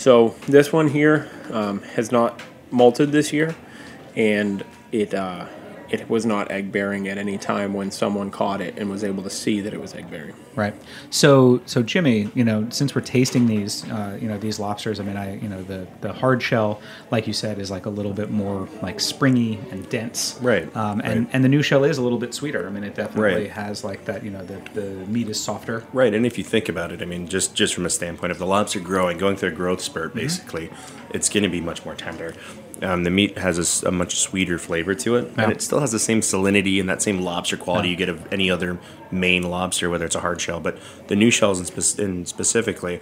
So 0.00 0.34
this 0.48 0.72
one 0.72 0.88
here 0.88 1.28
um, 1.52 1.82
has 1.82 2.10
not 2.10 2.40
molted 2.72 3.10
this 3.10 3.34
year, 3.34 3.54
and 4.16 4.64
it 4.92 5.12
uh, 5.12 5.44
it 5.90 6.08
was 6.08 6.24
not 6.24 6.50
egg 6.50 6.70
bearing 6.72 7.08
at 7.08 7.18
any 7.18 7.36
time 7.38 7.74
when 7.74 7.90
someone 7.90 8.30
caught 8.30 8.60
it 8.60 8.78
and 8.78 8.88
was 8.90 9.02
able 9.04 9.22
to 9.22 9.30
see 9.30 9.60
that 9.60 9.72
it 9.74 9.80
was 9.80 9.94
egg 9.94 10.10
bearing. 10.10 10.34
Right. 10.56 10.74
So, 11.10 11.60
so 11.66 11.82
Jimmy, 11.82 12.28
you 12.34 12.44
know, 12.44 12.68
since 12.70 12.94
we're 12.94 13.00
tasting 13.00 13.46
these, 13.46 13.84
uh, 13.90 14.18
you 14.20 14.28
know, 14.28 14.38
these 14.38 14.58
lobsters, 14.58 15.00
I 15.00 15.04
mean, 15.04 15.16
I, 15.16 15.36
you 15.38 15.48
know, 15.48 15.62
the 15.62 15.86
the 16.00 16.12
hard 16.12 16.42
shell, 16.42 16.80
like 17.10 17.26
you 17.26 17.32
said, 17.32 17.58
is 17.58 17.70
like 17.70 17.86
a 17.86 17.90
little 17.90 18.12
bit 18.12 18.30
more 18.30 18.68
like 18.82 19.00
springy 19.00 19.58
and 19.70 19.88
dense. 19.88 20.38
Right, 20.40 20.64
Um, 20.76 21.00
and 21.00 21.24
right. 21.26 21.30
and 21.34 21.44
the 21.44 21.48
new 21.48 21.62
shell 21.62 21.84
is 21.84 21.98
a 21.98 22.02
little 22.02 22.18
bit 22.18 22.34
sweeter. 22.34 22.66
I 22.66 22.70
mean, 22.70 22.84
it 22.84 22.94
definitely 22.94 23.42
Right. 23.44 23.50
has 23.50 23.84
like 23.84 24.04
that. 24.06 24.24
You 24.24 24.30
know, 24.30 24.44
the 24.44 24.60
the 24.74 24.86
meat 25.06 25.28
is 25.28 25.40
softer. 25.40 25.84
Right, 25.92 26.12
and 26.14 26.26
if 26.26 26.36
you 26.38 26.44
think 26.44 26.68
about 26.68 26.92
it, 26.92 27.00
I 27.02 27.04
mean, 27.04 27.26
just 27.28 27.54
just 27.54 27.74
from 27.74 27.86
a 27.86 27.90
standpoint 27.90 28.32
of 28.32 28.38
the 28.38 28.46
lobster 28.46 28.80
growing, 28.80 29.18
going 29.18 29.36
through 29.36 29.50
a 29.50 29.52
growth 29.52 29.80
spurt, 29.80 30.10
Mm-hmm. 30.10 30.18
basically, 30.18 30.70
it's 31.10 31.28
going 31.28 31.42
to 31.42 31.48
be 31.48 31.60
much 31.60 31.84
more 31.84 31.94
tender. 31.94 32.34
Um, 32.82 33.04
the 33.04 33.10
meat 33.10 33.36
has 33.36 33.82
a 33.82 33.90
much 33.92 34.16
sweeter 34.20 34.58
flavor 34.58 34.94
to 34.94 35.16
it, 35.16 35.30
Yeah. 35.36 35.44
and 35.44 35.52
it 35.52 35.60
still 35.60 35.80
has 35.80 35.92
the 35.92 35.98
same 35.98 36.20
salinity 36.20 36.80
and 36.80 36.88
that 36.88 37.02
same 37.02 37.20
lobster 37.20 37.56
quality 37.58 37.88
Yeah. 37.88 37.92
you 37.92 37.96
get 37.98 38.08
of 38.08 38.32
any 38.32 38.50
other 38.50 38.78
Maine 39.10 39.42
lobster, 39.42 39.90
whether 39.90 40.04
it's 40.06 40.14
a 40.16 40.20
hard 40.20 40.40
shell. 40.40 40.60
But 40.60 40.78
the 41.08 41.16
new 41.16 41.30
shells, 41.30 41.58
in, 41.60 41.66
spec- 41.66 41.98
in 42.02 42.24
specifically, 42.26 43.00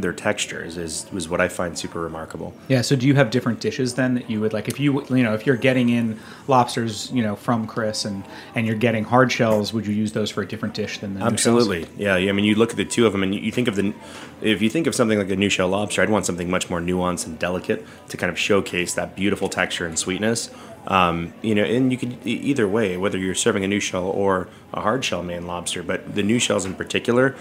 their 0.00 0.12
textures 0.12 0.76
is 0.76 1.06
was 1.12 1.28
what 1.28 1.40
I 1.40 1.48
find 1.48 1.78
super 1.78 2.00
remarkable. 2.00 2.54
Yeah. 2.68 2.82
So, 2.82 2.96
do 2.96 3.06
you 3.06 3.14
have 3.14 3.30
different 3.30 3.60
dishes 3.60 3.94
then 3.94 4.14
that 4.14 4.30
you 4.30 4.40
would 4.40 4.52
like? 4.52 4.68
If 4.68 4.80
you 4.80 5.04
you 5.08 5.22
know 5.22 5.34
if 5.34 5.46
you're 5.46 5.56
getting 5.56 5.88
in 5.88 6.18
lobsters, 6.48 7.10
you 7.12 7.22
know, 7.22 7.36
from 7.36 7.66
Chris 7.66 8.04
and 8.04 8.24
and 8.54 8.66
you're 8.66 8.76
getting 8.76 9.04
hard 9.04 9.30
shells, 9.30 9.72
would 9.72 9.86
you 9.86 9.94
use 9.94 10.12
those 10.12 10.30
for 10.30 10.42
a 10.42 10.46
different 10.46 10.74
dish 10.74 10.98
than 10.98 11.14
the 11.14 11.20
new 11.20 11.24
shells? 11.24 11.32
Absolutely, 11.32 11.86
yeah, 11.96 12.16
yeah. 12.16 12.30
I 12.30 12.32
mean, 12.32 12.44
you 12.44 12.54
look 12.54 12.70
at 12.70 12.76
the 12.76 12.84
two 12.84 13.06
of 13.06 13.12
them, 13.12 13.22
and 13.22 13.34
you, 13.34 13.52
think 13.52 13.68
of 13.68 13.76
the. 13.76 13.94
If 14.40 14.62
you 14.62 14.70
think 14.70 14.86
of 14.86 14.94
something 14.94 15.18
like 15.18 15.30
a 15.30 15.36
new 15.36 15.48
shell 15.48 15.68
lobster, 15.68 16.02
I'd 16.02 16.10
want 16.10 16.26
something 16.26 16.50
much 16.50 16.68
more 16.68 16.80
nuanced 16.80 17.26
and 17.26 17.38
delicate 17.38 17.84
to 18.08 18.16
kind 18.16 18.30
of 18.30 18.38
showcase 18.38 18.94
that 18.94 19.16
beautiful 19.16 19.48
texture 19.48 19.86
and 19.86 19.98
sweetness. 19.98 20.50
Um, 20.86 21.32
you 21.40 21.54
know, 21.54 21.64
and 21.64 21.90
you 21.90 21.98
could 21.98 22.18
either 22.26 22.68
way, 22.68 22.96
whether 22.96 23.16
you're 23.16 23.34
serving 23.34 23.64
a 23.64 23.68
new 23.68 23.80
shell 23.80 24.04
or 24.04 24.48
a 24.72 24.80
hard 24.80 25.04
shell 25.04 25.22
man 25.22 25.46
lobster, 25.46 25.82
but 25.82 26.14
the 26.14 26.22
new 26.22 26.38
shells 26.38 26.64
in 26.64 26.74
particular. 26.74 27.34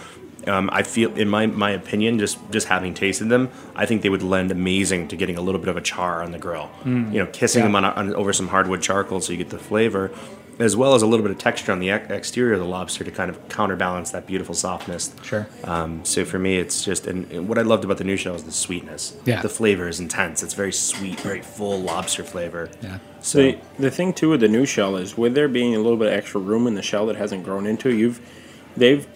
Um, 0.47 0.69
I 0.73 0.83
feel, 0.83 1.13
in 1.17 1.29
my, 1.29 1.45
my 1.47 1.71
opinion, 1.71 2.19
just 2.19 2.37
just 2.51 2.67
having 2.67 2.93
tasted 2.93 3.29
them, 3.29 3.49
I 3.75 3.85
think 3.85 4.01
they 4.01 4.09
would 4.09 4.23
lend 4.23 4.51
amazing 4.51 5.07
to 5.09 5.15
getting 5.15 5.37
a 5.37 5.41
little 5.41 5.59
bit 5.59 5.69
of 5.69 5.77
a 5.77 5.81
char 5.81 6.21
on 6.23 6.31
the 6.31 6.39
grill. 6.39 6.69
Mm. 6.83 7.13
You 7.13 7.19
know, 7.19 7.27
kissing 7.27 7.61
Yeah. 7.61 7.67
them 7.67 7.75
on, 7.77 7.85
on 7.85 8.15
over 8.15 8.33
some 8.33 8.47
hardwood 8.49 8.81
charcoal 8.81 9.21
so 9.21 9.31
you 9.31 9.37
get 9.37 9.49
the 9.49 9.57
flavor, 9.57 10.11
as 10.59 10.75
well 10.75 10.93
as 10.95 11.01
a 11.01 11.07
little 11.07 11.23
bit 11.23 11.31
of 11.31 11.37
texture 11.37 11.71
on 11.71 11.79
the 11.79 11.89
ex- 11.91 12.11
exterior 12.11 12.53
of 12.53 12.59
the 12.59 12.65
lobster 12.65 13.03
to 13.03 13.09
kind 13.11 13.29
of 13.31 13.47
counterbalance 13.49 14.11
that 14.11 14.27
beautiful 14.27 14.53
softness. 14.53 15.15
Sure. 15.23 15.47
Um, 15.63 16.03
so 16.05 16.25
for 16.25 16.37
me, 16.39 16.57
it's 16.57 16.83
just 16.83 17.07
and, 17.07 17.31
and 17.31 17.47
what 17.47 17.57
I 17.57 17.61
loved 17.61 17.85
about 17.85 17.97
the 17.97 18.03
new 18.03 18.17
shell 18.17 18.35
is 18.35 18.43
the 18.43 18.51
sweetness. 18.51 19.15
Yeah. 19.25 19.41
The 19.41 19.49
flavor 19.49 19.87
is 19.87 19.99
intense. 19.99 20.43
It's 20.43 20.53
very 20.53 20.73
sweet, 20.73 21.19
very 21.21 21.41
full 21.41 21.79
lobster 21.81 22.23
flavor. 22.23 22.69
Yeah. 22.81 22.99
So 23.21 23.37
the 23.37 23.57
the 23.79 23.91
thing 23.91 24.11
too 24.13 24.29
with 24.31 24.41
the 24.41 24.49
new 24.49 24.65
shell 24.65 24.97
is 24.97 25.17
with 25.17 25.33
there 25.35 25.47
being 25.47 25.73
a 25.73 25.79
little 25.79 25.97
bit 25.97 26.07
of 26.09 26.13
extra 26.13 26.41
room 26.41 26.67
in 26.67 26.75
the 26.75 26.83
shell 26.83 27.05
that 27.05 27.15
hasn't 27.15 27.43
grown 27.45 27.65
into, 27.65 27.93
you've 27.95 28.19
they've 28.75 29.07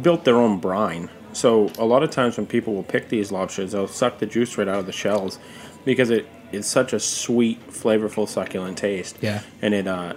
built 0.00 0.24
their 0.24 0.36
own 0.36 0.58
brine. 0.58 1.08
So 1.32 1.70
a 1.78 1.84
lot 1.84 2.02
of 2.02 2.10
times 2.10 2.36
when 2.36 2.46
people 2.46 2.74
will 2.74 2.82
pick 2.82 3.08
these 3.08 3.30
lobsters, 3.30 3.72
they'll 3.72 3.86
suck 3.86 4.18
the 4.18 4.26
juice 4.26 4.58
right 4.58 4.68
out 4.68 4.78
of 4.78 4.86
the 4.86 4.92
shells 4.92 5.38
because 5.84 6.10
it 6.10 6.26
it's 6.52 6.66
such 6.66 6.92
a 6.92 6.98
sweet, 6.98 7.64
flavorful, 7.68 8.28
succulent 8.28 8.76
taste. 8.76 9.16
Yeah. 9.20 9.42
And 9.62 9.72
it 9.72 9.86
uh, 9.86 10.14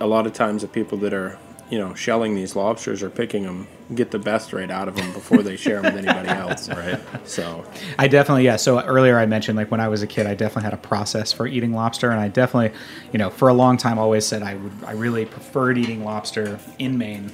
a 0.00 0.06
lot 0.06 0.26
of 0.26 0.32
times 0.32 0.62
the 0.62 0.68
people 0.68 0.98
that 0.98 1.12
are 1.12 1.38
you 1.70 1.78
know 1.78 1.94
shelling 1.94 2.34
these 2.34 2.56
lobsters 2.56 3.02
or 3.02 3.10
picking 3.10 3.42
them 3.44 3.66
get 3.94 4.10
the 4.10 4.18
best 4.18 4.52
right 4.52 4.70
out 4.70 4.88
of 4.88 4.96
them 4.96 5.12
before 5.12 5.42
they 5.42 5.56
share 5.56 5.82
them 5.82 5.94
with 5.94 6.04
anybody 6.04 6.28
else. 6.40 6.68
Right. 6.68 6.98
So 7.24 7.64
I 7.98 8.08
definitely, 8.08 8.44
yeah. 8.44 8.56
So 8.56 8.80
earlier 8.80 9.18
I 9.18 9.26
mentioned 9.26 9.56
like 9.56 9.70
when 9.70 9.80
I 9.80 9.88
was 9.88 10.02
a 10.02 10.06
kid, 10.06 10.26
I 10.26 10.34
definitely 10.34 10.64
had 10.64 10.74
a 10.74 10.78
process 10.78 11.32
for 11.32 11.46
eating 11.46 11.74
lobster, 11.74 12.10
and 12.10 12.20
I 12.20 12.28
definitely, 12.28 12.78
you 13.12 13.18
know, 13.18 13.28
for 13.30 13.48
a 13.48 13.54
long 13.54 13.76
time 13.76 13.98
always 13.98 14.26
said 14.26 14.42
I 14.42 14.54
would, 14.54 14.72
I 14.86 14.92
really 14.92 15.26
preferred 15.26 15.76
eating 15.76 16.04
lobster 16.04 16.58
in 16.78 16.96
Maine 16.96 17.32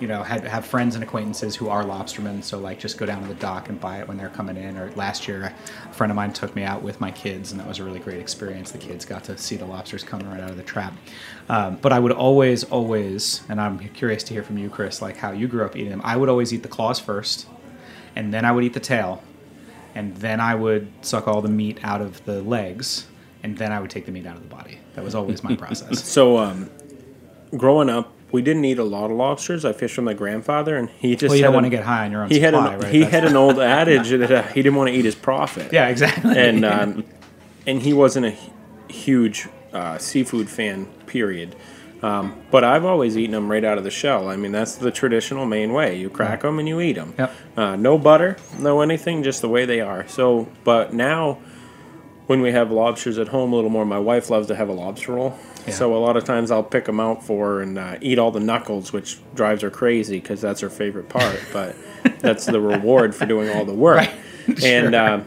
you 0.00 0.06
know, 0.06 0.22
have, 0.22 0.44
have 0.44 0.64
friends 0.64 0.94
and 0.94 1.02
acquaintances 1.02 1.56
who 1.56 1.68
are 1.68 1.84
lobstermen. 1.84 2.42
So 2.42 2.58
like, 2.58 2.78
just 2.78 2.98
go 2.98 3.06
down 3.06 3.22
to 3.22 3.28
the 3.28 3.34
dock 3.34 3.68
and 3.68 3.80
buy 3.80 4.00
it 4.00 4.08
when 4.08 4.16
they're 4.16 4.28
coming 4.28 4.56
in. 4.56 4.76
Or 4.76 4.90
last 4.92 5.26
year, 5.26 5.52
a 5.84 5.92
friend 5.92 6.10
of 6.10 6.16
mine 6.16 6.32
took 6.32 6.54
me 6.54 6.62
out 6.62 6.82
with 6.82 7.00
my 7.00 7.10
kids, 7.10 7.50
and 7.52 7.60
that 7.60 7.66
was 7.66 7.78
a 7.78 7.84
really 7.84 7.98
great 7.98 8.20
experience. 8.20 8.70
The 8.70 8.78
kids 8.78 9.04
got 9.04 9.24
to 9.24 9.36
see 9.36 9.56
the 9.56 9.66
lobsters 9.66 10.04
coming 10.04 10.28
right 10.28 10.40
out 10.40 10.50
of 10.50 10.56
the 10.56 10.62
trap. 10.62 10.94
Um, 11.48 11.76
but 11.76 11.92
I 11.92 11.98
would 11.98 12.12
always, 12.12 12.64
always, 12.64 13.42
and 13.48 13.60
I'm 13.60 13.78
curious 13.78 14.22
to 14.24 14.34
hear 14.34 14.42
from 14.42 14.58
you, 14.58 14.70
Chris, 14.70 15.02
like 15.02 15.16
how 15.16 15.32
you 15.32 15.48
grew 15.48 15.64
up 15.64 15.76
eating 15.76 15.90
them. 15.90 16.02
I 16.04 16.16
would 16.16 16.28
always 16.28 16.52
eat 16.52 16.62
the 16.62 16.68
claws 16.68 16.98
first, 16.98 17.46
and 18.14 18.32
then 18.32 18.44
I 18.44 18.52
would 18.52 18.64
eat 18.64 18.74
the 18.74 18.80
tail, 18.80 19.22
and 19.94 20.16
then 20.16 20.40
I 20.40 20.54
would 20.54 20.90
suck 21.00 21.26
all 21.26 21.40
the 21.40 21.48
meat 21.48 21.78
out 21.82 22.00
of 22.00 22.24
the 22.24 22.42
legs, 22.42 23.06
and 23.42 23.56
then 23.56 23.72
I 23.72 23.80
would 23.80 23.90
take 23.90 24.06
the 24.06 24.12
meat 24.12 24.26
out 24.26 24.36
of 24.36 24.42
the 24.42 24.54
body. 24.54 24.78
That 24.94 25.04
was 25.04 25.14
always 25.14 25.42
my 25.42 25.56
process. 25.64 26.04
So, 26.04 26.38
um, 26.38 26.70
growing 27.56 27.88
up, 27.88 28.12
we 28.30 28.42
didn't 28.42 28.64
eat 28.64 28.78
a 28.78 28.84
lot 28.84 29.10
of 29.10 29.16
lobsters. 29.16 29.64
I 29.64 29.72
fished 29.72 29.96
with 29.96 30.04
my 30.04 30.14
grandfather, 30.14 30.76
and 30.76 30.90
he 30.90 31.16
just 31.16 31.30
Well, 31.30 31.36
you 31.36 31.42
don't 31.44 31.54
wanna 31.54 31.70
get 31.70 31.84
high 31.84 32.04
on 32.04 32.12
your 32.12 32.22
own 32.24 32.30
he 32.30 32.40
had 32.40 32.54
an, 32.54 32.64
right? 32.64 32.84
He 32.92 33.00
That's- 33.00 33.12
had 33.22 33.24
an 33.30 33.36
old 33.44 33.58
adage 33.58 34.10
that 34.10 34.30
uh, 34.30 34.42
he 34.42 34.62
didn't 34.62 34.76
want 34.76 34.88
to 34.90 34.94
eat 34.94 35.04
his 35.04 35.14
profit. 35.14 35.72
Yeah, 35.72 35.88
exactly. 35.88 36.36
And 36.38 36.64
um, 36.64 37.04
and 37.66 37.82
he 37.82 37.92
wasn't 37.92 38.26
a 38.26 38.34
huge 38.92 39.48
uh, 39.72 39.98
seafood 39.98 40.48
fan. 40.48 40.86
Period. 41.06 41.56
Um, 42.00 42.40
but 42.52 42.62
I've 42.62 42.84
always 42.84 43.16
eaten 43.16 43.32
them 43.32 43.50
right 43.50 43.64
out 43.64 43.76
of 43.76 43.82
the 43.82 43.90
shell. 43.90 44.28
I 44.28 44.36
mean, 44.36 44.52
that's 44.52 44.76
the 44.76 44.92
traditional 44.92 45.46
Maine 45.46 45.72
way. 45.72 45.98
You 45.98 46.08
crack 46.10 46.42
them 46.42 46.60
and 46.60 46.68
you 46.68 46.80
eat 46.80 46.92
them. 46.92 47.12
Yep. 47.18 47.34
Uh, 47.56 47.74
no 47.76 47.98
butter, 47.98 48.36
no 48.58 48.82
anything, 48.82 49.24
just 49.24 49.40
the 49.40 49.48
way 49.48 49.64
they 49.64 49.80
are. 49.80 50.06
So, 50.06 50.46
but 50.62 50.92
now 50.92 51.38
when 52.28 52.40
we 52.40 52.52
have 52.52 52.70
lobsters 52.70 53.18
at 53.18 53.28
home 53.28 53.52
a 53.52 53.56
little 53.56 53.70
more, 53.70 53.84
my 53.84 53.98
wife 53.98 54.30
loves 54.30 54.46
to 54.46 54.54
have 54.54 54.68
a 54.68 54.72
lobster 54.72 55.12
roll. 55.14 55.36
Yeah. 55.68 55.74
So 55.74 55.94
a 55.96 55.98
lot 55.98 56.16
of 56.16 56.24
times 56.24 56.50
I'll 56.50 56.62
pick 56.62 56.84
them 56.86 57.00
out 57.00 57.24
for 57.24 57.46
her 57.46 57.60
and 57.62 57.78
uh, 57.78 57.96
eat 58.00 58.18
all 58.18 58.30
the 58.30 58.40
knuckles, 58.40 58.92
which 58.92 59.18
drives 59.34 59.62
her 59.62 59.70
crazy 59.70 60.20
because 60.20 60.40
that's 60.40 60.60
her 60.60 60.70
favorite 60.70 61.08
part. 61.08 61.40
But 61.52 61.76
that's 62.20 62.46
the 62.46 62.60
reward 62.60 63.14
for 63.14 63.26
doing 63.26 63.50
all 63.50 63.64
the 63.64 63.74
work. 63.74 64.08
And 64.64 64.94
Sure. 64.94 64.94
uh, 64.94 65.22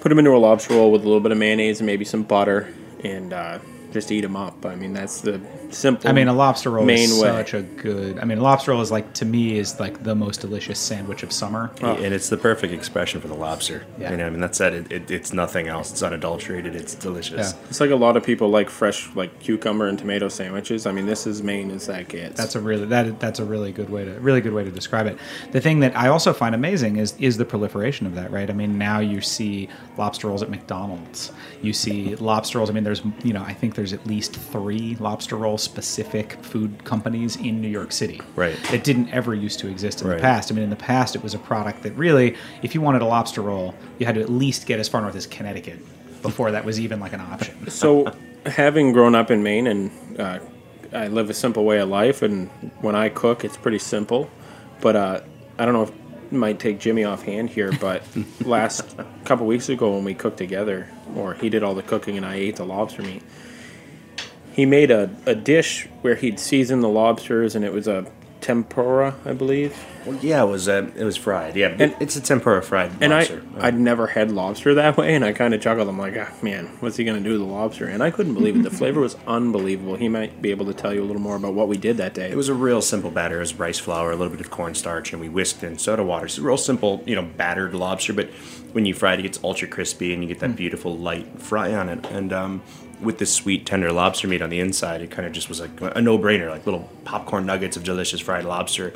put 0.00 0.08
them 0.08 0.18
into 0.18 0.30
a 0.34 0.38
lobster 0.38 0.72
roll 0.74 0.90
with 0.90 1.02
a 1.02 1.04
little 1.04 1.20
bit 1.20 1.30
of 1.30 1.36
mayonnaise 1.36 1.80
and 1.80 1.86
maybe 1.86 2.06
some 2.06 2.22
butter, 2.22 2.72
and 3.02 3.34
uh, 3.34 3.58
just 3.92 4.10
eat 4.10 4.22
them 4.22 4.34
up. 4.34 4.64
I 4.64 4.76
mean, 4.76 4.94
that's 4.94 5.20
the 5.20 5.38
simple. 5.74 6.08
I 6.08 6.12
mean, 6.12 6.28
a 6.28 6.32
lobster 6.32 6.70
roll 6.70 6.84
main 6.84 7.10
is 7.10 7.20
way. 7.20 7.28
such 7.28 7.54
a 7.54 7.62
good. 7.62 8.18
I 8.18 8.24
mean, 8.24 8.38
a 8.38 8.42
lobster 8.42 8.72
roll 8.72 8.80
is 8.80 8.90
like 8.90 9.12
to 9.14 9.24
me 9.24 9.58
is 9.58 9.78
like 9.80 10.02
the 10.02 10.14
most 10.14 10.40
delicious 10.40 10.78
sandwich 10.78 11.22
of 11.22 11.32
summer. 11.32 11.70
And 11.80 12.14
it's 12.14 12.28
the 12.28 12.36
perfect 12.36 12.72
expression 12.72 13.20
for 13.20 13.28
the 13.28 13.34
lobster. 13.34 13.84
Yeah. 13.98 14.10
You 14.10 14.16
know, 14.16 14.26
I 14.26 14.30
mean, 14.30 14.40
that's 14.40 14.60
it. 14.60 14.72
It, 14.72 14.92
it. 14.92 15.10
It's 15.10 15.32
nothing 15.32 15.68
else. 15.68 15.90
It's 15.90 16.02
unadulterated. 16.02 16.74
It's 16.74 16.94
delicious. 16.94 17.52
Yeah. 17.52 17.68
It's 17.68 17.80
like 17.80 17.90
a 17.90 17.96
lot 17.96 18.16
of 18.16 18.24
people 18.24 18.48
like 18.48 18.70
fresh, 18.70 19.14
like 19.14 19.38
cucumber 19.40 19.86
and 19.88 19.98
tomato 19.98 20.28
sandwiches. 20.28 20.86
I 20.86 20.92
mean, 20.92 21.06
this 21.06 21.26
is 21.26 21.42
Maine 21.42 21.70
as 21.70 21.86
that 21.86 22.08
gets. 22.08 22.36
That's 22.36 22.54
a 22.54 22.60
really 22.60 22.86
that 22.86 23.20
that's 23.20 23.38
a 23.38 23.44
really 23.44 23.72
good 23.72 23.90
way 23.90 24.04
to 24.04 24.12
really 24.20 24.40
good 24.40 24.52
way 24.52 24.64
to 24.64 24.70
describe 24.70 25.06
it. 25.06 25.18
The 25.52 25.60
thing 25.60 25.80
that 25.80 25.96
I 25.96 26.08
also 26.08 26.32
find 26.32 26.54
amazing 26.54 26.96
is 26.96 27.14
is 27.18 27.36
the 27.36 27.44
proliferation 27.44 28.06
of 28.06 28.14
that, 28.14 28.30
right? 28.30 28.48
I 28.48 28.52
mean, 28.52 28.78
now 28.78 29.00
you 29.00 29.20
see 29.20 29.68
lobster 29.96 30.28
rolls 30.28 30.42
at 30.42 30.50
McDonald's. 30.50 31.32
You 31.62 31.72
see 31.72 32.16
lobster 32.16 32.58
rolls. 32.58 32.70
I 32.70 32.72
mean, 32.72 32.84
there's 32.84 33.02
you 33.22 33.32
know, 33.32 33.42
I 33.42 33.52
think 33.52 33.74
there's 33.74 33.92
at 33.92 34.06
least 34.06 34.36
three 34.36 34.96
lobster 35.00 35.36
roll 35.36 35.58
specific 35.64 36.34
food 36.42 36.84
companies 36.84 37.36
in 37.36 37.60
New 37.60 37.68
York 37.68 37.90
City. 37.92 38.20
Right. 38.36 38.56
That 38.70 38.84
didn't 38.84 39.08
ever 39.10 39.34
used 39.34 39.58
to 39.60 39.68
exist 39.68 40.02
in 40.02 40.08
Right. 40.08 40.16
the 40.16 40.22
past. 40.22 40.52
I 40.52 40.54
mean, 40.54 40.64
in 40.64 40.70
the 40.70 40.76
past, 40.76 41.16
it 41.16 41.22
was 41.22 41.34
a 41.34 41.38
product 41.38 41.82
that 41.82 41.92
really, 41.96 42.36
if 42.62 42.74
you 42.74 42.80
wanted 42.80 43.02
a 43.02 43.06
lobster 43.06 43.42
roll, 43.42 43.74
you 43.98 44.06
had 44.06 44.14
to 44.14 44.20
at 44.20 44.28
least 44.30 44.66
get 44.66 44.78
as 44.78 44.88
far 44.88 45.00
north 45.00 45.16
as 45.16 45.26
Connecticut 45.26 45.78
before 46.22 46.50
that 46.52 46.64
was 46.64 46.78
even 46.78 47.00
like 47.00 47.12
an 47.12 47.20
option. 47.20 47.68
so, 47.70 48.12
having 48.46 48.92
grown 48.92 49.14
up 49.14 49.30
in 49.30 49.42
Maine 49.42 49.66
and 49.66 50.20
uh, 50.20 50.38
I 50.92 51.08
live 51.08 51.28
a 51.30 51.34
simple 51.34 51.64
way 51.64 51.78
of 51.80 51.88
life, 51.88 52.22
and 52.22 52.48
when 52.80 52.94
I 52.94 53.08
cook, 53.08 53.44
it's 53.44 53.56
pretty 53.56 53.78
simple. 53.78 54.30
But 54.80 54.96
uh, 54.96 55.20
I 55.58 55.64
don't 55.64 55.74
know 55.74 55.82
if 55.84 55.90
it 55.90 56.32
might 56.32 56.58
take 56.58 56.78
Jimmy 56.78 57.04
offhand 57.04 57.50
here, 57.50 57.72
but 57.80 58.02
last 58.44 58.96
couple 59.24 59.46
weeks 59.46 59.68
ago 59.68 59.94
when 59.94 60.04
we 60.04 60.14
cooked 60.14 60.36
together, 60.38 60.88
or 61.16 61.34
he 61.34 61.48
did 61.48 61.62
all 61.62 61.74
the 61.74 61.82
cooking 61.82 62.16
and 62.16 62.24
I 62.24 62.34
ate 62.36 62.56
the 62.56 62.64
lobster 62.66 63.02
meat, 63.02 63.22
he 64.54 64.64
made 64.66 64.90
a, 64.90 65.10
a 65.26 65.34
dish 65.34 65.88
where 66.02 66.14
he'd 66.14 66.38
season 66.40 66.80
the 66.80 66.88
lobsters 66.88 67.54
and 67.54 67.64
it 67.64 67.72
was 67.72 67.86
a 67.88 68.06
tempura, 68.40 69.14
I 69.24 69.32
believe. 69.32 69.74
Well, 70.04 70.18
yeah, 70.20 70.42
it 70.42 70.46
was. 70.46 70.68
Uh, 70.68 70.90
it 70.94 71.02
was 71.04 71.16
fried. 71.16 71.56
Yeah, 71.56 71.74
And- 71.78 71.96
it's 71.98 72.14
a 72.14 72.20
tempura 72.20 72.62
fried 72.62 72.92
And 73.00 73.14
I, 73.14 73.20
lobster. 73.20 73.42
Uh, 73.56 73.60
I'd 73.62 73.78
never 73.80 74.06
had 74.06 74.30
lobster 74.30 74.74
that 74.74 74.98
way, 74.98 75.14
and 75.14 75.24
I 75.24 75.32
kind 75.32 75.54
of 75.54 75.62
chuckled. 75.62 75.88
I'm 75.88 75.98
like, 75.98 76.14
ah, 76.18 76.30
man, 76.42 76.66
what's 76.80 76.98
he 76.98 77.04
going 77.04 77.16
to 77.16 77.24
do 77.24 77.32
to 77.32 77.38
the 77.38 77.44
lobster? 77.50 77.86
And 77.86 78.02
I 78.02 78.10
couldn't 78.10 78.34
believe 78.34 78.54
it. 78.54 78.62
The 78.64 78.70
flavor 78.70 79.00
was 79.00 79.16
unbelievable. 79.26 79.96
He 79.96 80.10
might 80.10 80.42
be 80.42 80.50
able 80.50 80.66
to 80.66 80.74
tell 80.74 80.92
you 80.92 81.02
a 81.02 81.06
little 81.06 81.22
more 81.22 81.36
about 81.36 81.54
what 81.54 81.68
we 81.68 81.78
did 81.78 81.96
that 81.96 82.12
day. 82.12 82.30
It 82.30 82.36
was 82.36 82.50
a 82.50 82.54
real 82.54 82.82
simple 82.82 83.10
batter. 83.10 83.36
It 83.36 83.40
was 83.40 83.54
rice 83.54 83.78
flour, 83.78 84.10
a 84.12 84.16
little 84.16 84.30
bit 84.36 84.44
of 84.44 84.50
cornstarch, 84.50 85.12
and 85.14 85.22
we 85.22 85.30
whisked 85.30 85.62
in 85.64 85.78
soda 85.78 86.04
water. 86.04 86.26
It's 86.26 86.36
a 86.36 86.42
real 86.42 86.58
simple, 86.58 87.02
you 87.06 87.14
know, 87.14 87.22
battered 87.22 87.72
lobster. 87.74 88.12
But 88.12 88.28
when 88.72 88.84
you 88.84 88.92
fry 88.92 89.14
it, 89.14 89.20
it 89.20 89.22
gets 89.22 89.40
ultra 89.42 89.68
crispy, 89.68 90.12
and 90.12 90.22
you 90.22 90.28
get 90.28 90.40
that 90.40 90.50
Mm. 90.50 90.56
beautiful 90.56 90.98
light 90.98 91.40
fry 91.40 91.72
on 91.72 91.88
it. 91.88 92.04
And 92.10 92.30
um, 92.30 92.62
with 93.04 93.18
this 93.18 93.32
sweet, 93.32 93.66
tender 93.66 93.92
lobster 93.92 94.26
meat 94.28 94.42
on 94.42 94.50
the 94.50 94.60
inside, 94.60 95.02
it 95.02 95.10
kind 95.10 95.26
of 95.26 95.32
just 95.32 95.48
was 95.48 95.60
like 95.60 95.70
a 95.80 96.00
no-brainer, 96.00 96.48
like 96.50 96.64
little 96.66 96.88
popcorn 97.04 97.46
nuggets 97.46 97.76
of 97.76 97.84
delicious 97.84 98.20
fried 98.20 98.44
lobster. 98.44 98.92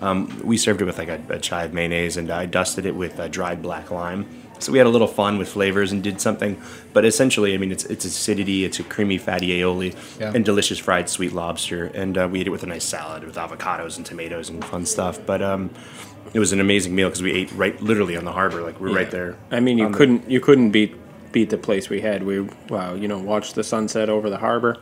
Um, 0.00 0.40
we 0.44 0.56
served 0.56 0.80
it 0.80 0.86
with 0.86 0.98
like 0.98 1.08
a, 1.08 1.20
a 1.28 1.38
chive 1.38 1.74
mayonnaise, 1.74 2.16
and 2.16 2.30
I 2.30 2.46
dusted 2.46 2.86
it 2.86 2.94
with 2.94 3.20
uh, 3.20 3.28
dried 3.28 3.60
black 3.62 3.90
lime. 3.90 4.26
So 4.58 4.72
we 4.72 4.78
had 4.78 4.86
a 4.86 4.90
little 4.90 5.06
fun 5.06 5.38
with 5.38 5.48
flavors 5.48 5.90
and 5.92 6.02
did 6.02 6.20
something. 6.20 6.60
But 6.92 7.04
essentially, 7.06 7.54
I 7.54 7.56
mean, 7.56 7.72
it's 7.72 7.84
it's 7.84 8.04
acidity, 8.04 8.64
it's 8.64 8.78
a 8.78 8.82
creamy, 8.82 9.16
fatty 9.18 9.48
aioli, 9.58 9.94
Yeah. 10.18 10.32
and 10.34 10.44
delicious 10.44 10.78
fried 10.78 11.08
sweet 11.08 11.32
lobster. 11.32 11.86
And 11.86 12.16
uh, 12.18 12.28
we 12.30 12.40
ate 12.40 12.46
it 12.46 12.50
with 12.50 12.62
a 12.62 12.66
nice 12.66 12.84
salad 12.84 13.24
with 13.24 13.36
avocados 13.36 13.96
and 13.96 14.04
tomatoes 14.04 14.48
and 14.50 14.62
fun 14.64 14.84
stuff. 14.86 15.18
But 15.24 15.40
um, 15.42 15.70
it 16.34 16.38
was 16.38 16.52
an 16.52 16.60
amazing 16.60 16.94
meal 16.94 17.08
because 17.08 17.22
we 17.22 17.32
ate 17.32 17.50
right, 17.52 17.80
literally 17.82 18.16
on 18.16 18.24
the 18.24 18.32
harbor, 18.32 18.60
like 18.62 18.78
we 18.80 18.90
were 18.90 18.96
right 18.96 19.10
there. 19.10 19.36
I 19.50 19.60
mean, 19.60 19.78
you 19.78 19.88
couldn't 19.90 20.30
you 20.30 20.40
couldn't 20.40 20.70
beat 20.70 20.94
beat 21.32 21.50
the 21.50 21.58
place 21.58 21.88
we 21.88 22.00
had. 22.00 22.22
We 22.22 22.40
wow, 22.68 22.94
you 22.94 23.08
know, 23.08 23.18
watched 23.18 23.54
the 23.54 23.64
sunset 23.64 24.08
over 24.08 24.30
the 24.30 24.38
harbor. 24.38 24.76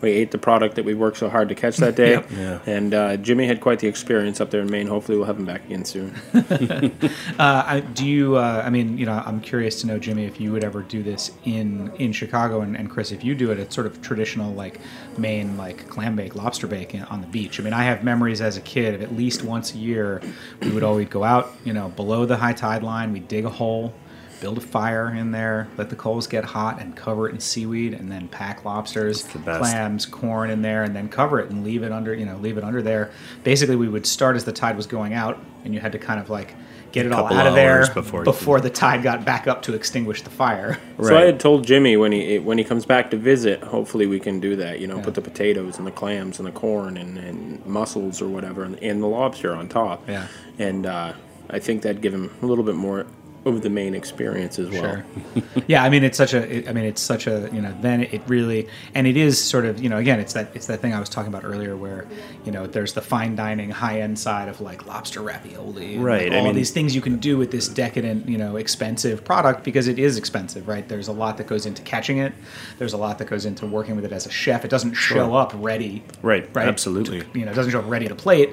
We 0.00 0.10
ate 0.10 0.30
the 0.30 0.38
product 0.38 0.76
that 0.76 0.84
we 0.84 0.94
worked 0.94 1.16
so 1.16 1.28
hard 1.28 1.48
to 1.48 1.56
catch 1.56 1.78
that 1.78 1.96
day. 1.96 2.10
Yep. 2.10 2.30
Yeah. 2.30 2.58
And 2.66 2.94
uh, 2.94 3.16
Jimmy 3.16 3.46
had 3.46 3.60
quite 3.60 3.80
the 3.80 3.88
experience 3.88 4.40
up 4.40 4.50
there 4.50 4.60
in 4.60 4.70
Maine. 4.70 4.86
Hopefully, 4.86 5.18
we'll 5.18 5.26
have 5.26 5.38
him 5.38 5.44
back 5.44 5.64
again 5.64 5.84
soon. 5.84 6.14
Uh, 7.38 7.62
I, 7.66 7.80
do 7.80 8.04
you? 8.06 8.36
Uh, 8.36 8.62
I 8.64 8.70
mean, 8.70 8.98
you 8.98 9.06
know, 9.06 9.12
I'm 9.12 9.40
curious 9.40 9.80
to 9.82 9.86
know, 9.86 9.98
Jimmy, 9.98 10.24
if 10.24 10.40
you 10.40 10.50
would 10.52 10.64
ever 10.64 10.82
do 10.82 11.02
this 11.02 11.30
in 11.44 11.92
in 11.98 12.12
Chicago, 12.12 12.62
and, 12.62 12.76
and 12.76 12.90
Chris, 12.90 13.12
if 13.12 13.22
you 13.22 13.34
do 13.34 13.52
it, 13.52 13.60
it's 13.60 13.74
sort 13.74 13.86
of 13.86 14.02
traditional 14.02 14.52
like 14.52 14.80
Maine 15.16 15.56
like 15.56 15.88
clam 15.88 16.16
bake, 16.16 16.34
lobster 16.34 16.66
bake 16.66 16.96
on 17.10 17.20
the 17.20 17.26
beach. 17.28 17.60
I 17.60 17.62
mean, 17.62 17.72
I 17.72 17.84
have 17.84 18.02
memories 18.02 18.40
as 18.40 18.56
a 18.56 18.60
kid 18.60 18.94
of 18.94 19.02
at 19.02 19.14
least 19.14 19.44
once 19.44 19.72
a 19.74 19.78
year, 19.78 20.20
we 20.60 20.70
would 20.70 20.82
always 20.82 21.08
go 21.08 21.22
out, 21.22 21.54
you 21.64 21.72
know, 21.72 21.90
below 21.90 22.26
the 22.26 22.36
high 22.36 22.54
tide 22.54 22.82
line, 22.82 23.12
we'd 23.12 23.28
dig 23.28 23.44
a 23.44 23.50
hole. 23.50 23.94
Build 24.40 24.58
a 24.58 24.60
fire 24.60 25.12
in 25.14 25.32
there, 25.32 25.68
let 25.76 25.90
the 25.90 25.96
coals 25.96 26.26
get 26.26 26.44
hot, 26.44 26.80
and 26.80 26.96
cover 26.96 27.28
it 27.28 27.34
in 27.34 27.40
seaweed, 27.40 27.92
and 27.92 28.10
then 28.10 28.28
pack 28.28 28.64
lobsters, 28.64 29.24
the 29.24 29.38
clams, 29.38 30.06
corn 30.06 30.50
in 30.50 30.62
there, 30.62 30.84
and 30.84 30.94
then 30.94 31.08
cover 31.08 31.40
it 31.40 31.50
and 31.50 31.64
leave 31.64 31.82
it 31.82 31.90
under, 31.90 32.14
you 32.14 32.24
know, 32.24 32.36
leave 32.36 32.56
it 32.56 32.64
under 32.64 32.80
there. 32.80 33.10
Basically, 33.42 33.76
we 33.76 33.88
would 33.88 34.06
start 34.06 34.36
as 34.36 34.44
the 34.44 34.52
tide 34.52 34.76
was 34.76 34.86
going 34.86 35.12
out, 35.12 35.38
and 35.64 35.74
you 35.74 35.80
had 35.80 35.92
to 35.92 35.98
kind 35.98 36.20
of 36.20 36.30
like 36.30 36.54
get 36.92 37.04
it 37.04 37.12
all 37.12 37.26
out 37.32 37.46
of 37.46 37.54
there 37.54 37.92
before 37.92 38.24
before, 38.24 38.60
the 38.60 38.70
tide 38.70 39.02
got 39.02 39.24
back 39.24 39.46
up 39.46 39.62
to 39.62 39.74
extinguish 39.74 40.22
the 40.22 40.30
fire. 40.30 40.78
So 41.02 41.16
I 41.16 41.22
had 41.22 41.38
told 41.38 41.66
Jimmy 41.66 41.96
when 41.96 42.12
he 42.12 42.38
when 42.38 42.58
he 42.58 42.64
comes 42.64 42.86
back 42.86 43.10
to 43.10 43.16
visit, 43.16 43.62
hopefully 43.62 44.06
we 44.06 44.20
can 44.20 44.40
do 44.40 44.56
that. 44.56 44.80
You 44.80 44.86
know, 44.86 45.00
put 45.00 45.14
the 45.14 45.20
potatoes 45.20 45.78
and 45.78 45.86
the 45.86 45.92
clams 45.92 46.38
and 46.38 46.46
the 46.46 46.52
corn 46.52 46.96
and, 46.96 47.18
and 47.18 47.64
mussels 47.66 48.22
or 48.22 48.28
whatever, 48.28 48.64
and, 48.64 48.82
and 48.82 49.02
the 49.02 49.06
lobster 49.06 49.54
on 49.54 49.68
top. 49.68 50.08
Yeah. 50.08 50.26
And 50.58 50.86
uh, 50.86 51.12
I 51.50 51.58
think 51.58 51.82
that'd 51.82 52.02
give 52.02 52.14
him 52.14 52.34
a 52.42 52.46
little 52.46 52.64
bit 52.64 52.74
more 52.74 53.06
of 53.44 53.62
the 53.62 53.70
Maine 53.70 53.94
experience 53.94 54.58
as 54.58 54.68
well. 54.68 54.82
Sure. 54.82 55.04
yeah, 55.68 55.82
I 55.82 55.88
mean 55.88 56.04
it's 56.04 56.18
such 56.18 56.34
a. 56.34 56.56
It, 56.58 56.68
I 56.68 56.72
mean 56.72 56.84
it's 56.84 57.00
such 57.00 57.26
a. 57.26 57.48
You 57.52 57.62
know, 57.62 57.74
then 57.80 58.02
it 58.02 58.20
really 58.26 58.68
and 58.94 59.06
it 59.06 59.16
is 59.16 59.42
sort 59.42 59.64
of. 59.64 59.80
You 59.82 59.88
know, 59.88 59.96
again, 59.96 60.20
it's 60.20 60.32
that 60.34 60.54
it's 60.54 60.66
that 60.66 60.80
thing 60.80 60.92
I 60.92 61.00
was 61.00 61.08
talking 61.08 61.28
about 61.28 61.44
earlier, 61.44 61.76
where 61.76 62.06
you 62.44 62.52
know 62.52 62.66
there's 62.66 62.92
the 62.92 63.00
fine 63.00 63.36
dining, 63.36 63.70
high 63.70 64.00
end 64.00 64.18
side 64.18 64.48
of 64.48 64.60
like 64.60 64.86
lobster 64.86 65.22
ravioli, 65.22 65.94
and, 65.94 66.04
Right, 66.04 66.24
like, 66.24 66.32
I 66.32 66.38
all 66.38 66.44
mean- 66.46 66.54
these 66.56 66.70
things 66.70 66.94
you 66.94 67.00
can 67.00 67.18
do 67.18 67.38
with 67.38 67.50
this 67.50 67.68
decadent, 67.68 68.28
you 68.28 68.36
know, 68.38 68.56
expensive 68.56 69.24
product 69.24 69.64
because 69.64 69.88
it 69.88 69.98
is 69.98 70.16
expensive, 70.18 70.68
right? 70.68 70.86
There's 70.88 71.08
a 71.08 71.12
lot 71.12 71.36
that 71.38 71.46
goes 71.46 71.64
into 71.64 71.80
catching 71.82 72.18
it. 72.18 72.32
There's 72.78 72.92
a 72.92 72.98
lot 72.98 73.18
that 73.18 73.26
goes 73.28 73.46
into 73.46 73.66
working 73.66 73.96
with 73.96 74.04
it 74.04 74.12
as 74.12 74.26
a 74.26 74.30
chef. 74.30 74.64
It 74.64 74.68
doesn't 74.70 74.94
show 74.94 75.14
Sure. 75.28 75.36
up 75.38 75.52
ready. 75.56 76.02
Right, 76.22 76.48
Right. 76.54 76.68
absolutely. 76.68 77.22
you 77.34 77.44
know, 77.46 77.52
it 77.52 77.54
doesn't 77.54 77.72
show 77.72 77.78
up 77.80 77.88
ready 77.88 78.08
to 78.08 78.14
plate. 78.14 78.50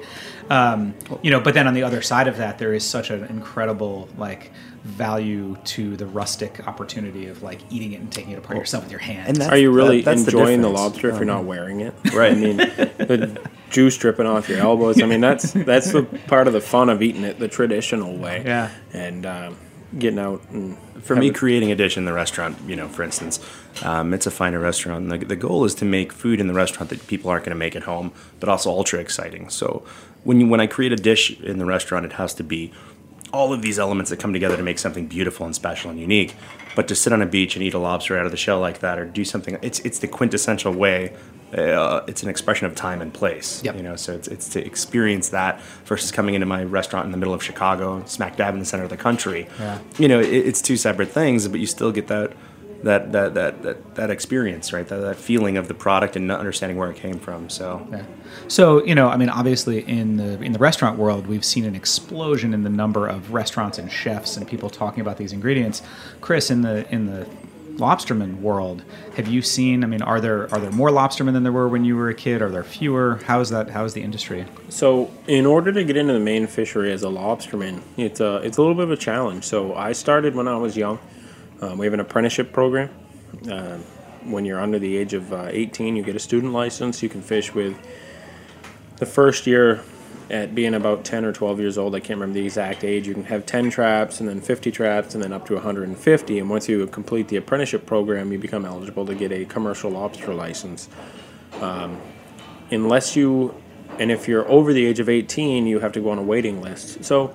Um, 0.48 0.94
you 1.22 1.30
know, 1.30 1.40
but 1.40 1.54
then 1.54 1.66
on 1.66 1.74
the 1.74 1.82
other 1.82 2.00
side 2.02 2.28
of 2.28 2.36
that, 2.38 2.58
there 2.58 2.72
is 2.72 2.84
such 2.84 3.10
an 3.10 3.24
incredible 3.24 4.08
like 4.16 4.52
value 4.86 5.56
to 5.64 5.96
the 5.96 6.06
rustic 6.06 6.66
opportunity 6.66 7.26
of 7.26 7.42
like 7.42 7.58
eating 7.70 7.92
it 7.92 8.00
and 8.00 8.10
taking 8.12 8.32
it 8.32 8.38
apart 8.38 8.56
yourself 8.58 8.84
with 8.84 8.90
your 8.92 9.00
hands. 9.00 9.28
and 9.28 9.36
that's- 9.36 9.52
Are 9.52 9.58
you 9.58 9.70
really 9.70 10.00
that- 10.00 10.14
that's 10.16 10.24
the 10.24 10.30
enjoying 10.38 10.62
the, 10.62 10.68
difference. 10.68 10.80
lobster 10.92 11.08
if 11.08 11.14
you're 11.14 11.22
Um, 11.22 11.26
not 11.28 11.44
wearing 11.44 11.80
it? 11.80 11.94
Right. 12.14 12.32
I 12.32 12.34
mean, 12.34 12.56
the 12.56 13.40
juice 13.70 13.96
dripping 13.98 14.26
off 14.26 14.48
your 14.48 14.58
elbows. 14.58 15.02
I 15.02 15.06
mean, 15.06 15.20
that's 15.20 15.52
that's 15.52 15.90
the 15.92 16.04
part 16.28 16.46
of 16.46 16.52
the 16.52 16.60
fun 16.60 16.88
of 16.88 17.02
eating 17.02 17.24
it 17.24 17.38
the 17.38 17.48
traditional 17.48 18.16
way. 18.16 18.42
Yeah. 18.46 18.70
And 18.92 19.26
um, 19.26 19.56
getting 19.98 20.18
out 20.18 20.42
and 20.50 20.76
For 21.02 21.14
me, 21.16 21.26
having- 21.26 21.34
creating 21.38 21.72
a 21.72 21.74
dish 21.76 21.96
in 21.96 22.04
the 22.04 22.12
restaurant, 22.12 22.56
you 22.66 22.76
know, 22.76 22.88
for 22.88 23.02
instance, 23.02 23.40
um, 23.82 24.14
it's 24.14 24.26
a 24.26 24.30
finer 24.30 24.60
restaurant. 24.60 25.08
The, 25.10 25.18
the 25.18 25.36
goal 25.36 25.64
is 25.64 25.74
to 25.76 25.84
make 25.84 26.12
food 26.12 26.40
in 26.40 26.46
the 26.46 26.54
restaurant 26.54 26.90
that 26.90 27.06
people 27.06 27.30
aren't 27.30 27.44
going 27.44 27.54
to 27.54 27.58
make 27.58 27.76
at 27.76 27.82
home, 27.82 28.12
but 28.40 28.48
also 28.48 28.70
ultra 28.70 28.98
exciting. 29.00 29.48
So 29.50 29.82
when 30.24 30.40
you 30.40 30.46
when 30.48 30.60
I 30.60 30.66
create 30.66 30.92
a 30.92 30.96
dish 30.96 31.38
in 31.40 31.58
the 31.58 31.66
restaurant, 31.66 32.06
it 32.06 32.14
has 32.14 32.32
to 32.34 32.44
be 32.44 32.72
all 33.32 33.52
of 33.52 33.62
these 33.62 33.78
elements 33.78 34.10
that 34.10 34.18
come 34.18 34.32
together 34.32 34.56
to 34.56 34.62
make 34.62 34.78
something 34.78 35.06
beautiful 35.06 35.46
and 35.46 35.54
special 35.54 35.90
and 35.90 35.98
unique. 35.98 36.34
But 36.74 36.88
to 36.88 36.94
sit 36.94 37.12
on 37.12 37.22
a 37.22 37.26
beach 37.26 37.56
and 37.56 37.62
eat 37.62 37.74
a 37.74 37.78
lobster 37.78 38.18
out 38.18 38.26
of 38.26 38.30
the 38.30 38.36
shell 38.36 38.60
like 38.60 38.80
that, 38.80 38.98
or 38.98 39.06
do 39.06 39.24
something, 39.24 39.58
it's 39.62 39.78
it's 39.80 39.98
the 39.98 40.08
quintessential 40.08 40.72
way. 40.72 41.14
Uh, 41.56 42.02
it's 42.06 42.22
an 42.22 42.28
expression 42.28 42.66
of 42.66 42.74
time 42.74 43.00
and 43.00 43.14
place. 43.14 43.62
You 43.72 43.82
know, 43.82 43.96
so 43.96 44.12
it's, 44.12 44.28
it's 44.28 44.48
to 44.50 44.66
experience 44.66 45.30
that 45.30 45.60
versus 45.84 46.10
coming 46.10 46.34
into 46.34 46.46
my 46.46 46.64
restaurant 46.64 47.06
in 47.06 47.12
the 47.12 47.18
middle 47.18 47.32
of 47.32 47.42
Chicago, 47.42 48.02
smack 48.04 48.36
dab 48.36 48.52
in 48.52 48.60
the 48.60 48.66
center 48.66 48.84
of 48.84 48.90
the 48.90 48.96
country. 48.96 49.48
Yeah. 49.58 49.78
You 49.96 50.08
know, 50.08 50.20
it, 50.20 50.32
it's 50.32 50.60
two 50.60 50.76
separate 50.76 51.08
things, 51.08 51.46
but 51.48 51.60
you 51.60 51.66
still 51.66 51.92
get 51.92 52.08
that 52.08 52.32
that 52.86 53.12
that 53.12 53.34
that 53.34 53.62
that, 53.62 53.94
that 53.96 54.10
experience, 54.10 54.72
right? 54.72 54.86
That, 54.86 54.98
that 54.98 55.16
feeling 55.16 55.56
of 55.56 55.68
the 55.68 55.74
product 55.74 56.16
and 56.16 56.26
not 56.26 56.38
understanding 56.38 56.78
where 56.78 56.90
it 56.90 56.96
came 56.96 57.18
from. 57.18 57.50
So. 57.50 57.86
Yeah. 57.90 58.04
So 58.48 58.84
you 58.84 58.94
know, 58.94 59.08
I 59.08 59.16
mean, 59.16 59.28
obviously 59.28 59.86
in 59.86 60.16
the 60.16 60.40
in 60.40 60.52
the 60.52 60.58
restaurant 60.58 60.98
world, 60.98 61.26
we've 61.26 61.44
seen 61.44 61.64
an 61.64 61.74
explosion 61.74 62.54
in 62.54 62.62
the 62.62 62.70
number 62.70 63.06
of 63.06 63.32
restaurants 63.32 63.78
and 63.78 63.90
chefs 63.90 64.36
and 64.36 64.48
people 64.48 64.70
talking 64.70 65.00
about 65.00 65.18
these 65.18 65.32
ingredients. 65.32 65.82
Chris, 66.20 66.50
in 66.50 66.62
the 66.62 66.88
in 66.92 67.06
the 67.06 67.26
lobsterman 67.76 68.40
world, 68.40 68.82
have 69.16 69.26
you 69.26 69.42
seen? 69.42 69.82
I 69.82 69.86
mean, 69.88 70.02
are 70.02 70.20
there 70.20 70.52
are 70.54 70.60
there 70.60 70.70
more 70.70 70.90
lobstermen 70.90 71.32
than 71.32 71.42
there 71.42 71.52
were 71.52 71.68
when 71.68 71.84
you 71.84 71.96
were 71.96 72.08
a 72.08 72.14
kid? 72.14 72.40
Are 72.40 72.50
there 72.50 72.64
fewer? 72.64 73.20
How's 73.24 73.50
that? 73.50 73.70
How's 73.70 73.94
the 73.94 74.02
industry? 74.02 74.46
So, 74.68 75.10
in 75.26 75.44
order 75.44 75.72
to 75.72 75.84
get 75.84 75.96
into 75.96 76.12
the 76.12 76.20
Maine 76.20 76.46
fishery 76.46 76.92
as 76.92 77.02
a 77.02 77.08
lobsterman, 77.08 77.82
it's 77.96 78.20
a 78.20 78.36
it's 78.36 78.58
a 78.58 78.60
little 78.60 78.76
bit 78.76 78.84
of 78.84 78.92
a 78.92 78.96
challenge. 78.96 79.44
So, 79.44 79.74
I 79.74 79.92
started 79.92 80.34
when 80.36 80.46
I 80.48 80.56
was 80.56 80.76
young. 80.76 80.98
Um, 81.60 81.78
we 81.78 81.86
have 81.86 81.94
an 81.94 82.00
apprenticeship 82.00 82.52
program. 82.52 82.90
Um 83.50 83.84
when 84.30 84.44
you're 84.44 84.60
under 84.60 84.78
the 84.78 84.96
age 84.96 85.14
of 85.14 85.32
uh, 85.32 85.48
18, 85.50 85.96
you 85.96 86.02
get 86.02 86.16
a 86.16 86.20
student 86.20 86.52
license. 86.52 87.02
You 87.02 87.08
can 87.08 87.22
fish 87.22 87.54
with 87.54 87.76
the 88.96 89.06
first 89.06 89.46
year 89.46 89.82
at 90.30 90.54
being 90.54 90.74
about 90.74 91.04
10 91.04 91.24
or 91.24 91.32
12 91.32 91.60
years 91.60 91.78
old. 91.78 91.94
I 91.94 92.00
can't 92.00 92.18
remember 92.18 92.34
the 92.40 92.44
exact 92.44 92.82
age. 92.82 93.06
You 93.06 93.14
can 93.14 93.24
have 93.24 93.46
10 93.46 93.70
traps 93.70 94.18
and 94.20 94.28
then 94.28 94.40
50 94.40 94.72
traps 94.72 95.14
and 95.14 95.22
then 95.22 95.32
up 95.32 95.46
to 95.46 95.54
150. 95.54 96.38
And 96.38 96.50
once 96.50 96.68
you 96.68 96.84
complete 96.88 97.28
the 97.28 97.36
apprenticeship 97.36 97.86
program, 97.86 98.32
you 98.32 98.38
become 98.38 98.64
eligible 98.64 99.06
to 99.06 99.14
get 99.14 99.30
a 99.30 99.44
commercial 99.44 99.90
lobster 99.90 100.34
license. 100.34 100.88
Um, 101.60 102.00
unless 102.70 103.14
you 103.14 103.54
and 103.98 104.10
if 104.10 104.26
you're 104.26 104.46
over 104.50 104.72
the 104.72 104.84
age 104.84 104.98
of 104.98 105.08
18 105.08 105.66
you 105.66 105.78
have 105.78 105.92
to 105.92 106.00
go 106.00 106.10
on 106.10 106.18
a 106.18 106.22
waiting 106.22 106.60
list 106.60 107.04
so 107.04 107.32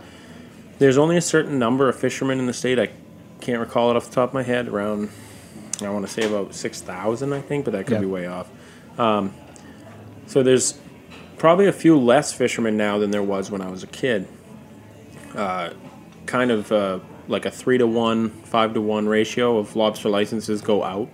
there's 0.78 0.98
only 0.98 1.16
a 1.16 1.22
certain 1.22 1.58
number 1.58 1.88
of 1.88 1.96
fishermen 1.96 2.38
in 2.38 2.46
the 2.46 2.54
state 2.54 2.78
i 2.78 2.90
can't 3.42 3.60
recall 3.60 3.90
it 3.92 3.98
off 3.98 4.08
the 4.08 4.16
top 4.16 4.30
of 4.30 4.34
my 4.34 4.44
head 4.44 4.68
around 4.68 5.10
i 5.82 5.90
want 5.90 6.06
to 6.06 6.12
say 6.12 6.26
about 6.26 6.54
6000 6.54 7.34
i 7.34 7.42
think 7.42 7.66
but 7.66 7.72
that 7.72 7.88
could 7.88 8.00
be 8.00 8.08
way 8.08 8.28
off. 8.28 8.50
Um, 8.98 9.34
so 10.28 10.44
there's 10.44 10.80
probably 11.38 11.66
a 11.66 11.74
few 11.74 12.00
less 12.00 12.32
fishermen 12.32 12.78
now 12.78 13.00
than 13.00 13.12
there 13.12 13.24
was 13.24 13.50
when 13.50 13.62
i 13.62 13.70
was 13.70 13.84
a 13.84 13.88
kid. 13.88 14.28
Uh, 15.36 15.72
kind 16.26 16.52
of 16.52 16.72
uh, 16.72 17.00
like 17.28 17.46
a 17.46 17.52
three 17.52 17.78
to 17.78 17.88
one 17.88 18.30
five 18.30 18.74
to 18.74 18.82
one 18.82 19.08
ratio 19.08 19.58
of 19.58 19.76
lobster 19.76 20.10
licenses 20.10 20.62
go 20.62 20.84
out 20.84 21.10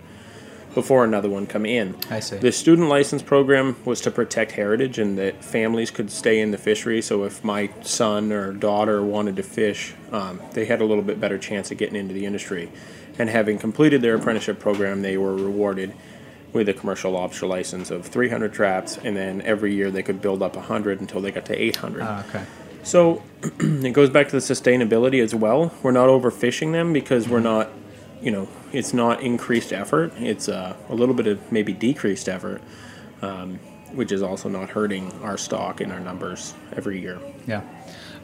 before 0.74 1.04
another 1.04 1.28
one 1.28 1.46
come 1.46 1.64
in 1.66 1.96
I 2.10 2.20
see. 2.20 2.36
the 2.36 2.52
student 2.52 2.88
license 2.88 3.22
program 3.22 3.76
was 3.84 4.00
to 4.02 4.10
protect 4.10 4.52
heritage 4.52 4.98
and 4.98 5.18
that 5.18 5.42
families 5.42 5.90
could 5.90 6.10
stay 6.10 6.40
in 6.40 6.50
the 6.50 6.58
fishery. 6.58 7.02
So 7.02 7.24
if 7.24 7.42
my 7.42 7.70
son 7.82 8.32
or 8.32 8.52
daughter 8.52 9.02
wanted 9.02 9.36
to 9.36 9.42
fish, 9.42 9.94
um, 10.12 10.40
they 10.52 10.66
had 10.66 10.80
a 10.80 10.84
little 10.84 11.02
bit 11.02 11.20
better 11.20 11.38
chance 11.38 11.70
of 11.70 11.78
getting 11.78 11.96
into 11.96 12.14
the 12.14 12.26
industry. 12.26 12.70
And 13.18 13.28
having 13.28 13.58
completed 13.58 14.02
their 14.02 14.14
apprenticeship 14.14 14.60
program, 14.60 15.02
they 15.02 15.16
were 15.16 15.34
rewarded 15.34 15.92
with 16.52 16.68
a 16.68 16.72
commercial 16.74 17.12
lobster 17.12 17.46
license 17.46 17.90
of 17.90 18.06
300 18.06 18.52
traps, 18.52 18.96
and 18.96 19.16
then 19.16 19.42
every 19.42 19.74
year 19.74 19.90
they 19.90 20.02
could 20.02 20.22
build 20.22 20.42
up 20.42 20.56
100 20.56 21.00
until 21.00 21.20
they 21.20 21.30
got 21.30 21.44
to 21.46 21.60
800. 21.60 22.02
Ah, 22.02 22.24
okay. 22.28 22.44
So 22.84 23.22
it 23.60 23.92
goes 23.92 24.08
back 24.08 24.28
to 24.28 24.32
the 24.32 24.38
sustainability 24.38 25.22
as 25.22 25.34
well. 25.34 25.74
We're 25.82 25.90
not 25.90 26.08
overfishing 26.08 26.72
them 26.72 26.92
because 26.92 27.28
we're 27.28 27.40
not, 27.40 27.70
you 28.22 28.30
know, 28.30 28.48
it's 28.72 28.92
not 28.92 29.22
increased 29.22 29.72
effort. 29.72 30.12
It's 30.16 30.48
uh, 30.48 30.76
a 30.88 30.94
little 30.94 31.14
bit 31.14 31.26
of 31.26 31.52
maybe 31.52 31.72
decreased 31.72 32.28
effort, 32.28 32.62
um, 33.22 33.58
which 33.92 34.12
is 34.12 34.22
also 34.22 34.48
not 34.48 34.70
hurting 34.70 35.12
our 35.22 35.38
stock 35.38 35.80
and 35.80 35.92
our 35.92 36.00
numbers 36.00 36.54
every 36.76 37.00
year. 37.00 37.18
Yeah. 37.46 37.62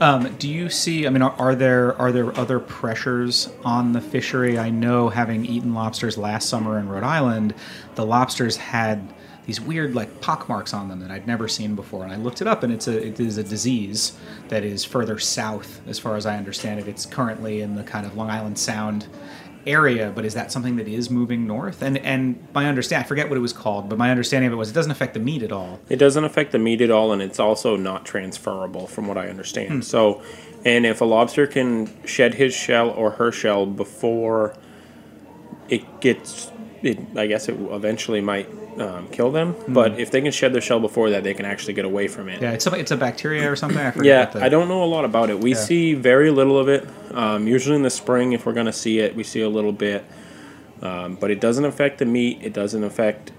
Um, 0.00 0.34
do 0.36 0.48
you 0.48 0.68
see? 0.70 1.06
I 1.06 1.10
mean, 1.10 1.22
are, 1.22 1.34
are 1.38 1.54
there 1.54 1.96
are 2.00 2.10
there 2.10 2.36
other 2.36 2.58
pressures 2.58 3.48
on 3.64 3.92
the 3.92 4.00
fishery? 4.00 4.58
I 4.58 4.70
know, 4.70 5.08
having 5.08 5.46
eaten 5.46 5.72
lobsters 5.72 6.18
last 6.18 6.48
summer 6.48 6.78
in 6.78 6.88
Rhode 6.88 7.04
Island, 7.04 7.54
the 7.94 8.04
lobsters 8.04 8.56
had 8.56 9.14
these 9.46 9.60
weird 9.60 9.94
like 9.94 10.20
pock 10.20 10.48
marks 10.48 10.72
on 10.72 10.88
them 10.88 11.00
that 11.00 11.10
I'd 11.10 11.26
never 11.26 11.48
seen 11.48 11.74
before. 11.74 12.02
And 12.02 12.12
I 12.12 12.16
looked 12.16 12.40
it 12.40 12.48
up, 12.48 12.62
and 12.64 12.72
it's 12.72 12.88
a 12.88 13.06
it 13.06 13.20
is 13.20 13.38
a 13.38 13.44
disease 13.44 14.18
that 14.48 14.64
is 14.64 14.84
further 14.84 15.18
south, 15.18 15.80
as 15.86 15.98
far 15.98 16.16
as 16.16 16.26
I 16.26 16.36
understand 16.36 16.80
it. 16.80 16.88
It's 16.88 17.06
currently 17.06 17.60
in 17.60 17.76
the 17.76 17.84
kind 17.84 18.04
of 18.04 18.16
Long 18.16 18.30
Island 18.30 18.58
Sound 18.58 19.06
area, 19.66 20.12
but 20.14 20.24
is 20.24 20.34
that 20.34 20.52
something 20.52 20.76
that 20.76 20.88
is 20.88 21.10
moving 21.10 21.46
north? 21.46 21.82
And 21.82 21.98
and 21.98 22.46
my 22.54 22.66
understand, 22.66 23.04
I 23.04 23.06
forget 23.06 23.28
what 23.28 23.36
it 23.36 23.40
was 23.40 23.52
called, 23.52 23.88
but 23.88 23.98
my 23.98 24.10
understanding 24.10 24.46
of 24.48 24.52
it 24.52 24.56
was 24.56 24.70
it 24.70 24.74
doesn't 24.74 24.92
affect 24.92 25.14
the 25.14 25.20
meat 25.20 25.42
at 25.42 25.52
all. 25.52 25.80
It 25.88 25.96
doesn't 25.96 26.24
affect 26.24 26.52
the 26.52 26.58
meat 26.58 26.80
at 26.80 26.90
all, 26.90 27.12
and 27.12 27.20
it's 27.22 27.40
also 27.40 27.76
not 27.76 28.04
transferable, 28.04 28.86
from 28.86 29.06
what 29.06 29.18
I 29.18 29.28
understand. 29.28 29.70
Hmm. 29.70 29.80
So, 29.80 30.22
and 30.64 30.86
if 30.86 31.00
a 31.00 31.04
lobster 31.04 31.46
can 31.46 31.90
shed 32.06 32.34
his 32.34 32.54
shell 32.54 32.90
or 32.90 33.12
her 33.12 33.32
shell 33.32 33.66
before 33.66 34.56
it 35.68 36.00
gets, 36.00 36.50
it, 36.84 36.98
I 37.16 37.26
guess 37.26 37.48
it 37.48 37.56
eventually 37.58 38.20
might 38.20 38.48
um, 38.78 39.08
kill 39.08 39.30
them. 39.30 39.54
But 39.68 39.98
if 39.98 40.10
they 40.10 40.20
can 40.20 40.30
shed 40.32 40.52
their 40.52 40.60
shell 40.60 40.80
before 40.80 41.10
that, 41.10 41.24
they 41.24 41.34
can 41.34 41.46
actually 41.46 41.72
get 41.74 41.84
away 41.84 42.08
from 42.08 42.28
it. 42.28 42.38
Hmm. 42.38 42.44
Yeah, 42.44 42.52
it's 42.52 42.66
a, 42.66 42.74
it's 42.74 42.90
a 42.90 42.96
bacteria 42.96 43.50
or 43.50 43.56
something. 43.56 43.78
I 43.78 43.90
forget 43.90 44.06
Yeah, 44.06 44.24
the- 44.40 44.44
I 44.44 44.48
don't 44.48 44.68
know 44.68 44.82
a 44.84 44.86
lot 44.86 45.04
about 45.04 45.30
it. 45.30 45.38
We 45.40 45.50
Yeah. 45.50 45.56
see 45.56 45.94
very 45.94 46.30
little 46.30 46.58
of 46.58 46.68
it. 46.68 46.86
Um, 47.12 47.46
usually 47.48 47.76
in 47.76 47.82
the 47.82 47.90
spring, 47.90 48.32
if 48.32 48.44
we're 48.46 48.52
going 48.52 48.66
to 48.66 48.72
see 48.72 48.98
it, 48.98 49.16
we 49.16 49.22
see 49.24 49.40
a 49.40 49.48
little 49.48 49.72
bit. 49.72 50.04
Um, 50.82 51.14
but 51.16 51.30
it 51.30 51.40
doesn't 51.40 51.64
affect 51.64 51.98
the 51.98 52.04
meat. 52.04 52.40
It 52.42 52.52
doesn't 52.52 52.84
affect 52.84 53.32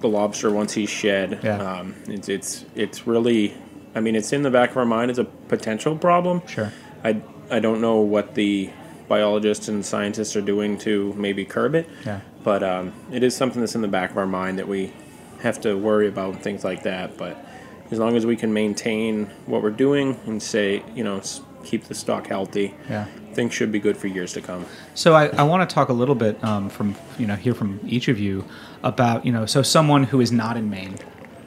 the 0.00 0.08
lobster 0.08 0.50
once 0.50 0.74
he's 0.74 0.90
shed. 0.90 1.40
Yeah. 1.42 1.56
Um, 1.58 1.94
it's 2.06 2.28
it's 2.28 2.64
it's 2.76 3.06
really, 3.06 3.54
I 3.94 4.00
mean, 4.00 4.14
it's 4.14 4.32
in 4.32 4.42
the 4.42 4.50
back 4.50 4.70
of 4.72 4.76
our 4.76 4.84
mind 4.84 5.10
as 5.10 5.18
a 5.18 5.24
potential 5.24 5.96
problem. 5.96 6.42
Sure. 6.46 6.72
I 7.02 7.20
I 7.50 7.58
don't 7.60 7.80
know 7.80 7.96
what 8.00 8.34
the 8.34 8.70
biologists 9.16 9.68
and 9.68 9.84
scientists 9.84 10.34
are 10.36 10.40
doing 10.54 10.78
to 10.78 11.12
maybe 11.18 11.44
curb 11.44 11.74
it. 11.74 11.86
Yeah. 12.06 12.20
But 12.42 12.62
um, 12.62 12.94
it 13.12 13.22
is 13.22 13.36
something 13.36 13.60
that's 13.60 13.74
in 13.74 13.82
the 13.82 13.88
back 13.98 14.10
of 14.12 14.16
our 14.16 14.26
mind 14.26 14.58
that 14.58 14.66
we 14.66 14.90
have 15.40 15.60
to 15.60 15.74
worry 15.76 16.08
about 16.08 16.32
and 16.34 16.42
things 16.42 16.64
like 16.64 16.82
that. 16.84 17.18
But 17.18 17.36
as 17.90 17.98
long 17.98 18.16
as 18.16 18.24
we 18.24 18.36
can 18.36 18.54
maintain 18.54 19.26
what 19.44 19.62
we're 19.62 19.78
doing 19.86 20.18
and 20.24 20.42
say, 20.42 20.82
you 20.94 21.04
know, 21.04 21.20
keep 21.62 21.84
the 21.84 21.94
stock 21.94 22.26
healthy, 22.26 22.74
Yeah. 22.88 23.04
things 23.34 23.52
should 23.52 23.70
be 23.70 23.78
good 23.80 23.98
for 23.98 24.06
years 24.06 24.32
to 24.32 24.40
come. 24.40 24.64
So 24.94 25.12
I, 25.14 25.26
I 25.26 25.42
want 25.42 25.68
to 25.68 25.72
talk 25.74 25.90
a 25.90 25.92
little 26.02 26.14
bit 26.14 26.42
um, 26.42 26.70
from 26.70 26.94
you 27.18 27.26
know 27.26 27.36
hear 27.36 27.54
from 27.54 27.80
each 27.86 28.08
of 28.08 28.18
you 28.18 28.44
about 28.82 29.26
you 29.26 29.32
know 29.36 29.44
so 29.46 29.60
someone 29.62 30.04
who 30.04 30.20
is 30.22 30.32
not 30.32 30.56
in 30.56 30.70
Maine, 30.70 30.96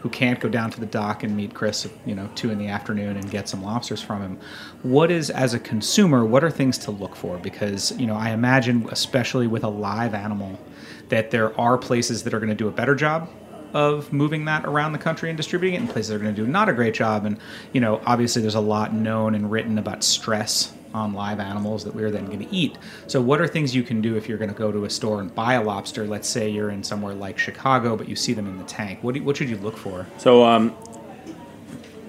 who 0.05 0.09
can't 0.11 0.39
go 0.39 0.47
down 0.47 0.69
to 0.69 0.79
the 0.79 0.85
dock 0.85 1.23
and 1.23 1.35
meet 1.35 1.51
Chris 1.55 1.89
you 2.05 2.13
know 2.13 2.29
two 2.35 2.51
in 2.51 2.59
the 2.59 2.67
afternoon 2.67 3.17
and 3.17 3.31
get 3.31 3.49
some 3.49 3.63
lobsters 3.63 4.03
from 4.03 4.21
him. 4.21 4.39
What 4.83 5.09
is 5.09 5.31
as 5.31 5.55
a 5.55 5.59
consumer? 5.59 6.23
What 6.23 6.43
are 6.43 6.51
things 6.51 6.77
to 6.79 6.91
look 6.91 7.15
for? 7.15 7.39
Because 7.39 7.91
you 7.97 8.05
know 8.05 8.13
I 8.13 8.29
imagine 8.29 8.87
especially 8.91 9.47
with 9.47 9.63
a 9.63 9.67
live 9.67 10.13
animal 10.13 10.59
that 11.09 11.31
there 11.31 11.59
are 11.59 11.75
places 11.75 12.21
that 12.21 12.35
are 12.35 12.39
going 12.39 12.49
to 12.49 12.55
do 12.55 12.67
a 12.67 12.71
better 12.71 12.93
job 12.93 13.27
of 13.73 14.13
moving 14.13 14.45
that 14.45 14.63
around 14.65 14.91
the 14.91 14.99
country 14.99 15.29
and 15.31 15.37
distributing 15.37 15.73
it 15.73 15.79
and 15.79 15.89
places 15.89 16.09
that 16.09 16.17
are 16.17 16.19
going 16.19 16.35
to 16.35 16.39
do 16.39 16.47
not 16.47 16.69
a 16.69 16.73
great 16.73 16.93
job 16.93 17.25
and 17.25 17.39
you 17.73 17.81
know 17.81 17.99
obviously 18.05 18.43
there's 18.43 18.53
a 18.53 18.59
lot 18.59 18.93
known 18.93 19.33
and 19.33 19.49
written 19.49 19.79
about 19.79 20.03
stress 20.03 20.71
on 20.95 21.13
live 21.13 21.39
animals 21.39 21.83
that 21.83 21.93
we're 21.93 22.11
then 22.11 22.25
going 22.25 22.39
to 22.39 22.53
eat 22.53 22.77
so 23.07 23.21
what 23.21 23.41
are 23.41 23.47
things 23.47 23.75
you 23.75 23.83
can 23.83 24.01
do 24.01 24.15
if 24.15 24.27
you're 24.27 24.37
going 24.37 24.51
to 24.51 24.57
go 24.57 24.71
to 24.71 24.85
a 24.85 24.89
store 24.89 25.19
and 25.19 25.33
buy 25.35 25.53
a 25.53 25.63
lobster 25.63 26.05
let's 26.05 26.27
say 26.27 26.49
you're 26.49 26.69
in 26.69 26.83
somewhere 26.83 27.13
like 27.13 27.37
chicago 27.37 27.95
but 27.95 28.07
you 28.07 28.15
see 28.15 28.33
them 28.33 28.47
in 28.47 28.57
the 28.57 28.63
tank 28.63 29.03
what, 29.03 29.13
do, 29.13 29.23
what 29.23 29.37
should 29.37 29.49
you 29.49 29.57
look 29.57 29.77
for 29.77 30.07
So 30.17 30.43
um, 30.43 30.75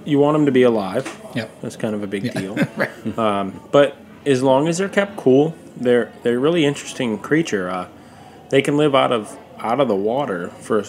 you 0.07 0.19
want 0.19 0.37
them 0.37 0.47
to 0.47 0.53
be 0.53 0.63
alive. 0.63 1.21
Yep. 1.35 1.51
That's 1.61 1.77
kind 1.77 1.95
of 1.95 2.03
a 2.03 2.07
big 2.07 2.33
deal. 2.33 2.57
um, 3.21 3.61
but 3.73 3.97
as 4.25 4.43
long 4.43 4.69
as 4.69 4.79
they're 4.79 4.89
kept 4.89 5.17
cool, 5.17 5.55
they're 5.77 6.13
they're 6.23 6.37
a 6.37 6.41
really 6.41 6.65
interesting 6.65 7.19
creature. 7.19 7.69
Uh, 7.69 7.89
they 8.49 8.63
can 8.63 8.77
live 8.77 8.95
out 8.95 9.13
of 9.13 9.37
out 9.59 9.81
of 9.81 9.89
the 9.89 9.97
water 9.97 10.49
for 10.49 10.85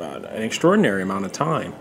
uh, 0.00 0.04
an 0.04 0.42
extraordinary 0.42 1.02
amount 1.02 1.24
of 1.24 1.32
time, 1.32 1.74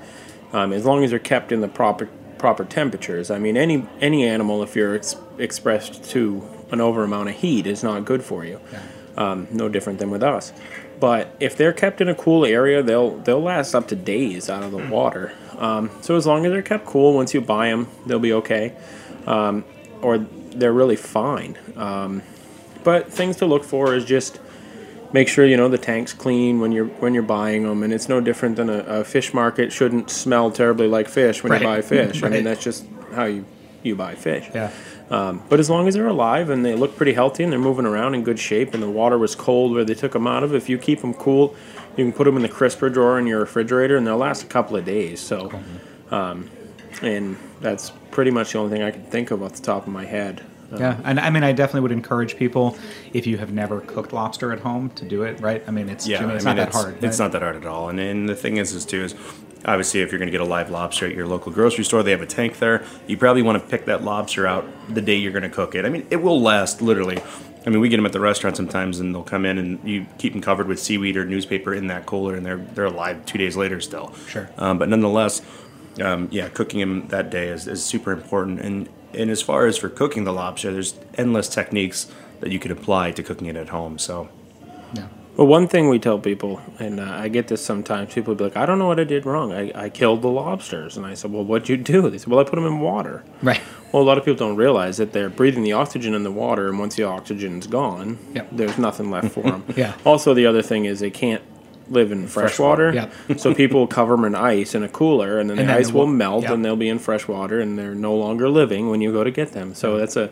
um, 0.53 0.71
as 0.71 0.85
long 0.85 1.03
as 1.03 1.09
they're 1.09 1.19
kept 1.19 1.51
in 1.51 1.61
the 1.61 1.67
proper 1.67 2.07
proper 2.37 2.65
temperatures. 2.65 3.31
I 3.31 3.39
mean, 3.39 3.57
any 3.57 3.87
any 4.01 4.25
animal, 4.27 4.63
if 4.63 4.75
you're 4.75 4.95
ex- 4.95 5.15
expressed 5.37 6.03
to 6.11 6.47
an 6.71 6.81
over 6.81 7.03
amount 7.03 7.29
of 7.29 7.35
heat, 7.35 7.67
is 7.67 7.83
not 7.83 8.05
good 8.05 8.23
for 8.23 8.45
you. 8.45 8.59
Um, 9.17 9.47
no 9.51 9.69
different 9.69 9.99
than 9.99 10.11
with 10.11 10.23
us. 10.23 10.51
But 10.99 11.35
if 11.39 11.55
they're 11.57 11.73
kept 11.73 12.01
in 12.01 12.09
a 12.09 12.15
cool 12.15 12.45
area, 12.45 12.81
they'll 12.81 13.17
they'll 13.17 13.41
last 13.41 13.73
up 13.75 13.87
to 13.89 13.95
days 13.95 14.49
out 14.49 14.63
of 14.63 14.71
the 14.71 14.85
water. 14.87 15.33
Um, 15.57 15.89
so 16.01 16.15
as 16.15 16.25
long 16.25 16.45
as 16.45 16.51
they're 16.51 16.61
kept 16.61 16.85
cool, 16.85 17.13
once 17.13 17.33
you 17.33 17.41
buy 17.41 17.69
them, 17.69 17.87
they'll 18.05 18.19
be 18.19 18.33
okay, 18.33 18.73
um, 19.25 19.63
or 20.01 20.17
they're 20.17 20.73
really 20.73 20.95
fine. 20.95 21.57
Um, 21.75 22.21
but 22.83 23.11
things 23.11 23.37
to 23.37 23.45
look 23.45 23.63
for 23.63 23.93
is 23.93 24.05
just 24.05 24.39
make 25.15 25.27
sure 25.29 25.45
you 25.45 25.57
know 25.57 25.69
the 25.69 25.77
tank's 25.91 26.13
clean 26.13 26.59
when 26.59 26.71
you're 26.71 26.91
when 27.03 27.13
you're 27.15 27.23
buying 27.39 27.63
them, 27.63 27.81
and 27.83 27.91
it's 27.93 28.07
no 28.09 28.19
different 28.29 28.55
than 28.57 28.69
a, 28.69 28.79
a 28.99 29.03
fish 29.03 29.33
market 29.33 29.71
shouldn't 29.71 30.09
smell 30.09 30.51
terribly 30.51 30.87
like 30.87 31.07
fish 31.07 31.41
when 31.43 31.51
Right. 31.51 31.61
you 31.61 31.67
buy 31.67 31.81
fish. 31.81 32.21
I 32.23 32.29
mean 32.29 32.43
that's 32.43 32.63
just 32.63 32.85
how 33.13 33.25
you 33.25 33.45
you 33.83 33.95
buy 33.95 34.15
fish. 34.15 34.45
Yeah. 34.53 34.71
Um, 35.11 35.43
but 35.49 35.59
as 35.59 35.69
long 35.69 35.87
as 35.87 35.93
they're 35.93 36.07
alive 36.07 36.49
and 36.49 36.65
they 36.65 36.73
look 36.73 36.95
pretty 36.97 37.13
healthy 37.13 37.43
and 37.43 37.51
they're 37.51 37.59
moving 37.71 37.85
around 37.85 38.15
in 38.15 38.23
good 38.23 38.39
shape 38.39 38.73
and 38.73 38.81
the 38.81 38.89
water 38.89 39.17
was 39.19 39.35
cold 39.35 39.71
where 39.73 39.85
they 39.85 39.93
took 39.93 40.13
them 40.13 40.25
out 40.25 40.41
of, 40.43 40.55
if 40.55 40.67
you 40.67 40.79
keep 40.79 41.01
them 41.01 41.13
cool, 41.13 41.55
you 41.95 42.03
can 42.03 42.11
put 42.11 42.23
them 42.23 42.35
in 42.35 42.41
the 42.41 42.49
crisper 42.49 42.89
drawer 42.89 43.19
in 43.19 43.27
your 43.27 43.39
refrigerator 43.41 43.95
and 43.97 44.07
they'll 44.07 44.17
last 44.17 44.41
a 44.41 44.47
couple 44.47 44.75
of 44.75 44.83
days. 44.85 45.19
So, 45.19 45.51
um, 46.09 46.49
and 47.03 47.37
that's 47.61 47.91
pretty 48.09 48.31
much 48.31 48.53
the 48.53 48.57
only 48.57 48.71
thing 48.75 48.81
I 48.81 48.89
can 48.89 49.03
think 49.03 49.29
of 49.29 49.43
off 49.43 49.53
the 49.53 49.61
top 49.61 49.85
of 49.85 49.93
my 49.93 50.05
head. 50.05 50.41
Yeah, 50.79 50.99
and 51.03 51.19
I 51.19 51.29
mean, 51.29 51.43
I 51.43 51.51
definitely 51.51 51.81
would 51.81 51.91
encourage 51.91 52.37
people 52.37 52.77
if 53.13 53.27
you 53.27 53.37
have 53.37 53.51
never 53.51 53.81
cooked 53.81 54.13
lobster 54.13 54.51
at 54.51 54.59
home 54.59 54.89
to 54.91 55.05
do 55.05 55.23
it. 55.23 55.39
Right? 55.39 55.63
I 55.67 55.71
mean, 55.71 55.89
it's 55.89 56.07
Yeah, 56.07 56.17
it's 56.17 56.23
I 56.23 56.27
mean, 56.27 56.43
not 56.43 56.55
that 56.57 56.67
it's, 56.69 56.77
hard. 56.77 57.03
It's 57.03 57.19
right? 57.19 57.25
not 57.25 57.31
that 57.33 57.41
hard 57.41 57.55
at 57.55 57.65
all. 57.65 57.89
And, 57.89 57.99
and 57.99 58.29
the 58.29 58.35
thing 58.35 58.57
is, 58.57 58.73
is 58.73 58.85
too, 58.85 59.03
is 59.03 59.15
obviously 59.65 60.01
if 60.01 60.11
you're 60.11 60.19
going 60.19 60.27
to 60.27 60.31
get 60.31 60.41
a 60.41 60.45
live 60.45 60.69
lobster 60.69 61.05
at 61.07 61.15
your 61.15 61.27
local 61.27 61.51
grocery 61.51 61.83
store, 61.83 62.03
they 62.03 62.11
have 62.11 62.21
a 62.21 62.27
tank 62.27 62.59
there. 62.59 62.85
You 63.07 63.17
probably 63.17 63.41
want 63.41 63.61
to 63.61 63.67
pick 63.67 63.85
that 63.85 64.03
lobster 64.03 64.47
out 64.47 64.65
the 64.93 65.01
day 65.01 65.15
you're 65.15 65.31
going 65.31 65.43
to 65.43 65.49
cook 65.49 65.75
it. 65.75 65.85
I 65.85 65.89
mean, 65.89 66.05
it 66.09 66.17
will 66.17 66.41
last 66.41 66.81
literally. 66.81 67.19
I 67.65 67.71
mean, 67.71 67.79
we 67.79 67.89
get 67.89 67.97
them 67.97 68.05
at 68.05 68.13
the 68.13 68.19
restaurant 68.19 68.55
sometimes, 68.55 68.99
and 68.99 69.13
they'll 69.13 69.23
come 69.23 69.43
in 69.43 69.57
and 69.57 69.79
you 69.83 70.05
keep 70.19 70.33
them 70.33 70.41
covered 70.41 70.67
with 70.67 70.79
seaweed 70.79 71.17
or 71.17 71.25
newspaper 71.25 71.73
in 71.73 71.87
that 71.87 72.05
cooler, 72.05 72.35
and 72.35 72.45
they're 72.45 72.57
they're 72.57 72.85
alive 72.85 73.25
two 73.25 73.39
days 73.39 73.57
later 73.57 73.81
still. 73.81 74.13
Sure. 74.27 74.47
Um, 74.59 74.77
but 74.77 74.87
nonetheless, 74.87 75.41
um, 75.99 76.27
yeah, 76.31 76.49
cooking 76.49 76.79
them 76.79 77.07
that 77.07 77.31
day 77.31 77.47
is, 77.47 77.67
is 77.67 77.83
super 77.83 78.11
important. 78.11 78.59
And 78.59 78.87
and 79.15 79.31
as 79.31 79.41
far 79.41 79.65
as 79.65 79.77
for 79.77 79.89
cooking 79.89 80.23
the 80.23 80.33
lobster, 80.33 80.71
there's 80.71 80.95
endless 81.17 81.47
techniques 81.49 82.11
that 82.41 82.51
you 82.51 82.59
can 82.59 82.71
apply 82.71 83.11
to 83.11 83.23
cooking 83.23 83.47
it 83.47 83.55
at 83.55 83.69
home. 83.69 83.97
So. 83.97 84.29
Yeah. 84.93 85.07
Well, 85.37 85.47
one 85.47 85.67
thing 85.67 85.89
we 85.89 85.99
tell 85.99 86.17
people, 86.17 86.61
and 86.79 86.97
uh, 86.99 87.03
I 87.03 87.27
get 87.27 87.49
this 87.49 87.61
sometimes, 87.63 88.13
people 88.13 88.35
be 88.35 88.45
like, 88.45 88.55
I 88.55 88.65
don't 88.65 88.79
know 88.79 88.87
what 88.87 89.01
I 89.01 89.03
did 89.03 89.25
wrong. 89.25 89.51
I, 89.51 89.69
I 89.75 89.89
killed 89.89 90.21
the 90.21 90.29
lobsters. 90.29 90.95
And 90.95 91.05
I 91.05 91.13
said, 91.13 91.31
Well, 91.33 91.43
what'd 91.43 91.67
you 91.67 91.75
do? 91.75 92.09
They 92.09 92.17
said, 92.17 92.29
Well, 92.29 92.39
I 92.39 92.43
put 92.45 92.55
them 92.55 92.65
in 92.65 92.79
water. 92.79 93.23
Right. 93.41 93.61
Well, 93.91 94.01
a 94.01 94.05
lot 94.05 94.17
of 94.17 94.23
people 94.23 94.47
don't 94.47 94.55
realize 94.55 94.95
that 94.97 95.11
they're 95.11 95.29
breathing 95.29 95.63
the 95.63 95.73
oxygen 95.73 96.13
in 96.13 96.23
the 96.23 96.31
water, 96.31 96.69
and 96.69 96.79
once 96.79 96.95
the 96.95 97.03
oxygen's 97.03 97.67
gone, 97.67 98.17
Yep. 98.33 98.47
there's 98.53 98.77
nothing 98.77 99.11
left 99.11 99.31
for 99.33 99.43
them. 99.43 99.65
Yeah. 99.75 99.93
Also, 100.05 100.33
the 100.33 100.45
other 100.45 100.61
thing 100.61 100.85
is 100.85 101.01
they 101.01 101.11
can't 101.11 101.43
live 101.89 102.11
in 102.11 102.27
fresh 102.27 102.57
water. 102.59 102.93
Yep. 102.93 103.39
so 103.39 103.53
people 103.53 103.87
cover 103.99 104.15
them 104.15 104.25
in 104.25 104.35
ice 104.35 104.73
in 104.75 104.83
a 104.83 104.89
cooler, 104.89 105.39
and 105.39 105.49
then 105.49 105.59
And 105.59 105.67
the 105.69 105.73
then 105.73 105.81
ice 105.81 105.91
will 105.91 106.07
melt, 106.07 106.43
yep. 106.43 106.51
and 106.51 106.63
they'll 106.65 106.75
be 106.75 106.89
in 106.89 106.99
freshwater, 106.99 107.59
and 107.59 107.77
they're 107.77 107.95
no 107.95 108.15
longer 108.15 108.49
living 108.49 108.89
when 108.89 109.01
you 109.01 109.11
go 109.11 109.23
to 109.23 109.31
get 109.31 109.51
them. 109.53 109.73
So 109.75 109.97
that's 109.97 110.15
a 110.15 110.31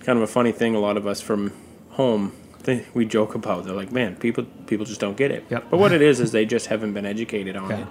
kind 0.00 0.16
of 0.18 0.22
a 0.22 0.26
funny 0.26 0.52
thing. 0.52 0.74
A 0.74 0.78
lot 0.80 0.96
of 0.96 1.06
us 1.06 1.20
from 1.20 1.52
home. 1.90 2.32
They, 2.64 2.86
we 2.94 3.04
joke 3.06 3.34
about. 3.34 3.64
They're 3.64 3.74
like, 3.74 3.90
man, 3.90 4.16
people 4.16 4.44
people 4.66 4.86
just 4.86 5.00
don't 5.00 5.16
get 5.16 5.30
it. 5.30 5.44
Yep. 5.50 5.66
But 5.70 5.78
what 5.78 5.92
it 5.92 6.00
is 6.02 6.20
is 6.20 6.30
they 6.32 6.46
just 6.46 6.66
haven't 6.66 6.92
been 6.92 7.06
educated 7.06 7.56
on 7.56 7.70
Yeah. 7.70 7.80
it, 7.80 7.86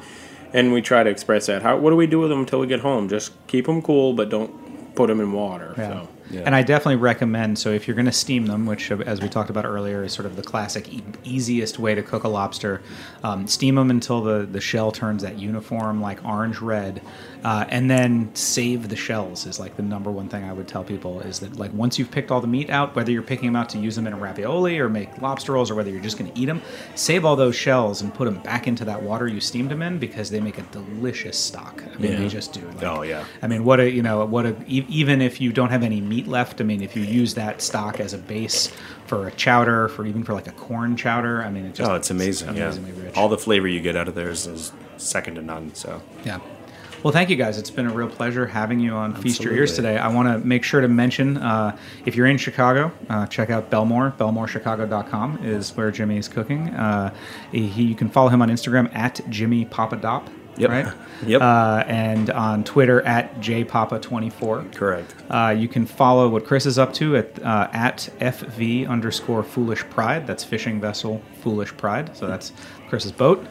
and 0.53 0.71
we 0.71 0.81
try 0.81 1.03
to 1.03 1.09
express 1.09 1.47
that. 1.47 1.61
How 1.61 1.77
what 1.77 1.89
do 1.89 1.95
we 1.97 2.07
do 2.07 2.19
with 2.19 2.29
them 2.29 2.39
until 2.39 2.59
we 2.59 2.67
get 2.67 2.79
home? 2.79 3.09
Just 3.09 3.31
keep 3.47 3.65
them 3.65 3.81
cool, 3.81 4.13
but 4.13 4.29
don't 4.29 4.95
put 4.95 5.07
them 5.07 5.19
in 5.19 5.33
water. 5.33 5.73
Yeah. 5.77 5.89
So. 5.89 6.07
And 6.33 6.55
I 6.55 6.61
definitely 6.63 6.95
recommend. 6.97 7.59
So 7.59 7.69
if 7.71 7.87
you're 7.87 7.95
going 7.95 8.05
to 8.05 8.11
steam 8.11 8.45
them, 8.47 8.65
which, 8.65 8.91
as 8.91 9.21
we 9.21 9.29
talked 9.29 9.49
about 9.49 9.65
earlier, 9.65 10.03
is 10.03 10.13
sort 10.13 10.25
of 10.25 10.35
the 10.35 10.43
classic 10.43 10.91
e- 10.93 11.03
easiest 11.23 11.79
way 11.79 11.95
to 11.95 12.01
cook 12.03 12.23
a 12.23 12.27
lobster, 12.27 12.81
um, 13.23 13.47
steam 13.47 13.75
them 13.75 13.89
until 13.89 14.21
the 14.21 14.45
the 14.45 14.61
shell 14.61 14.91
turns 14.91 15.21
that 15.23 15.37
uniform 15.39 16.01
like 16.01 16.23
orange 16.25 16.59
red, 16.61 17.01
uh, 17.43 17.65
and 17.69 17.89
then 17.89 18.29
save 18.33 18.89
the 18.89 18.95
shells. 18.95 19.45
Is 19.45 19.59
like 19.59 19.75
the 19.75 19.83
number 19.83 20.11
one 20.11 20.29
thing 20.29 20.43
I 20.43 20.53
would 20.53 20.67
tell 20.67 20.83
people 20.83 21.21
is 21.21 21.39
that 21.39 21.57
like 21.57 21.73
once 21.73 21.97
you've 21.99 22.11
picked 22.11 22.31
all 22.31 22.41
the 22.41 22.47
meat 22.47 22.69
out, 22.69 22.95
whether 22.95 23.11
you're 23.11 23.21
picking 23.23 23.47
them 23.47 23.55
out 23.55 23.69
to 23.69 23.77
use 23.77 23.95
them 23.95 24.07
in 24.07 24.13
a 24.13 24.17
ravioli 24.17 24.79
or 24.79 24.89
make 24.89 25.21
lobster 25.21 25.53
rolls, 25.53 25.69
or 25.71 25.75
whether 25.75 25.89
you're 25.91 26.01
just 26.01 26.17
going 26.17 26.31
to 26.31 26.39
eat 26.39 26.45
them, 26.45 26.61
save 26.95 27.25
all 27.25 27.35
those 27.35 27.55
shells 27.55 28.01
and 28.01 28.13
put 28.13 28.25
them 28.25 28.39
back 28.41 28.67
into 28.67 28.85
that 28.85 29.01
water 29.01 29.27
you 29.27 29.39
steamed 29.41 29.69
them 29.69 29.81
in 29.81 29.97
because 29.97 30.29
they 30.29 30.39
make 30.39 30.57
a 30.57 30.63
delicious 30.71 31.37
stock. 31.37 31.83
I 31.93 31.97
mean, 31.97 32.11
Yeah. 32.13 32.17
they 32.19 32.27
just 32.27 32.53
do. 32.53 32.61
Like, 32.75 32.83
Oh, 32.83 33.01
yeah. 33.03 33.23
I 33.41 33.47
mean, 33.47 33.63
what 33.63 33.79
a 33.79 33.89
you 33.91 34.01
know 34.01 34.25
what 34.25 34.45
a 34.45 34.55
e- 34.67 34.85
even 34.89 35.21
if 35.21 35.39
you 35.41 35.51
don't 35.51 35.69
have 35.69 35.83
any 35.83 35.99
meat 36.01 36.20
left. 36.27 36.61
I 36.61 36.63
mean, 36.63 36.81
if 36.81 36.95
you 36.95 37.03
use 37.03 37.33
that 37.35 37.61
stock 37.61 37.99
as 37.99 38.13
a 38.13 38.17
base 38.17 38.71
for 39.07 39.27
a 39.27 39.31
chowder, 39.31 39.87
for 39.89 40.05
even 40.05 40.23
for 40.23 40.33
like 40.33 40.47
a 40.47 40.53
corn 40.53 40.95
chowder, 40.95 41.43
I 41.43 41.49
mean, 41.49 41.65
it 41.65 41.75
just 41.75 41.89
oh, 41.89 41.95
it's 41.95 42.09
amazing. 42.09 42.49
amazingly 42.49 42.91
yeah. 42.91 43.03
rich. 43.03 43.17
All 43.17 43.29
the 43.29 43.37
flavor 43.37 43.67
you 43.67 43.81
get 43.81 43.95
out 43.95 44.07
of 44.07 44.15
there 44.15 44.29
is, 44.29 44.47
is 44.47 44.71
second 44.97 45.35
to 45.35 45.41
none. 45.41 45.73
So 45.75 46.01
Yeah. 46.23 46.39
Well, 47.03 47.11
thank 47.11 47.31
you 47.31 47.35
guys. 47.35 47.57
It's 47.57 47.71
been 47.71 47.87
a 47.87 47.93
real 47.93 48.09
pleasure 48.09 48.45
having 48.45 48.79
you 48.79 48.93
on 48.93 49.15
Feast 49.15 49.43
Your 49.43 49.53
Ears 49.53 49.75
today. 49.75 49.97
I 49.97 50.07
want 50.09 50.27
to 50.27 50.47
make 50.47 50.63
sure 50.63 50.81
to 50.81 50.87
mention 50.87 51.37
uh, 51.37 51.75
if 52.05 52.15
you're 52.15 52.27
in 52.27 52.37
Chicago, 52.37 52.91
uh, 53.09 53.25
check 53.25 53.49
out 53.49 53.71
Bellemore. 53.71 54.15
BellemoreChicago.com 54.17 55.43
is 55.43 55.75
where 55.75 55.89
Jimmy 55.89 56.17
is 56.17 56.27
cooking. 56.27 56.69
Uh, 56.69 57.11
he, 57.51 57.65
you 57.65 57.95
can 57.95 58.07
follow 58.07 58.29
him 58.29 58.43
on 58.43 58.49
Instagram 58.49 58.95
at 58.95 59.19
Jimmy 59.29 59.65
Papadop. 59.65 60.27
Yep. 60.61 60.69
Right? 60.69 60.93
Yep. 61.25 61.41
Uh, 61.41 61.83
and 61.87 62.29
on 62.29 62.63
Twitter 62.63 63.01
at 63.01 63.35
JPapa24. 63.39 64.75
correct. 64.75 65.15
Uh, 65.29 65.55
you 65.57 65.67
can 65.67 65.85
follow 65.85 66.29
what 66.29 66.45
Chris 66.45 66.65
is 66.65 66.77
up 66.77 66.93
to 66.95 67.17
at 67.17 67.41
uh, 67.43 67.69
at 67.73 68.09
FV 68.19 68.87
underscore 68.87 69.43
Foolish 69.43 69.83
Pride. 69.89 70.27
That's 70.27 70.43
fishing 70.43 70.79
vessel 70.79 71.21
Foolish 71.41 71.75
Pride. 71.77 72.15
So 72.15 72.27
that's 72.27 72.53
Chris's 72.89 73.11
boat. 73.11 73.45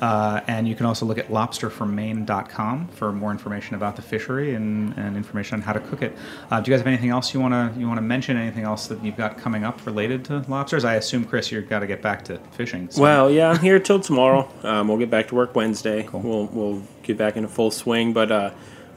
Uh, 0.00 0.40
and 0.46 0.68
you 0.68 0.74
can 0.74 0.84
also 0.86 1.06
look 1.06 1.16
at 1.18 1.28
lobsterfrommaine.com 1.28 2.88
for 2.88 3.12
more 3.12 3.30
information 3.30 3.74
about 3.76 3.96
the 3.96 4.02
fishery 4.02 4.54
and, 4.54 4.92
and 4.98 5.16
information 5.16 5.54
on 5.54 5.62
how 5.62 5.72
to 5.72 5.80
cook 5.80 6.02
it. 6.02 6.16
Uh, 6.50 6.60
do 6.60 6.70
you 6.70 6.76
guys 6.76 6.80
have 6.80 6.86
anything 6.86 7.10
else 7.10 7.32
you 7.32 7.40
want 7.40 7.52
to 7.74 7.80
you 7.80 7.86
want 7.86 7.98
to 7.98 8.02
mention? 8.02 8.36
Anything 8.36 8.64
else 8.64 8.86
that 8.88 9.02
you've 9.02 9.16
got 9.16 9.38
coming 9.38 9.64
up 9.64 9.84
related 9.86 10.24
to 10.26 10.44
lobsters? 10.48 10.84
I 10.84 10.96
assume 10.96 11.24
Chris, 11.24 11.50
you've 11.50 11.68
got 11.68 11.80
to 11.80 11.86
get 11.86 12.02
back 12.02 12.24
to 12.26 12.38
fishing. 12.52 12.90
so- 12.90 13.02
Well, 13.02 13.30
yeah, 13.30 13.50
I'm 13.50 13.58
here 13.60 13.78
till 13.78 14.00
tomorrow. 14.00 14.48
Um, 14.62 14.88
we'll 14.88 14.98
get 14.98 15.10
back 15.10 15.28
to 15.28 15.34
work 15.34 15.54
Wednesday. 15.54 16.08
We'll 16.12 16.46
we'll 16.46 16.82
get 17.02 17.16
back 17.16 17.36
into 17.36 17.48
full 17.48 17.70
swing. 17.70 18.12
But 18.12 18.30
uh, 18.30 18.50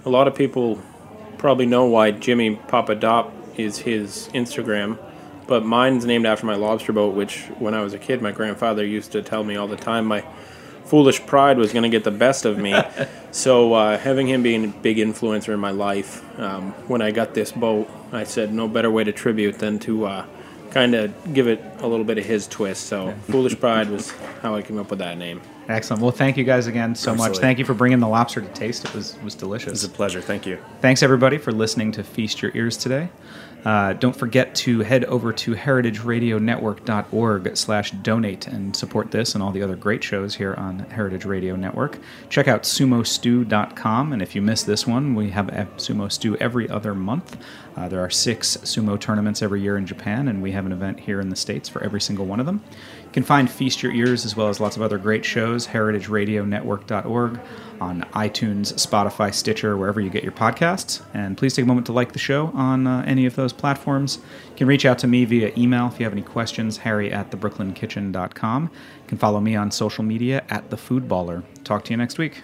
a 0.06 0.10
lot 0.10 0.28
of 0.28 0.36
people 0.36 0.82
probably 1.38 1.66
know 1.66 1.86
why 1.86 2.12
Jimmy 2.12 2.56
Papadop 2.56 3.32
is 3.58 3.78
his 3.78 4.30
Instagram. 4.34 4.98
But 5.48 5.66
mine's 5.66 6.06
named 6.06 6.28
after 6.28 6.46
my 6.46 6.54
lobster 6.56 6.94
boat, 6.94 7.16
which 7.16 7.46
when 7.58 7.74
I 7.74 7.82
was 7.82 7.94
a 7.94 7.98
kid, 7.98 8.22
my 8.22 8.32
grandfather 8.32 8.86
used 8.86 9.12
to 9.14 9.22
tell 9.24 9.44
me 9.44 9.56
all 9.56 9.68
the 9.68 9.76
time 9.78 10.06
my 10.06 10.24
foolish 10.90 11.24
pride 11.26 11.58
was 11.58 11.72
going 11.72 11.84
to 11.84 11.90
get 11.90 12.04
the 12.04 12.12
best 12.12 12.46
of 12.46 12.58
me. 12.58 12.76
so 13.32 13.74
uh, 13.74 13.98
having 13.98 14.28
him 14.28 14.42
being 14.42 14.66
a 14.66 14.68
big 14.68 14.98
influencer 14.98 15.54
in 15.54 15.60
my 15.60 15.72
life, 15.72 16.24
um, 16.40 16.72
when 16.88 17.02
I 17.02 17.12
got 17.12 17.34
this 17.36 17.52
boat, 17.52 17.90
I 18.12 18.24
said 18.24 18.52
no 18.52 18.68
better 18.68 18.90
way 18.90 19.04
to 19.04 19.12
tribute 19.12 19.60
than 19.60 19.78
to 19.80 20.06
uh, 20.06 20.26
kind 20.72 20.96
of 20.96 21.34
give 21.34 21.48
it 21.48 21.64
a 21.80 21.88
little 21.88 22.06
bit 22.06 22.18
of 22.18 22.26
his 22.26 22.48
twist. 22.48 22.88
So 22.88 23.14
foolish 23.28 23.60
pride 23.60 23.90
was 23.90 24.12
how 24.42 24.56
I 24.56 24.64
came 24.64 24.80
up 24.80 24.90
with 24.90 25.00
that 25.00 25.18
name. 25.18 25.42
Excellent. 25.68 26.02
Well, 26.02 26.12
thank 26.12 26.36
you 26.36 26.44
guys 26.44 26.66
again 26.66 26.96
so 26.96 27.14
much. 27.14 27.38
Thank 27.38 27.60
you 27.60 27.66
for 27.66 27.76
bringing 27.76 28.00
the 28.00 28.08
lobster 28.08 28.42
to 28.42 28.48
taste. 28.50 28.86
It 28.86 28.94
was 28.96 29.16
was 29.22 29.36
delicious. 29.36 29.74
It's 29.74 29.84
a 29.84 29.90
pleasure. 29.90 30.20
Thank 30.20 30.48
you. 30.48 30.58
Thanks 30.82 31.04
everybody 31.04 31.38
for 31.38 31.52
listening 31.52 31.92
to 31.94 32.04
Feast 32.04 32.42
Your 32.42 32.52
Ears 32.56 32.76
today. 32.76 33.10
Uh, 33.66 33.94
don't 33.94 34.16
forget 34.16 34.54
to 34.56 34.80
head 34.82 35.06
over 35.06 35.34
to 35.34 35.54
heritageradionetwork.org 35.54 37.58
slash 37.58 37.92
donate 37.92 38.48
and 38.48 38.76
support 38.76 39.12
this 39.12 39.36
and 39.36 39.44
all 39.44 39.52
the 39.52 39.62
other 39.62 39.76
great 39.76 40.04
shows 40.04 40.36
here 40.36 40.56
on 40.56 40.80
Heritage 40.80 41.26
Radio 41.26 41.56
Network. 41.56 42.00
Check 42.30 42.48
out 42.48 42.64
sumostew.com, 42.64 44.14
and 44.14 44.22
if 44.22 44.36
you 44.36 44.42
miss 44.42 44.64
this 44.64 44.88
one, 44.88 45.16
we 45.16 45.30
have 45.32 45.48
Sumo 45.78 46.12
Stew 46.12 46.36
every 46.38 46.70
other 46.70 46.96
month. 46.96 47.38
Uh, 47.76 47.88
there 47.88 48.02
are 48.02 48.10
six 48.10 48.58
sumo 48.58 49.00
tournaments 49.00 49.42
every 49.42 49.62
year 49.62 49.78
in 49.78 49.86
Japan, 49.86 50.28
and 50.28 50.42
we 50.42 50.52
have 50.52 50.66
an 50.66 50.72
event 50.72 51.00
here 51.00 51.22
in 51.22 51.30
the 51.30 51.36
States 51.36 51.70
for 51.70 51.84
every 51.84 52.02
single 52.02 52.26
one 52.26 52.40
of 52.40 52.46
them. 52.46 52.62
You 53.10 53.14
can 53.14 53.24
find 53.24 53.50
Feast 53.50 53.82
Your 53.82 53.92
Ears 53.92 54.24
as 54.24 54.36
well 54.36 54.50
as 54.50 54.60
lots 54.60 54.76
of 54.76 54.84
other 54.84 55.00
great 55.00 55.26
shows, 55.26 55.66
heritageradionetwork.org, 55.66 57.40
on 57.82 58.02
iTunes, 58.14 58.74
Spotify, 58.74 59.34
Stitcher, 59.34 59.76
wherever 59.76 60.00
you 60.00 60.12
get 60.12 60.22
your 60.22 60.32
podcasts. 60.32 61.02
And 61.12 61.36
please 61.36 61.56
take 61.56 61.64
a 61.64 61.68
moment 61.68 61.88
to 61.88 61.92
like 61.92 62.12
the 62.12 62.20
show 62.20 62.52
on 62.54 62.86
uh, 62.86 63.04
any 63.08 63.26
of 63.26 63.36
those 63.36 63.52
platforms. 63.52 64.20
You 64.52 64.58
can 64.58 64.68
reach 64.68 64.86
out 64.86 65.00
to 65.00 65.08
me 65.08 65.26
via 65.26 65.52
email 65.58 65.88
if 65.88 66.00
you 66.00 66.04
have 66.04 66.14
any 66.14 66.22
questions, 66.22 66.78
harry 66.78 67.12
at 67.12 67.32
thebrooklyn.kitchen.com. 67.32 68.64
You 68.64 69.08
can 69.08 69.18
follow 69.18 69.40
me 69.40 69.56
on 69.56 69.72
social 69.72 70.04
media 70.04 70.44
at 70.52 70.70
thefoodballer. 70.70 71.44
Talk 71.64 71.86
to 71.86 71.92
you 71.92 71.98
next 71.98 72.20
week. 72.20 72.44